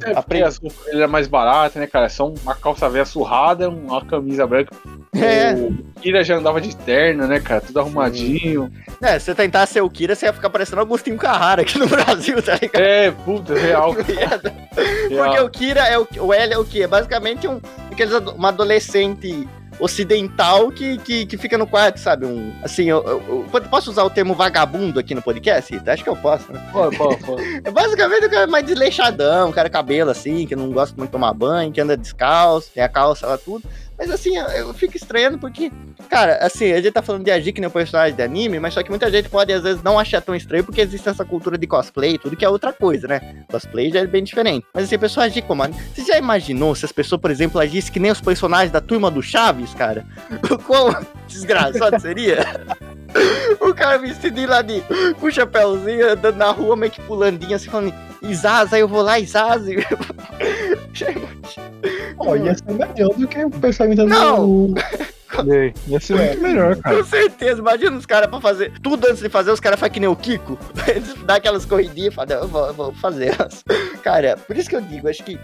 É, 0.03 0.13
porque 0.21 0.43
as 0.43 0.57
roupas 0.57 0.85
dele 0.85 0.97
era 0.97 1.07
mais 1.07 1.27
barata, 1.27 1.79
né, 1.79 1.87
cara? 1.87 2.09
Só 2.09 2.27
uma 2.27 2.53
calça 2.53 2.89
velha 2.89 3.05
surrada, 3.05 3.69
uma 3.69 4.03
camisa 4.03 4.45
branca. 4.45 4.75
É. 5.13 5.53
O 5.53 5.83
Kira 6.01 6.23
já 6.23 6.37
andava 6.37 6.61
de 6.61 6.75
terno, 6.75 7.25
né, 7.27 7.39
cara? 7.39 7.61
Tudo 7.61 7.79
arrumadinho. 7.79 8.71
É, 9.01 9.17
se 9.17 9.25
você 9.25 9.35
tentar 9.35 9.65
ser 9.65 9.81
o 9.81 9.89
Kira, 9.89 10.15
você 10.15 10.27
ia 10.27 10.33
ficar 10.33 10.49
parecendo 10.49 10.81
Agostinho 10.81 11.17
Carrara 11.17 11.61
aqui 11.63 11.77
no 11.79 11.87
Brasil, 11.89 12.41
tá 12.43 12.53
ligado? 12.61 12.81
É, 12.81 13.11
puta, 13.11 13.53
real. 13.57 13.93
Porque 13.97 14.13
real. 15.09 15.45
o 15.45 15.49
Kira 15.49 15.81
é 15.81 15.97
o, 15.97 16.07
o 16.21 16.33
L 16.33 16.53
é 16.53 16.57
o 16.57 16.63
quê? 16.65 16.83
É 16.83 16.87
basicamente 16.87 17.47
um, 17.47 17.59
aqueles 17.91 18.13
uma 18.35 18.49
adolescente 18.49 19.47
ocidental 19.79 20.69
que, 20.71 20.97
que, 20.99 21.25
que 21.25 21.37
fica 21.37 21.57
no 21.57 21.65
quarto, 21.65 21.99
sabe? 21.99 22.25
Um, 22.25 22.53
assim, 22.63 22.83
eu, 22.89 23.01
eu- 23.05 23.45
eu- 23.53 23.61
posso 23.69 23.89
usar 23.89 24.03
o 24.03 24.09
termo 24.09 24.33
vagabundo 24.35 24.99
aqui 24.99 25.15
no 25.15 25.21
podcast? 25.21 25.73
Rita? 25.73 25.93
Acho 25.93 26.03
que 26.03 26.09
eu 26.09 26.15
posso, 26.17 26.51
né? 26.51 26.61
Pô, 26.71 26.89
pô, 26.91 27.17
pô. 27.17 27.37
É 27.63 27.71
basicamente 27.71 28.25
o 28.25 28.29
cara 28.29 28.45
mais 28.45 28.65
desleixadão, 28.65 29.49
o 29.49 29.53
cara 29.53 29.69
cabelo 29.69 30.11
assim, 30.11 30.45
que 30.45 30.55
não 30.55 30.69
gosta 30.71 30.93
muito 30.97 31.09
de 31.09 31.13
tomar 31.13 31.33
banho, 31.33 31.71
que 31.71 31.79
anda 31.81 31.95
descalço, 31.97 32.69
tem 32.73 32.83
a 32.83 32.89
calça 32.89 33.25
lá, 33.25 33.37
tudo. 33.37 33.63
Mas 33.99 34.09
assim, 34.09 34.37
eu, 34.37 34.47
eu 34.47 34.73
fico 34.73 34.95
estranhando 34.95 35.37
porque, 35.37 35.69
cara, 36.09 36.37
assim, 36.37 36.71
a 36.71 36.77
gente 36.77 36.93
tá 36.93 37.01
falando 37.01 37.25
de 37.25 37.31
agir 37.31 37.51
que 37.51 37.59
nem 37.59 37.67
um 37.67 37.71
personagem 37.71 38.15
de 38.15 38.21
anime, 38.23 38.57
mas 38.57 38.73
só 38.73 38.81
que 38.81 38.89
muita 38.89 39.11
gente 39.11 39.27
pode 39.27 39.51
às 39.51 39.61
vezes 39.61 39.83
não 39.83 39.99
achar 39.99 40.21
tão 40.21 40.33
estranho 40.33 40.63
porque 40.63 40.79
existe 40.79 41.09
essa 41.09 41.25
cultura 41.25 41.57
de 41.57 41.67
cosplay 41.67 42.13
e 42.13 42.17
tudo, 42.17 42.37
que 42.37 42.45
é 42.45 42.49
outra 42.49 42.71
coisa, 42.71 43.09
né? 43.09 43.43
Cosplay 43.51 43.91
já 43.91 43.99
é 43.99 44.07
bem 44.07 44.23
diferente. 44.23 44.65
Mas 44.73 44.85
assim, 44.85 44.95
a 44.95 44.99
pessoa 44.99 45.25
agir 45.25 45.41
como 45.41 45.63
anime. 45.63 45.81
Você 45.93 46.05
já 46.05 46.17
imaginou 46.17 46.73
se 46.73 46.85
as 46.85 46.93
pessoas, 46.93 47.19
por 47.19 47.29
exemplo, 47.29 47.59
agissem 47.59 47.91
que 47.91 47.99
nem 47.99 48.09
os 48.09 48.21
personagens 48.21 48.71
da 48.71 48.79
turma 48.79 49.11
do 49.11 49.21
Chaves, 49.21 49.73
cara? 49.73 50.05
Quão 50.65 50.95
desgraçado 51.27 51.99
seria? 51.99 52.45
O 53.59 53.73
cara 53.73 53.97
vestido 53.97 54.45
lá 54.45 54.61
de 54.61 54.83
com 55.19 55.25
o 55.25 55.31
chapéuzinho, 55.31 56.11
andando 56.11 56.35
na 56.35 56.51
rua, 56.51 56.75
meio 56.75 56.91
que 56.91 57.01
pulandinho, 57.01 57.55
assim, 57.55 57.69
falando, 57.69 57.93
Isaza, 58.21 58.77
eu 58.77 58.87
vou 58.87 59.01
lá, 59.01 59.19
Isaza. 59.19 59.69
Ó, 62.17 62.35
ia 62.35 62.55
ser 62.55 62.71
melhor 62.71 63.13
do 63.15 63.27
que 63.27 63.43
o 63.45 63.49
pessoal 63.49 63.87
imitando 63.87 64.09
Não. 64.09 64.73
Ia 65.87 65.99
ser 65.99 66.15
muito 66.15 66.41
melhor, 66.41 66.75
cara. 66.77 66.97
Com 66.97 67.03
certeza, 67.05 67.59
imagina 67.59 67.95
os 67.95 68.05
caras 68.05 68.29
pra 68.29 68.41
fazer 68.41 68.73
tudo 68.81 69.07
antes 69.07 69.21
de 69.21 69.29
fazer, 69.29 69.51
os 69.51 69.59
caras 69.59 69.79
fazem 69.79 69.93
que 69.93 69.99
nem 69.99 70.09
o 70.09 70.15
Kiko. 70.15 70.57
Eles 70.87 71.13
dão 71.13 71.35
aquelas 71.35 71.65
corridinhas 71.65 72.11
e 72.11 72.15
falam, 72.15 72.35
"Não, 72.35 72.41
eu 72.43 72.47
vou, 72.47 72.67
eu 72.67 72.73
vou 72.73 72.93
fazer. 72.95 73.35
Cara, 74.03 74.35
por 74.35 74.57
isso 74.57 74.69
que 74.69 74.75
eu 74.75 74.81
digo, 74.81 75.07
acho 75.07 75.23
que 75.23 75.39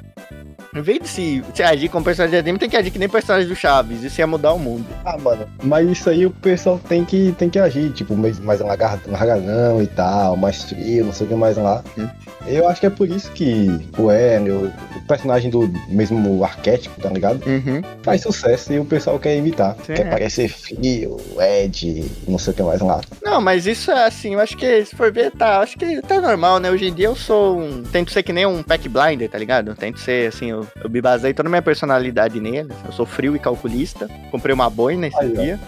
em 0.76 0.82
vez 0.82 1.00
de 1.00 1.08
se, 1.08 1.44
se 1.54 1.64
agir 1.64 1.90
como 1.90 2.04
personagem 2.04 2.34
de 2.34 2.40
anime, 2.40 2.60
tem 2.60 2.70
que 2.70 2.76
agir 2.76 2.92
que 2.92 3.00
nem 3.00 3.08
personagem 3.08 3.48
do 3.48 3.56
Chaves. 3.56 4.04
Isso 4.04 4.20
ia 4.20 4.28
mudar 4.28 4.54
o 4.54 4.60
mundo. 4.60 4.86
Ah, 5.06 5.18
mano, 5.18 5.48
mas 5.64 5.90
isso 5.90 6.10
aí 6.10 6.26
o 6.26 6.32
pessoal 6.32 6.80
tem 6.88 7.06
que, 7.06 7.34
tem 7.38 7.50
que 7.50 7.58
agir, 7.58 7.92
tipo, 7.94 8.16
mais, 8.16 8.40
mais 8.40 8.60
larga- 8.60 9.00
largadão 9.08 9.82
e 9.82 9.88
tal, 9.88 10.36
mais 10.36 10.64
frio, 10.64 11.06
não 11.06 11.14
sei 11.14 11.26
o 11.26 11.30
que 11.30 11.36
mais 11.36 11.58
lá. 11.58 11.84
Hum. 11.98 12.08
Eu 12.48 12.68
acho 12.68 12.80
que 12.80 12.86
é 12.86 12.90
por 12.90 13.10
isso 13.10 13.32
que 13.32 13.68
o 13.98 14.12
Hélio, 14.12 14.72
o 14.96 15.08
personagem 15.08 15.50
do 15.50 15.68
mesmo 15.88 16.44
arquétipo, 16.44 17.00
tá 17.02 17.10
ligado? 17.10 17.44
Uhum. 17.48 17.82
Faz 18.04 18.22
sucesso 18.22 18.72
e 18.72 18.80
o 18.80 18.86
pessoal 18.86 19.18
quer 19.18 19.36
imitar. 19.38 19.76
Sim, 19.86 19.94
quer 19.94 20.06
é. 20.06 20.10
parecer 20.10 20.50
frio, 20.50 21.18
Ed, 21.40 22.06
não 22.28 22.38
sei 22.38 22.54
o 22.54 22.56
que 22.56 22.64
mais 22.64 22.82
lá. 22.82 23.02
Não, 23.24 23.42
mas 23.42 23.66
isso 23.66 23.90
é 23.92 24.06
assim, 24.06 24.34
eu 24.34 24.40
acho 24.40 24.56
que 24.58 24.86
se 24.86 24.96
for 24.96 25.12
ver, 25.12 25.32
tá, 25.32 25.60
acho 25.60 25.78
que 25.78 26.02
tá 26.02 26.22
normal, 26.22 26.60
né? 26.60 26.70
Hoje 26.70 26.88
em 26.88 26.94
dia 26.94 27.08
eu 27.08 27.16
sou 27.16 27.60
um. 27.60 27.84
Tento 27.84 28.12
ser 28.12 28.22
que 28.22 28.34
nem 28.34 28.46
um 28.46 28.62
pack 28.62 28.88
blinder, 28.88 29.30
tá 29.30 29.38
ligado? 29.38 29.74
Tento 29.76 30.00
ser 30.00 30.28
assim, 30.28 30.52
eu, 30.52 30.65
eu 30.84 30.90
me 30.90 31.02
baseei 31.02 31.34
toda 31.34 31.48
a 31.48 31.52
minha 31.52 31.62
personalidade 31.62 32.40
nele. 32.40 32.70
Eu 32.86 32.92
sou 32.92 33.06
frio 33.06 33.36
e 33.36 33.40
calculista. 33.40 34.10
Comprei 34.32 34.54
uma 34.54 34.70
boina 34.70 35.08
esse 35.08 35.20
Aí, 35.20 35.34
ó. 35.38 35.42
dia. 35.42 35.60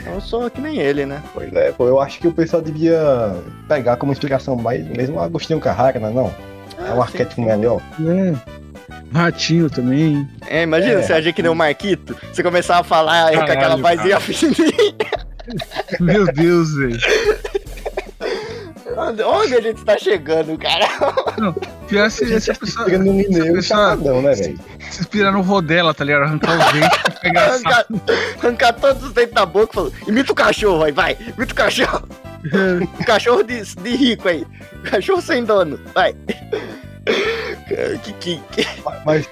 Então 0.00 0.14
eu 0.14 0.20
sou 0.20 0.50
que 0.50 0.60
nem 0.60 0.78
ele, 0.78 1.04
né? 1.06 1.22
Pois 1.34 1.52
é, 1.52 1.72
pô, 1.72 1.86
eu 1.86 2.00
acho 2.00 2.18
que 2.20 2.28
o 2.28 2.32
pessoal 2.32 2.62
devia 2.62 3.34
pegar 3.68 3.96
como 3.96 4.12
inspiração 4.12 4.56
mais 4.56 4.86
mesmo 4.86 5.16
o 5.16 5.20
Agostinho 5.20 5.60
Carrara, 5.60 5.98
né? 5.98 6.10
Não, 6.10 6.32
é 6.78 6.92
um 6.92 7.00
Ah, 7.00 7.04
arquétipo 7.04 7.42
melhor. 7.42 7.80
É. 8.00 8.34
Ratinho 9.12 9.68
também. 9.68 10.26
É, 10.46 10.62
imagina 10.62 11.00
É. 11.00 11.02
você 11.02 11.12
agir 11.12 11.32
que 11.32 11.42
nem 11.42 11.50
o 11.50 11.54
Marquito, 11.54 12.16
você 12.32 12.42
começar 12.42 12.78
a 12.78 12.84
falar 12.84 13.32
com 13.32 13.40
aquela 13.40 13.76
Caralho, 13.76 13.82
vozinha 13.82 14.20
fininha. 14.20 14.94
Meu 16.00 16.30
Deus, 16.32 16.74
velho. 16.74 16.98
Onde, 18.98 19.22
onde 19.22 19.54
a 19.54 19.60
gente 19.60 19.84
tá 19.84 19.96
chegando, 19.96 20.58
cara? 20.58 20.86
Pior 21.86 22.10
se, 22.10 22.40
se 22.40 22.50
a 22.50 22.54
pessoa 22.54 22.84
Fica 22.86 22.98
no 22.98 23.12
mineiro 23.12 23.54
pessoa- 23.54 23.90
chapadão, 23.90 24.20
né, 24.22 24.34
velho? 24.34 24.58
se 24.90 25.00
inspirar 25.02 25.30
no 25.32 25.40
rodela, 25.40 25.94
tá 25.94 26.02
ligado? 26.04 26.24
Arrancar 26.24 26.58
os 26.58 26.72
dentes 26.72 26.98
pra 26.98 27.10
pegar 27.12 27.44
Arrancar, 27.44 27.86
arrancar 28.42 28.72
todos 28.74 29.02
os 29.04 29.12
dentes 29.12 29.34
da 29.34 29.46
boca 29.46 29.68
e 29.70 29.74
falou: 29.74 29.92
imita 30.08 30.32
o 30.32 30.34
cachorro 30.34 30.82
aí, 30.82 30.92
vai, 30.92 31.16
imita 31.36 31.52
o 31.52 31.56
cachorro. 31.56 32.08
O 33.00 33.04
cachorro 33.06 33.42
de, 33.44 33.62
de 33.62 33.96
rico 33.96 34.28
aí. 34.28 34.44
Cachorro 34.84 35.20
sem 35.22 35.44
dono, 35.44 35.78
vai. 35.94 36.14
Que, 38.02 38.12
que, 38.14 38.40
que- 38.52 38.66
Mas 39.04 39.28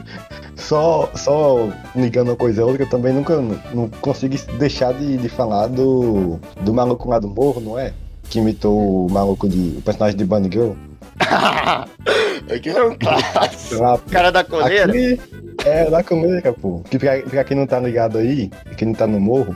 só, 0.56 1.10
só 1.14 1.68
ligando 1.94 2.28
uma 2.28 2.36
coisa 2.36 2.62
a 2.62 2.66
outra, 2.66 2.82
eu 2.84 2.88
também 2.88 3.12
nunca 3.12 3.36
não 3.74 3.88
consigo 4.00 4.34
deixar 4.58 4.92
de, 4.94 5.16
de 5.18 5.28
falar 5.28 5.66
do, 5.68 6.38
do 6.60 6.72
maluco 6.72 7.08
lá 7.10 7.18
do 7.18 7.28
morro, 7.28 7.60
não 7.60 7.78
é? 7.78 7.92
Que 8.32 8.38
imitou 8.38 9.04
o 9.04 9.12
maluco 9.12 9.46
de. 9.46 9.76
o 9.76 9.82
personagem 9.82 10.16
de 10.16 10.24
Bunny 10.24 10.48
Girl. 10.50 10.70
Aquele 12.50 12.78
é 12.78 12.82
um 12.82 12.96
clássico. 12.96 14.10
Cara 14.10 14.32
da 14.32 14.42
coleira. 14.42 14.90
Aqui 14.90 15.20
é 15.66 15.90
da 15.90 16.02
coleira, 16.02 16.50
pô. 16.50 16.80
Que 16.88 16.98
pra, 16.98 17.20
pra 17.20 17.44
quem 17.44 17.54
não 17.54 17.66
tá 17.66 17.78
ligado 17.78 18.16
aí, 18.16 18.50
quem 18.78 18.88
não 18.88 18.94
tá 18.94 19.06
no 19.06 19.20
morro, 19.20 19.54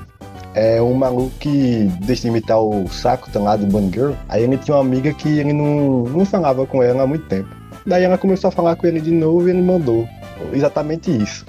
é 0.52 0.80
um 0.82 0.92
maluco 0.92 1.32
que 1.40 1.90
deixa 2.02 2.22
de 2.22 2.28
imitar 2.28 2.60
o 2.60 2.86
saco 2.88 3.30
tá 3.30 3.40
lá 3.40 3.56
do 3.56 3.64
Bunny 3.64 3.90
Girl. 3.90 4.12
Aí 4.28 4.42
ele 4.42 4.58
tinha 4.58 4.76
uma 4.76 4.82
amiga 4.82 5.10
que 5.14 5.38
ele 5.38 5.54
não, 5.54 6.02
não 6.02 6.26
falava 6.26 6.66
com 6.66 6.82
ela 6.82 7.04
há 7.04 7.06
muito 7.06 7.26
tempo. 7.28 7.48
Daí 7.86 8.04
ela 8.04 8.18
começou 8.18 8.48
a 8.48 8.50
falar 8.50 8.76
com 8.76 8.86
ele 8.86 9.00
de 9.00 9.10
novo 9.10 9.48
e 9.48 9.52
ele 9.52 9.62
mandou. 9.62 10.06
Exatamente 10.52 11.10
isso. 11.10 11.46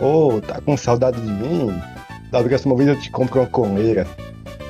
Ô, 0.00 0.40
tá 0.40 0.60
com 0.60 0.76
saudade 0.76 1.20
de 1.20 1.30
mim? 1.30 1.72
Da 2.32 2.42
próxima 2.42 2.74
vez 2.74 2.88
eu 2.88 2.98
te 2.98 3.12
compro 3.12 3.38
uma 3.38 3.46
coleira. 3.46 4.04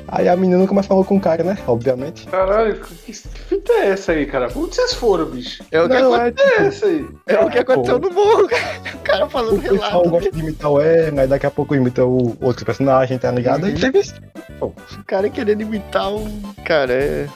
Aí 0.09 0.29
a 0.29 0.37
menina 0.37 0.59
nunca 0.59 0.75
mais 0.75 0.87
falou 0.87 1.05
com 1.05 1.17
o 1.17 1.21
cara, 1.21 1.43
né? 1.43 1.57
Obviamente. 1.67 2.27
Caralho, 2.27 2.79
que 2.81 3.13
fita 3.13 3.73
é 3.73 3.89
essa 3.91 4.13
aí, 4.13 4.27
cara? 4.27 4.49
Onde 4.55 4.75
vocês 4.75 4.95
foram, 4.95 5.27
bicho? 5.27 5.63
É 5.71 5.81
o 5.83 5.89
que, 5.89 5.99
Não, 5.99 6.15
é 6.17 6.31
tipo, 6.31 6.43
É 6.43 6.67
essa 6.67 6.87
aí. 6.87 7.07
é 7.27 7.39
o 7.41 7.51
que 7.51 7.59
aconteceu 7.59 7.99
no 7.99 8.11
morro, 8.11 8.49
cara. 8.49 8.81
O 8.95 8.99
cara 8.99 9.27
o 9.27 9.31
falando 9.31 9.63
pessoal 9.63 9.81
relato. 9.91 10.11
gosta 10.11 10.31
de 10.33 10.41
imitar 10.41 10.71
o 10.71 10.81
Eren, 10.81 11.19
aí 11.21 11.27
daqui 11.27 11.47
a 11.47 11.51
pouco 11.51 11.75
imita 11.75 12.05
o 12.05 12.37
outro 12.41 12.65
personagem, 12.67 13.19
tá 13.19 13.31
ligado? 13.31 13.65
Aí 13.67 13.73
Uhum. 13.75 13.81
teve 13.81 13.99
esse 13.99 14.15
O 14.61 14.73
cara 15.07 15.29
querendo 15.31 15.63
imitar 15.63 16.13
o. 16.13 16.27
Cara, 16.65 16.93
é. 16.93 17.27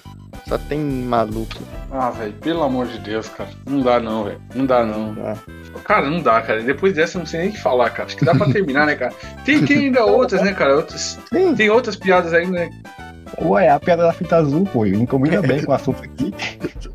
Só 0.48 0.56
tem 0.56 0.78
maluco. 0.80 1.56
Ah, 1.92 2.10
velho, 2.10 2.32
pelo 2.34 2.62
amor 2.62 2.86
de 2.86 2.98
Deus, 3.00 3.28
cara. 3.28 3.50
Não 3.68 3.80
dá 3.80 4.00
não, 4.00 4.24
velho. 4.24 4.40
Não 4.54 4.64
dá 4.66 4.84
não. 4.84 5.14
Ah. 5.22 5.36
Cara, 5.84 6.08
não 6.10 6.22
dá, 6.22 6.40
cara. 6.40 6.62
Depois 6.62 6.94
dessa 6.94 7.16
eu 7.16 7.20
não 7.20 7.26
sei 7.26 7.40
nem 7.40 7.48
o 7.50 7.52
que 7.52 7.60
falar, 7.60 7.90
cara. 7.90 8.06
Acho 8.06 8.16
que 8.16 8.24
dá 8.24 8.34
pra 8.34 8.50
terminar, 8.50 8.86
né, 8.86 8.94
cara? 8.96 9.12
Tem, 9.44 9.62
tem 9.64 9.76
ainda 9.86 10.04
outras, 10.06 10.40
né, 10.42 10.52
cara? 10.54 10.76
Outras, 10.76 11.18
Sim. 11.32 11.54
tem 11.54 11.68
outras 11.68 11.96
piadas 11.96 12.32
ainda, 12.32 12.52
né? 12.60 12.70
Ué, 13.42 13.68
a 13.68 13.78
piada 13.78 14.04
da 14.04 14.12
fita 14.12 14.36
azul, 14.36 14.64
pô, 14.72 14.84
combina 15.06 15.42
bem 15.42 15.62
com 15.62 15.70
o 15.70 15.74
assunto 15.74 16.02
aqui. 16.02 16.32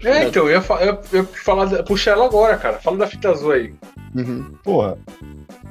É, 0.05 0.25
então, 0.25 0.43
eu 0.49 0.51
ia, 0.55 0.61
fa- 0.61 0.81
eu 0.81 0.99
ia 1.13 1.23
falar, 1.23 1.63
da- 1.63 1.81
puxar 1.81 2.11
ela 2.11 2.25
agora, 2.25 2.57
cara. 2.57 2.77
Fala 2.77 2.97
da 2.97 3.07
fita 3.07 3.29
azul 3.29 3.53
aí. 3.53 3.73
Uhum. 4.13 4.51
Porra, 4.61 4.97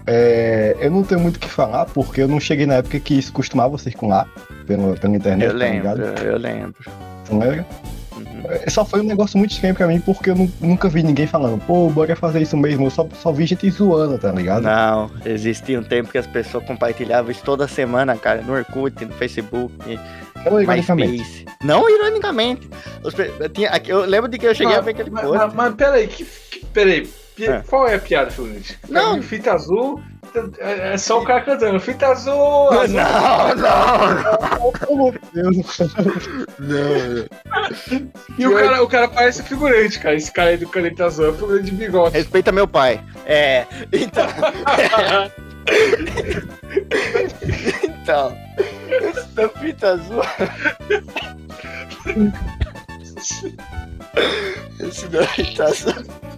é, 0.07 0.74
eu 0.80 0.91
não 0.91 1.03
tenho 1.03 1.20
muito 1.20 1.37
o 1.37 1.39
que 1.39 1.51
falar, 1.51 1.85
porque 1.87 2.22
eu 2.22 2.28
não 2.28 2.41
cheguei 2.41 2.64
na 2.64 2.76
época 2.76 2.99
que 2.99 3.18
isso 3.18 3.30
costumava 3.30 3.76
circular 3.76 4.26
pela, 4.66 4.95
pela 4.95 5.14
internet, 5.16 5.45
Eu 5.49 5.53
tá 5.53 5.59
lembro, 5.59 5.76
ligado? 5.97 6.22
eu 6.24 6.39
lembro. 6.39 6.74
Não 7.31 7.39
lembra? 7.39 7.66
Uhum. 8.16 8.43
É, 8.51 8.68
Só 8.70 8.85
foi 8.85 9.01
um 9.01 9.05
negócio 9.05 9.39
muito 9.39 9.53
estranho 9.53 9.75
pra 9.75 9.87
mim, 9.87 10.01
porque 10.01 10.31
eu 10.31 10.35
nu- 10.35 10.53
nunca 10.61 10.89
vi 10.89 11.03
ninguém 11.03 11.27
falando, 11.27 11.59
pô, 11.64 11.89
bora 11.89 12.14
fazer 12.14 12.43
isso 12.43 12.57
mesmo. 12.57 12.87
Eu 12.87 12.91
só, 12.91 13.07
só 13.23 13.33
vi 13.33 13.47
gente 13.47 13.68
zoando, 13.70 14.18
tá 14.18 14.31
ligado? 14.33 14.62
Não, 14.62 15.11
existia 15.25 15.79
um 15.81 15.83
tempo 15.83 16.11
que 16.11 16.18
as 16.18 16.27
pessoas 16.27 16.64
compartilhavam 16.64 17.31
isso 17.31 17.43
toda 17.43 17.66
semana, 17.66 18.16
cara, 18.16 18.43
no 18.43 18.53
Orkut, 18.53 19.05
no 19.05 19.12
Facebook, 19.14 19.73
Não, 20.45 20.61
ironicamente. 20.61 21.12
MySpace. 21.18 21.45
Não 21.64 21.89
ironicamente. 21.89 22.68
Eu 23.87 24.05
lembro 24.05 24.31
de 24.31 24.39
que 24.39 24.47
eu 24.47 24.55
cheguei 24.55 24.77
a 24.77 24.81
ver 24.81 24.91
aquele 24.91 25.11
Mas, 25.11 25.25
post. 25.25 25.39
mas, 25.39 25.55
mas 25.55 25.75
peraí, 25.75 26.07
que, 26.09 26.25
que, 26.25 26.66
peraí. 26.66 27.09
É. 27.41 27.61
Qual 27.61 27.89
é 27.89 27.95
a 27.95 27.99
piada, 27.99 28.31
Fluminense? 28.31 28.77
Não. 28.89 29.23
Fita 29.23 29.53
azul. 29.55 30.01
É 30.59 30.95
é 30.95 30.99
só 30.99 31.20
o 31.20 31.24
cara 31.24 31.43
cantando. 31.43 31.80
Fita 31.80 32.09
azul. 32.09 32.70
azul. 32.72 32.95
Não, 32.95 33.55
não, 33.57 35.12
não. 36.59 37.26
E 38.39 38.47
o 38.47 38.55
cara, 38.55 38.83
o 38.83 38.89
cara 38.89 39.09
parece 39.09 39.43
figurante, 39.43 39.99
cara. 39.99 40.14
Esse 40.14 40.33
cara 40.33 40.51
aí 40.51 40.57
do 40.57 40.68
caneta 40.68 41.07
azul 41.07 41.28
é 41.28 41.33
figurante 41.33 41.64
de 41.64 41.72
bigode. 41.72 42.16
Respeita 42.16 42.53
meu 42.53 42.66
pai. 42.66 43.01
É, 43.26 43.66
então. 43.93 44.26
então. 47.83 48.37
Esse 48.89 49.28
da 49.28 49.49
fita 49.49 49.93
azul. 49.93 50.22
Esse 54.80 55.06
da 55.08 55.26
fita 55.26 55.64
azul. 55.64 55.92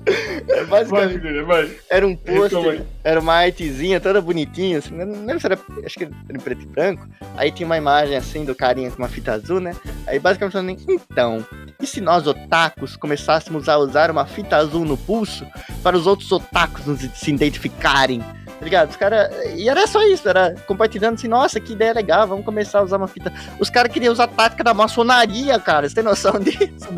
É 0.06 0.64
Vai, 0.64 0.84
basicamente. 0.84 1.20
filha, 1.20 1.44
vai. 1.44 1.70
Era 1.88 2.06
um 2.06 2.14
pôster, 2.14 2.82
era 3.02 3.18
uma 3.18 3.34
artezinha 3.34 3.98
toda 4.00 4.20
bonitinha, 4.20 4.78
assim, 4.78 4.94
não 4.94 5.24
lembro 5.24 5.40
se 5.40 5.46
era, 5.46 5.58
acho 5.84 5.98
que 5.98 6.04
era 6.04 6.12
em 6.30 6.40
preto 6.40 6.62
e 6.62 6.66
branco. 6.66 7.08
Aí 7.36 7.50
tinha 7.50 7.64
uma 7.66 7.78
imagem 7.78 8.16
assim 8.16 8.44
do 8.44 8.54
carinha 8.54 8.90
com 8.90 8.98
uma 8.98 9.08
fita 9.08 9.32
azul, 9.32 9.60
né? 9.60 9.74
Aí 10.06 10.18
basicamente 10.18 10.52
falando, 10.52 10.76
então, 10.88 11.46
e 11.80 11.86
se 11.86 12.00
nós 12.02 12.26
otakus 12.26 12.96
começássemos 12.96 13.68
a 13.68 13.78
usar 13.78 14.10
uma 14.10 14.26
fita 14.26 14.56
azul 14.56 14.84
no 14.84 14.96
pulso 14.96 15.46
para 15.82 15.96
os 15.96 16.06
outros 16.06 16.30
otakus 16.30 16.84
nos, 16.84 17.00
se 17.00 17.30
identificarem? 17.30 18.22
Tá 18.64 18.70
ligado? 18.70 18.90
Os 18.90 18.96
caras. 18.96 19.30
E 19.56 19.68
era 19.68 19.86
só 19.86 20.02
isso, 20.04 20.26
era 20.26 20.54
compartilhando 20.66 21.14
assim, 21.14 21.28
nossa, 21.28 21.60
que 21.60 21.74
ideia 21.74 21.92
legal, 21.92 22.26
vamos 22.26 22.46
começar 22.46 22.78
a 22.78 22.82
usar 22.82 22.96
uma 22.96 23.06
fita. 23.06 23.30
Os 23.60 23.68
caras 23.68 23.92
queriam 23.92 24.10
usar 24.10 24.24
a 24.24 24.28
tática 24.28 24.64
da 24.64 24.72
maçonaria, 24.72 25.58
cara. 25.60 25.86
Você 25.86 25.94
tem 25.94 26.02
noção 26.02 26.32
disso? 26.40 26.88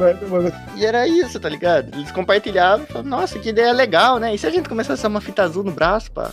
E 0.76 0.86
era 0.86 1.08
isso, 1.08 1.40
tá 1.40 1.48
ligado? 1.48 1.92
Eles 1.92 2.12
compartilhavam 2.12 2.84
e 2.84 2.86
falavam, 2.86 3.10
nossa, 3.10 3.36
que 3.40 3.48
ideia 3.48 3.72
legal, 3.72 4.20
né? 4.20 4.32
E 4.32 4.38
se 4.38 4.46
a 4.46 4.50
gente 4.50 4.68
começasse 4.68 5.00
a 5.00 5.02
usar 5.02 5.08
uma 5.08 5.20
fita 5.20 5.42
azul 5.42 5.64
no 5.64 5.72
braço, 5.72 6.12
pá? 6.12 6.30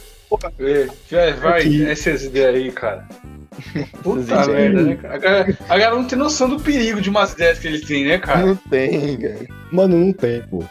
É, 0.59 0.87
vai, 1.09 1.33
vai, 1.33 1.61
Aqui. 1.61 1.89
essas 1.89 2.23
ideias 2.25 2.55
aí, 2.55 2.71
cara. 2.71 3.07
Puta 4.03 4.47
merda, 4.47 4.81
né, 4.83 4.95
cara? 4.95 5.15
A 5.15 5.17
galera, 5.17 5.57
a 5.61 5.77
galera 5.79 5.95
não 5.95 6.05
tem 6.05 6.17
noção 6.17 6.47
do 6.47 6.59
perigo 6.59 7.01
de 7.01 7.09
umas 7.09 7.33
ideias 7.33 7.57
que 7.57 7.67
eles 7.67 7.81
têm, 7.81 8.05
né, 8.05 8.19
cara? 8.19 8.45
Não 8.45 8.55
tem, 8.55 9.17
cara. 9.17 9.47
Mano, 9.71 9.97
não 9.97 10.13
tem, 10.13 10.43
pô. 10.43 10.63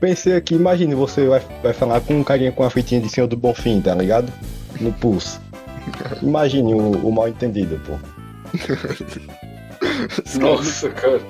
Pensei 0.00 0.34
aqui, 0.34 0.54
imagine 0.54 0.94
você 0.94 1.26
vai, 1.26 1.42
vai 1.62 1.72
falar 1.74 2.00
com 2.00 2.14
um 2.14 2.24
carinha 2.24 2.50
com 2.50 2.64
a 2.64 2.70
fitinha 2.70 3.00
de 3.00 3.08
Senhor 3.08 3.26
do 3.26 3.36
Bonfim, 3.36 3.80
tá 3.80 3.94
ligado? 3.94 4.32
No 4.80 4.92
pulso. 4.92 5.40
Imagine 6.22 6.74
o, 6.74 6.92
o 7.06 7.12
mal 7.12 7.28
entendido, 7.28 7.80
pô. 7.86 7.98
Nossa, 10.40 10.88
cara. 10.90 11.20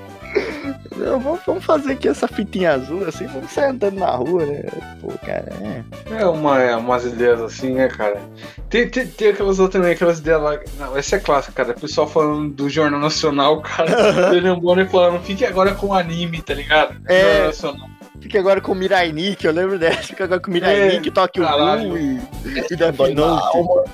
Não, 0.95 1.19
vamos, 1.19 1.41
vamos 1.45 1.65
fazer 1.65 1.93
aqui 1.93 2.07
essa 2.07 2.27
fitinha 2.27 2.73
azul, 2.73 3.05
assim, 3.05 3.25
vamos 3.27 3.51
sair 3.51 3.71
andando 3.71 3.97
na 3.97 4.11
rua, 4.11 4.45
né? 4.45 4.63
Pô, 5.01 5.11
cara, 5.25 5.51
é. 5.61 6.21
É 6.21 6.25
uma, 6.25 6.61
é 6.61 6.75
umas 6.75 7.05
ideias 7.05 7.41
assim, 7.41 7.73
né, 7.73 7.87
cara? 7.87 8.21
Tem, 8.69 8.87
tem, 8.87 9.07
tem 9.07 9.29
aquelas 9.29 9.59
outras 9.59 9.81
também, 9.81 9.93
aquelas 9.93 10.19
ideias 10.19 10.41
lá. 10.41 10.59
Não, 10.79 10.97
essa 10.97 11.15
é 11.15 11.19
clássica, 11.19 11.53
cara. 11.53 11.75
O 11.75 11.81
pessoal 11.81 12.07
falando 12.07 12.53
do 12.53 12.69
Jornal 12.69 12.99
Nacional, 12.99 13.61
cara. 13.61 14.29
William 14.31 14.59
Bonner 14.59 14.89
falando, 14.89 15.21
fique 15.23 15.45
agora 15.45 15.73
com 15.73 15.87
o 15.87 15.93
anime, 15.93 16.41
tá 16.41 16.53
ligado? 16.53 16.95
É. 17.07 17.21
Jornal 17.21 17.47
Nacional. 17.47 17.90
Fica 18.21 18.39
agora 18.39 18.61
com 18.61 18.71
o 18.71 18.75
Mirai 18.75 19.11
Nick, 19.11 19.43
eu 19.45 19.51
lembro 19.51 19.77
dessa. 19.79 20.03
Fica 20.03 20.23
agora 20.25 20.39
com 20.39 20.49
o 20.49 20.53
Mirai 20.53 20.79
É, 20.79 20.91
Nick, 20.93 21.09
Toque 21.11 21.41
o 21.41 21.43
caralho. 21.43 21.89
Ru 21.89 21.97
e, 21.97 22.21
e 22.69 22.75
Death 22.75 22.97
Note. 23.15 23.91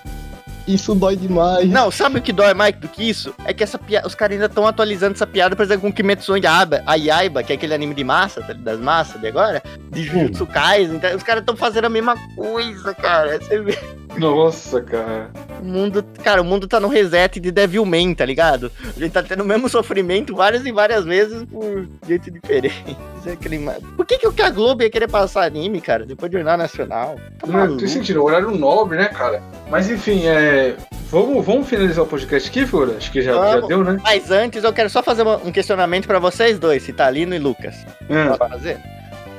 Isso 0.68 0.94
dói 0.94 1.16
demais. 1.16 1.70
Não, 1.70 1.90
sabe 1.90 2.20
o 2.20 2.22
que 2.22 2.34
dói 2.34 2.54
mais 2.54 2.76
do 2.76 2.90
que 2.90 3.10
isso? 3.10 3.34
É 3.46 3.54
que 3.54 3.64
essa 3.64 3.80
piada, 3.80 4.06
os 4.06 4.14
caras 4.14 4.34
ainda 4.34 4.48
estão 4.48 4.68
atualizando 4.68 5.14
essa 5.14 5.26
piada, 5.26 5.56
por 5.56 5.64
exemplo, 5.64 5.84
com 5.84 5.94
Kimetsu 5.94 6.34
no 6.34 6.38
Yaiba, 6.38 6.84
a 6.86 6.96
Yaiba, 6.96 7.42
que 7.42 7.54
é 7.54 7.56
aquele 7.56 7.74
anime 7.74 7.94
de 7.96 8.04
massa, 8.04 8.42
tá- 8.42 8.52
das 8.52 8.78
massas 8.78 9.22
de 9.22 9.28
agora, 9.28 9.64
de 9.92 10.04
Jujutsu 10.04 10.46
Kaisen, 10.46 10.98
então, 10.98 11.16
os 11.16 11.24
caras 11.24 11.40
estão 11.42 11.56
fazendo 11.56 11.86
a 11.86 11.90
mesma 11.90 12.18
coisa, 12.36 12.94
cara. 12.94 13.40
Você 13.40 13.62
vê, 13.62 13.80
Nossa, 14.16 14.82
cara. 14.82 15.30
o 15.62 15.66
mundo, 15.66 16.04
cara, 16.24 16.42
o 16.42 16.46
mundo 16.46 16.68
tá 16.68 16.80
no 16.80 16.88
reset 16.88 17.40
de 17.40 17.52
Devilman, 17.52 18.14
tá 18.14 18.26
ligado? 18.26 18.72
A 18.96 19.00
gente 19.00 19.12
tá 19.12 19.22
tendo 19.22 19.44
o 19.44 19.46
mesmo 19.46 19.68
sofrimento 19.70 20.36
várias 20.36 20.66
e 20.66 20.72
várias 20.72 21.06
vezes 21.06 21.44
por 21.46 21.88
jeito 22.08 22.32
diferente. 22.32 22.98
É 23.28 23.34
aquele 23.34 23.60
Por 23.98 24.06
que, 24.06 24.18
que 24.18 24.26
o 24.26 24.34
a 24.42 24.50
Globo 24.50 24.84
ia 24.84 24.90
querer 24.90 25.10
passar 25.10 25.44
anime, 25.44 25.82
cara, 25.82 26.06
depois 26.06 26.32
do 26.32 26.36
Jornal 26.38 26.58
Nacional? 26.58 27.18
Tá 27.40 27.46
Não, 27.46 27.76
tem 27.76 27.86
sentido, 27.86 28.24
horário 28.24 28.52
nobre, 28.52 28.98
né, 28.98 29.10
cara? 29.10 29.44
Mas 29.70 29.90
enfim, 29.90 30.26
é. 30.26 30.78
Vamos, 31.10 31.46
vamos 31.46 31.68
finalizar 31.68 32.06
o 32.06 32.08
podcast 32.08 32.50
aqui, 32.50 32.66
Fura? 32.66 32.96
Acho 32.96 33.12
que 33.12 33.22
já, 33.22 33.34
já 33.34 33.60
deu, 33.68 33.84
né? 33.84 33.98
Mas 34.02 34.32
antes 34.32 34.64
eu 34.64 34.72
quero 34.72 34.90
só 34.90 35.04
fazer 35.04 35.24
um 35.28 35.52
questionamento 35.52 36.08
pra 36.08 36.20
vocês 36.20 36.58
dois, 36.58 36.84
Citalino 36.84 37.36
e 37.36 37.40
Lucas. 37.40 37.76
É. 38.08 38.30
Pode 38.30 38.52
fazer? 38.52 38.97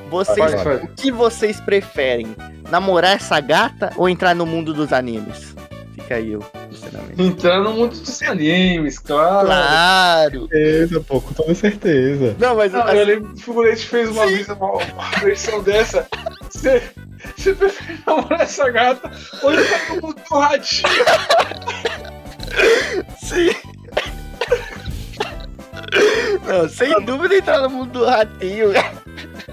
Vocês, 0.08 0.54
o 0.82 0.88
que 0.96 1.10
vocês 1.10 1.60
preferem? 1.60 2.34
Namorar 2.70 3.16
essa 3.16 3.40
gata 3.40 3.92
ou 3.96 4.08
entrar 4.08 4.34
no 4.34 4.46
mundo 4.46 4.72
dos 4.72 4.92
animes? 4.92 5.54
Fica 5.94 6.16
aí 6.16 6.36
o 6.36 6.40
questionamento. 6.70 7.20
Entrar 7.20 7.60
no 7.60 7.72
mundo 7.72 7.98
dos 7.98 8.22
animes, 8.22 8.98
claro. 8.98 9.46
Claro! 9.46 10.48
certeza, 10.48 11.00
pô, 11.00 11.20
com 11.20 11.34
toda 11.34 11.54
certeza. 11.54 12.36
Não, 12.38 12.56
mas 12.56 12.72
Não, 12.72 12.88
eu 12.88 13.04
lembro 13.04 13.28
que 13.34 13.40
o 13.40 13.44
Figurante 13.44 13.86
fez 13.86 14.08
uma 14.08 14.26
vez 14.26 14.48
uma, 14.48 14.72
uma 14.72 15.10
versão 15.20 15.62
dessa. 15.62 16.06
Você, 16.50 16.82
você 17.36 17.54
prefere 17.54 18.00
namorar 18.06 18.40
essa 18.40 18.70
gata 18.70 19.10
ou 19.42 19.52
entrar 19.52 19.88
no 19.88 20.02
mundo 20.02 20.16
do 20.28 20.38
ratinho? 20.38 20.88
Sim. 23.22 23.50
Não, 26.46 26.68
sem 26.68 27.04
dúvida 27.04 27.36
entrar 27.36 27.60
no 27.60 27.70
mundo 27.70 27.92
do 27.92 28.04
ratinho. 28.04 28.72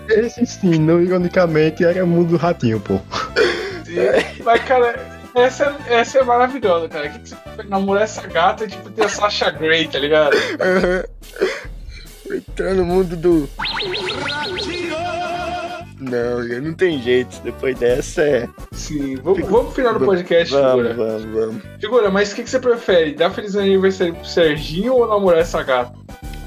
Esse 0.10 0.46
sim, 0.46 0.80
não 0.80 1.02
ironicamente, 1.02 1.84
era 1.84 2.04
o 2.04 2.08
mundo 2.08 2.32
do 2.32 2.38
ratinho, 2.38 2.80
pô. 2.80 3.00
Mas, 4.44 4.64
cara, 4.64 5.00
essa, 5.36 5.76
essa 5.88 6.20
é 6.20 6.24
maravilhosa, 6.24 6.88
cara. 6.90 7.10
Que 7.10 7.30
você 7.30 7.36
prefere 7.36 7.70
namorar 7.70 8.04
essa 8.04 8.26
gata 8.28 8.68
tipo, 8.68 8.90
ter 8.90 9.04
a 9.06 9.10
Sasha 9.10 9.52
Grey, 9.52 9.88
tá 9.88 10.00
ligado? 10.00 10.36
Entrar 12.32 12.74
no 12.74 12.86
mundo 12.86 13.16
do. 13.16 13.50
Não, 16.00 16.62
não 16.62 16.74
tem 16.74 17.02
jeito. 17.02 17.40
Depois 17.44 17.78
dessa 17.78 18.22
é. 18.22 18.50
Sim, 18.74 19.16
vamos, 19.18 19.42
vamos 19.42 19.66
pro 19.66 19.72
final 19.72 19.98
do 19.98 20.06
podcast, 20.06 20.54
Vamos, 20.54 20.88
figura. 20.88 20.94
vamos, 20.94 21.26
vamos. 21.36 21.64
Figura, 21.80 22.12
mas 22.12 22.32
o 22.32 22.36
que, 22.36 22.44
que 22.44 22.50
você 22.50 22.60
prefere? 22.60 23.14
Dar 23.14 23.32
feliz 23.32 23.56
aniversário 23.56 24.16
pro 24.16 24.26
Serginho 24.26 24.94
ou 24.94 25.08
namorar 25.08 25.42
essa 25.42 25.64
gata? 25.64 25.94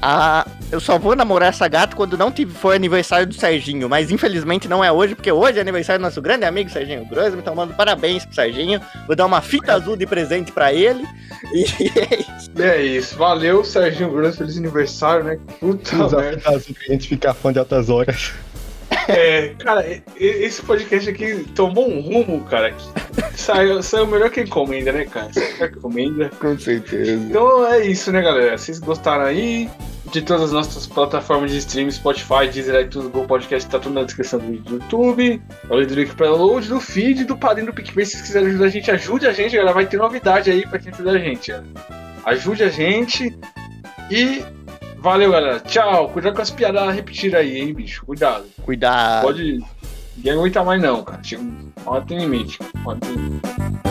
Ah, 0.01 0.47
eu 0.71 0.79
só 0.79 0.97
vou 0.97 1.15
namorar 1.15 1.49
essa 1.49 1.67
gata 1.67 1.95
quando 1.95 2.17
não 2.17 2.33
for 2.55 2.73
aniversário 2.73 3.27
do 3.27 3.33
Serginho, 3.33 3.89
mas 3.89 4.11
infelizmente 4.11 4.67
não 4.67 4.83
é 4.83 4.91
hoje, 4.91 5.15
porque 5.15 5.31
hoje 5.31 5.57
é 5.57 5.61
aniversário 5.61 5.99
do 5.99 6.03
nosso 6.03 6.21
grande 6.21 6.45
amigo 6.45 6.69
Serginho 6.69 7.05
Grossman, 7.05 7.39
então 7.39 7.55
mando 7.55 7.73
parabéns 7.73 8.25
pro 8.25 8.35
Serginho, 8.35 8.79
vou 9.07 9.15
dar 9.15 9.25
uma 9.25 9.41
fita 9.41 9.73
azul 9.73 9.97
de 9.97 10.05
presente 10.05 10.51
pra 10.51 10.71
ele, 10.73 11.05
e 11.53 11.63
é 11.63 12.19
isso. 12.19 12.51
E 12.55 12.61
é 12.61 12.81
isso. 12.81 13.17
Valeu, 13.17 13.63
Serginho 13.63 14.11
Grosso. 14.11 14.37
Feliz 14.37 14.57
aniversário, 14.57 15.23
né? 15.23 15.39
Puta 15.59 15.95
merda. 15.95 16.41
azul 16.49 16.75
pra 16.75 16.93
gente 16.93 17.07
ficar 17.07 17.33
fã 17.33 17.51
de 17.51 17.59
altas 17.59 17.89
horas. 17.89 18.33
É, 19.07 19.49
cara, 19.57 19.85
esse 20.19 20.61
podcast 20.61 21.09
aqui 21.09 21.45
tomou 21.55 21.89
um 21.89 21.99
rumo, 21.99 22.43
cara. 22.43 22.75
Saiu, 23.35 23.81
saiu 23.81 24.05
melhor 24.05 24.29
que 24.29 24.41
encomenda, 24.41 24.91
né, 24.91 25.05
cara? 25.05 25.33
Saiu 25.33 25.51
melhor 25.53 25.69
que 25.71 25.77
encomenda. 25.77 26.29
Com 26.39 26.57
certeza. 26.59 27.11
Então 27.11 27.65
é 27.67 27.85
isso, 27.85 28.11
né, 28.11 28.21
galera? 28.21 28.55
Vocês 28.57 28.77
gostaram 28.77 29.25
aí 29.25 29.67
de 30.11 30.21
todas 30.21 30.43
as 30.43 30.51
nossas 30.51 30.87
plataformas 30.87 31.51
de 31.51 31.57
streaming, 31.57 31.91
Spotify, 31.91 32.47
Deezer, 32.51 32.81
iTunes, 32.81 33.07
Google 33.07 33.27
Podcast, 33.27 33.69
tá 33.69 33.79
tudo 33.79 33.93
na 33.93 34.03
descrição 34.03 34.39
do 34.39 34.47
vídeo 34.47 34.63
do 34.63 34.73
YouTube. 34.75 35.41
Além 35.69 35.87
do 35.87 35.93
link 35.93 36.15
para 36.15 36.27
download 36.27 36.67
do 36.67 36.79
feed, 36.79 37.25
do 37.25 37.37
padrinho 37.37 37.67
do 37.67 37.73
PicPay. 37.73 38.05
Se 38.05 38.11
vocês 38.13 38.23
quiserem 38.23 38.49
ajudar 38.49 38.65
a 38.65 38.69
gente, 38.69 38.91
ajude 38.91 39.27
a 39.27 39.33
gente, 39.33 39.55
galera. 39.55 39.73
Vai 39.73 39.85
ter 39.85 39.97
novidade 39.97 40.49
aí 40.49 40.65
pra 40.67 40.79
quem 40.79 40.91
ajuda 40.91 41.11
a 41.11 41.19
gente. 41.19 41.51
ó. 41.51 41.61
Ajude 42.25 42.63
a 42.63 42.69
gente 42.69 43.37
e 44.09 44.43
valeu, 44.97 45.31
galera. 45.31 45.59
Tchau. 45.59 46.09
Cuidado 46.09 46.35
com 46.35 46.41
as 46.41 46.51
piadas 46.51 46.93
repetidas 46.93 47.39
aí, 47.39 47.59
hein, 47.59 47.73
bicho. 47.73 48.05
Cuidado. 48.05 48.45
Cuidado. 48.63 49.23
Pode. 49.23 49.63
Ninguém 50.17 50.33
aguenta 50.33 50.63
mais, 50.63 50.81
não, 50.81 51.03
cara. 51.03 51.23
Chega 51.23 51.43
hora 51.85 52.03
tem 52.05 52.19
limite. 52.19 52.59
Hora 52.85 52.99
tem 52.99 53.11
limite. 53.13 53.88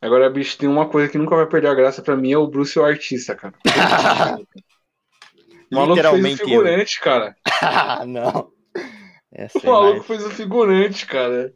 Agora, 0.00 0.30
bicho, 0.30 0.56
tem 0.56 0.68
uma 0.68 0.88
coisa 0.88 1.10
que 1.10 1.18
nunca 1.18 1.34
vai 1.36 1.46
perder 1.46 1.68
a 1.68 1.74
graça 1.74 2.00
pra 2.02 2.16
mim 2.16 2.32
é 2.32 2.38
o 2.38 2.46
Bruce 2.46 2.78
o 2.78 2.84
artista, 2.84 3.34
cara. 3.34 3.54
O 5.70 5.74
maluco 5.74 5.96
fez 5.96 6.06
o 6.14 6.16
Literalmente 6.16 6.40
eu. 6.40 6.48
figurante, 6.48 7.00
cara. 7.00 7.36
Ah, 7.60 8.04
não. 8.08 8.50
Essa 9.30 9.58
O 9.58 9.62
é 9.62 9.66
maluco 9.70 9.94
mais- 9.96 10.06
fez 10.06 10.24
o 10.24 10.30
figurante, 10.30 11.06
cara. 11.06 11.52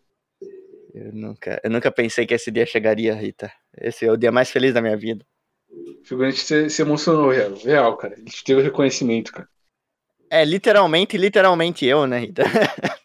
eu, 0.94 1.12
nunca, 1.14 1.58
eu 1.64 1.70
nunca 1.70 1.90
pensei 1.90 2.26
que 2.26 2.34
esse 2.34 2.50
dia 2.50 2.66
chegaria, 2.66 3.14
Rita. 3.14 3.50
Esse 3.80 4.04
é 4.04 4.12
o 4.12 4.16
dia 4.18 4.30
mais 4.30 4.50
feliz 4.50 4.74
da 4.74 4.82
minha 4.82 4.96
vida. 4.98 5.24
O 5.70 6.04
figurante 6.04 6.40
se, 6.40 6.68
se 6.68 6.82
emocionou, 6.82 7.30
real, 7.30 7.54
real, 7.54 7.96
cara. 7.96 8.12
Ele 8.18 8.26
teve 8.44 8.60
o 8.60 8.64
reconhecimento, 8.64 9.32
cara. 9.32 9.48
É, 10.30 10.44
literalmente, 10.44 11.16
literalmente 11.16 11.86
eu, 11.86 12.06
né, 12.06 12.18
Rita? 12.18 12.42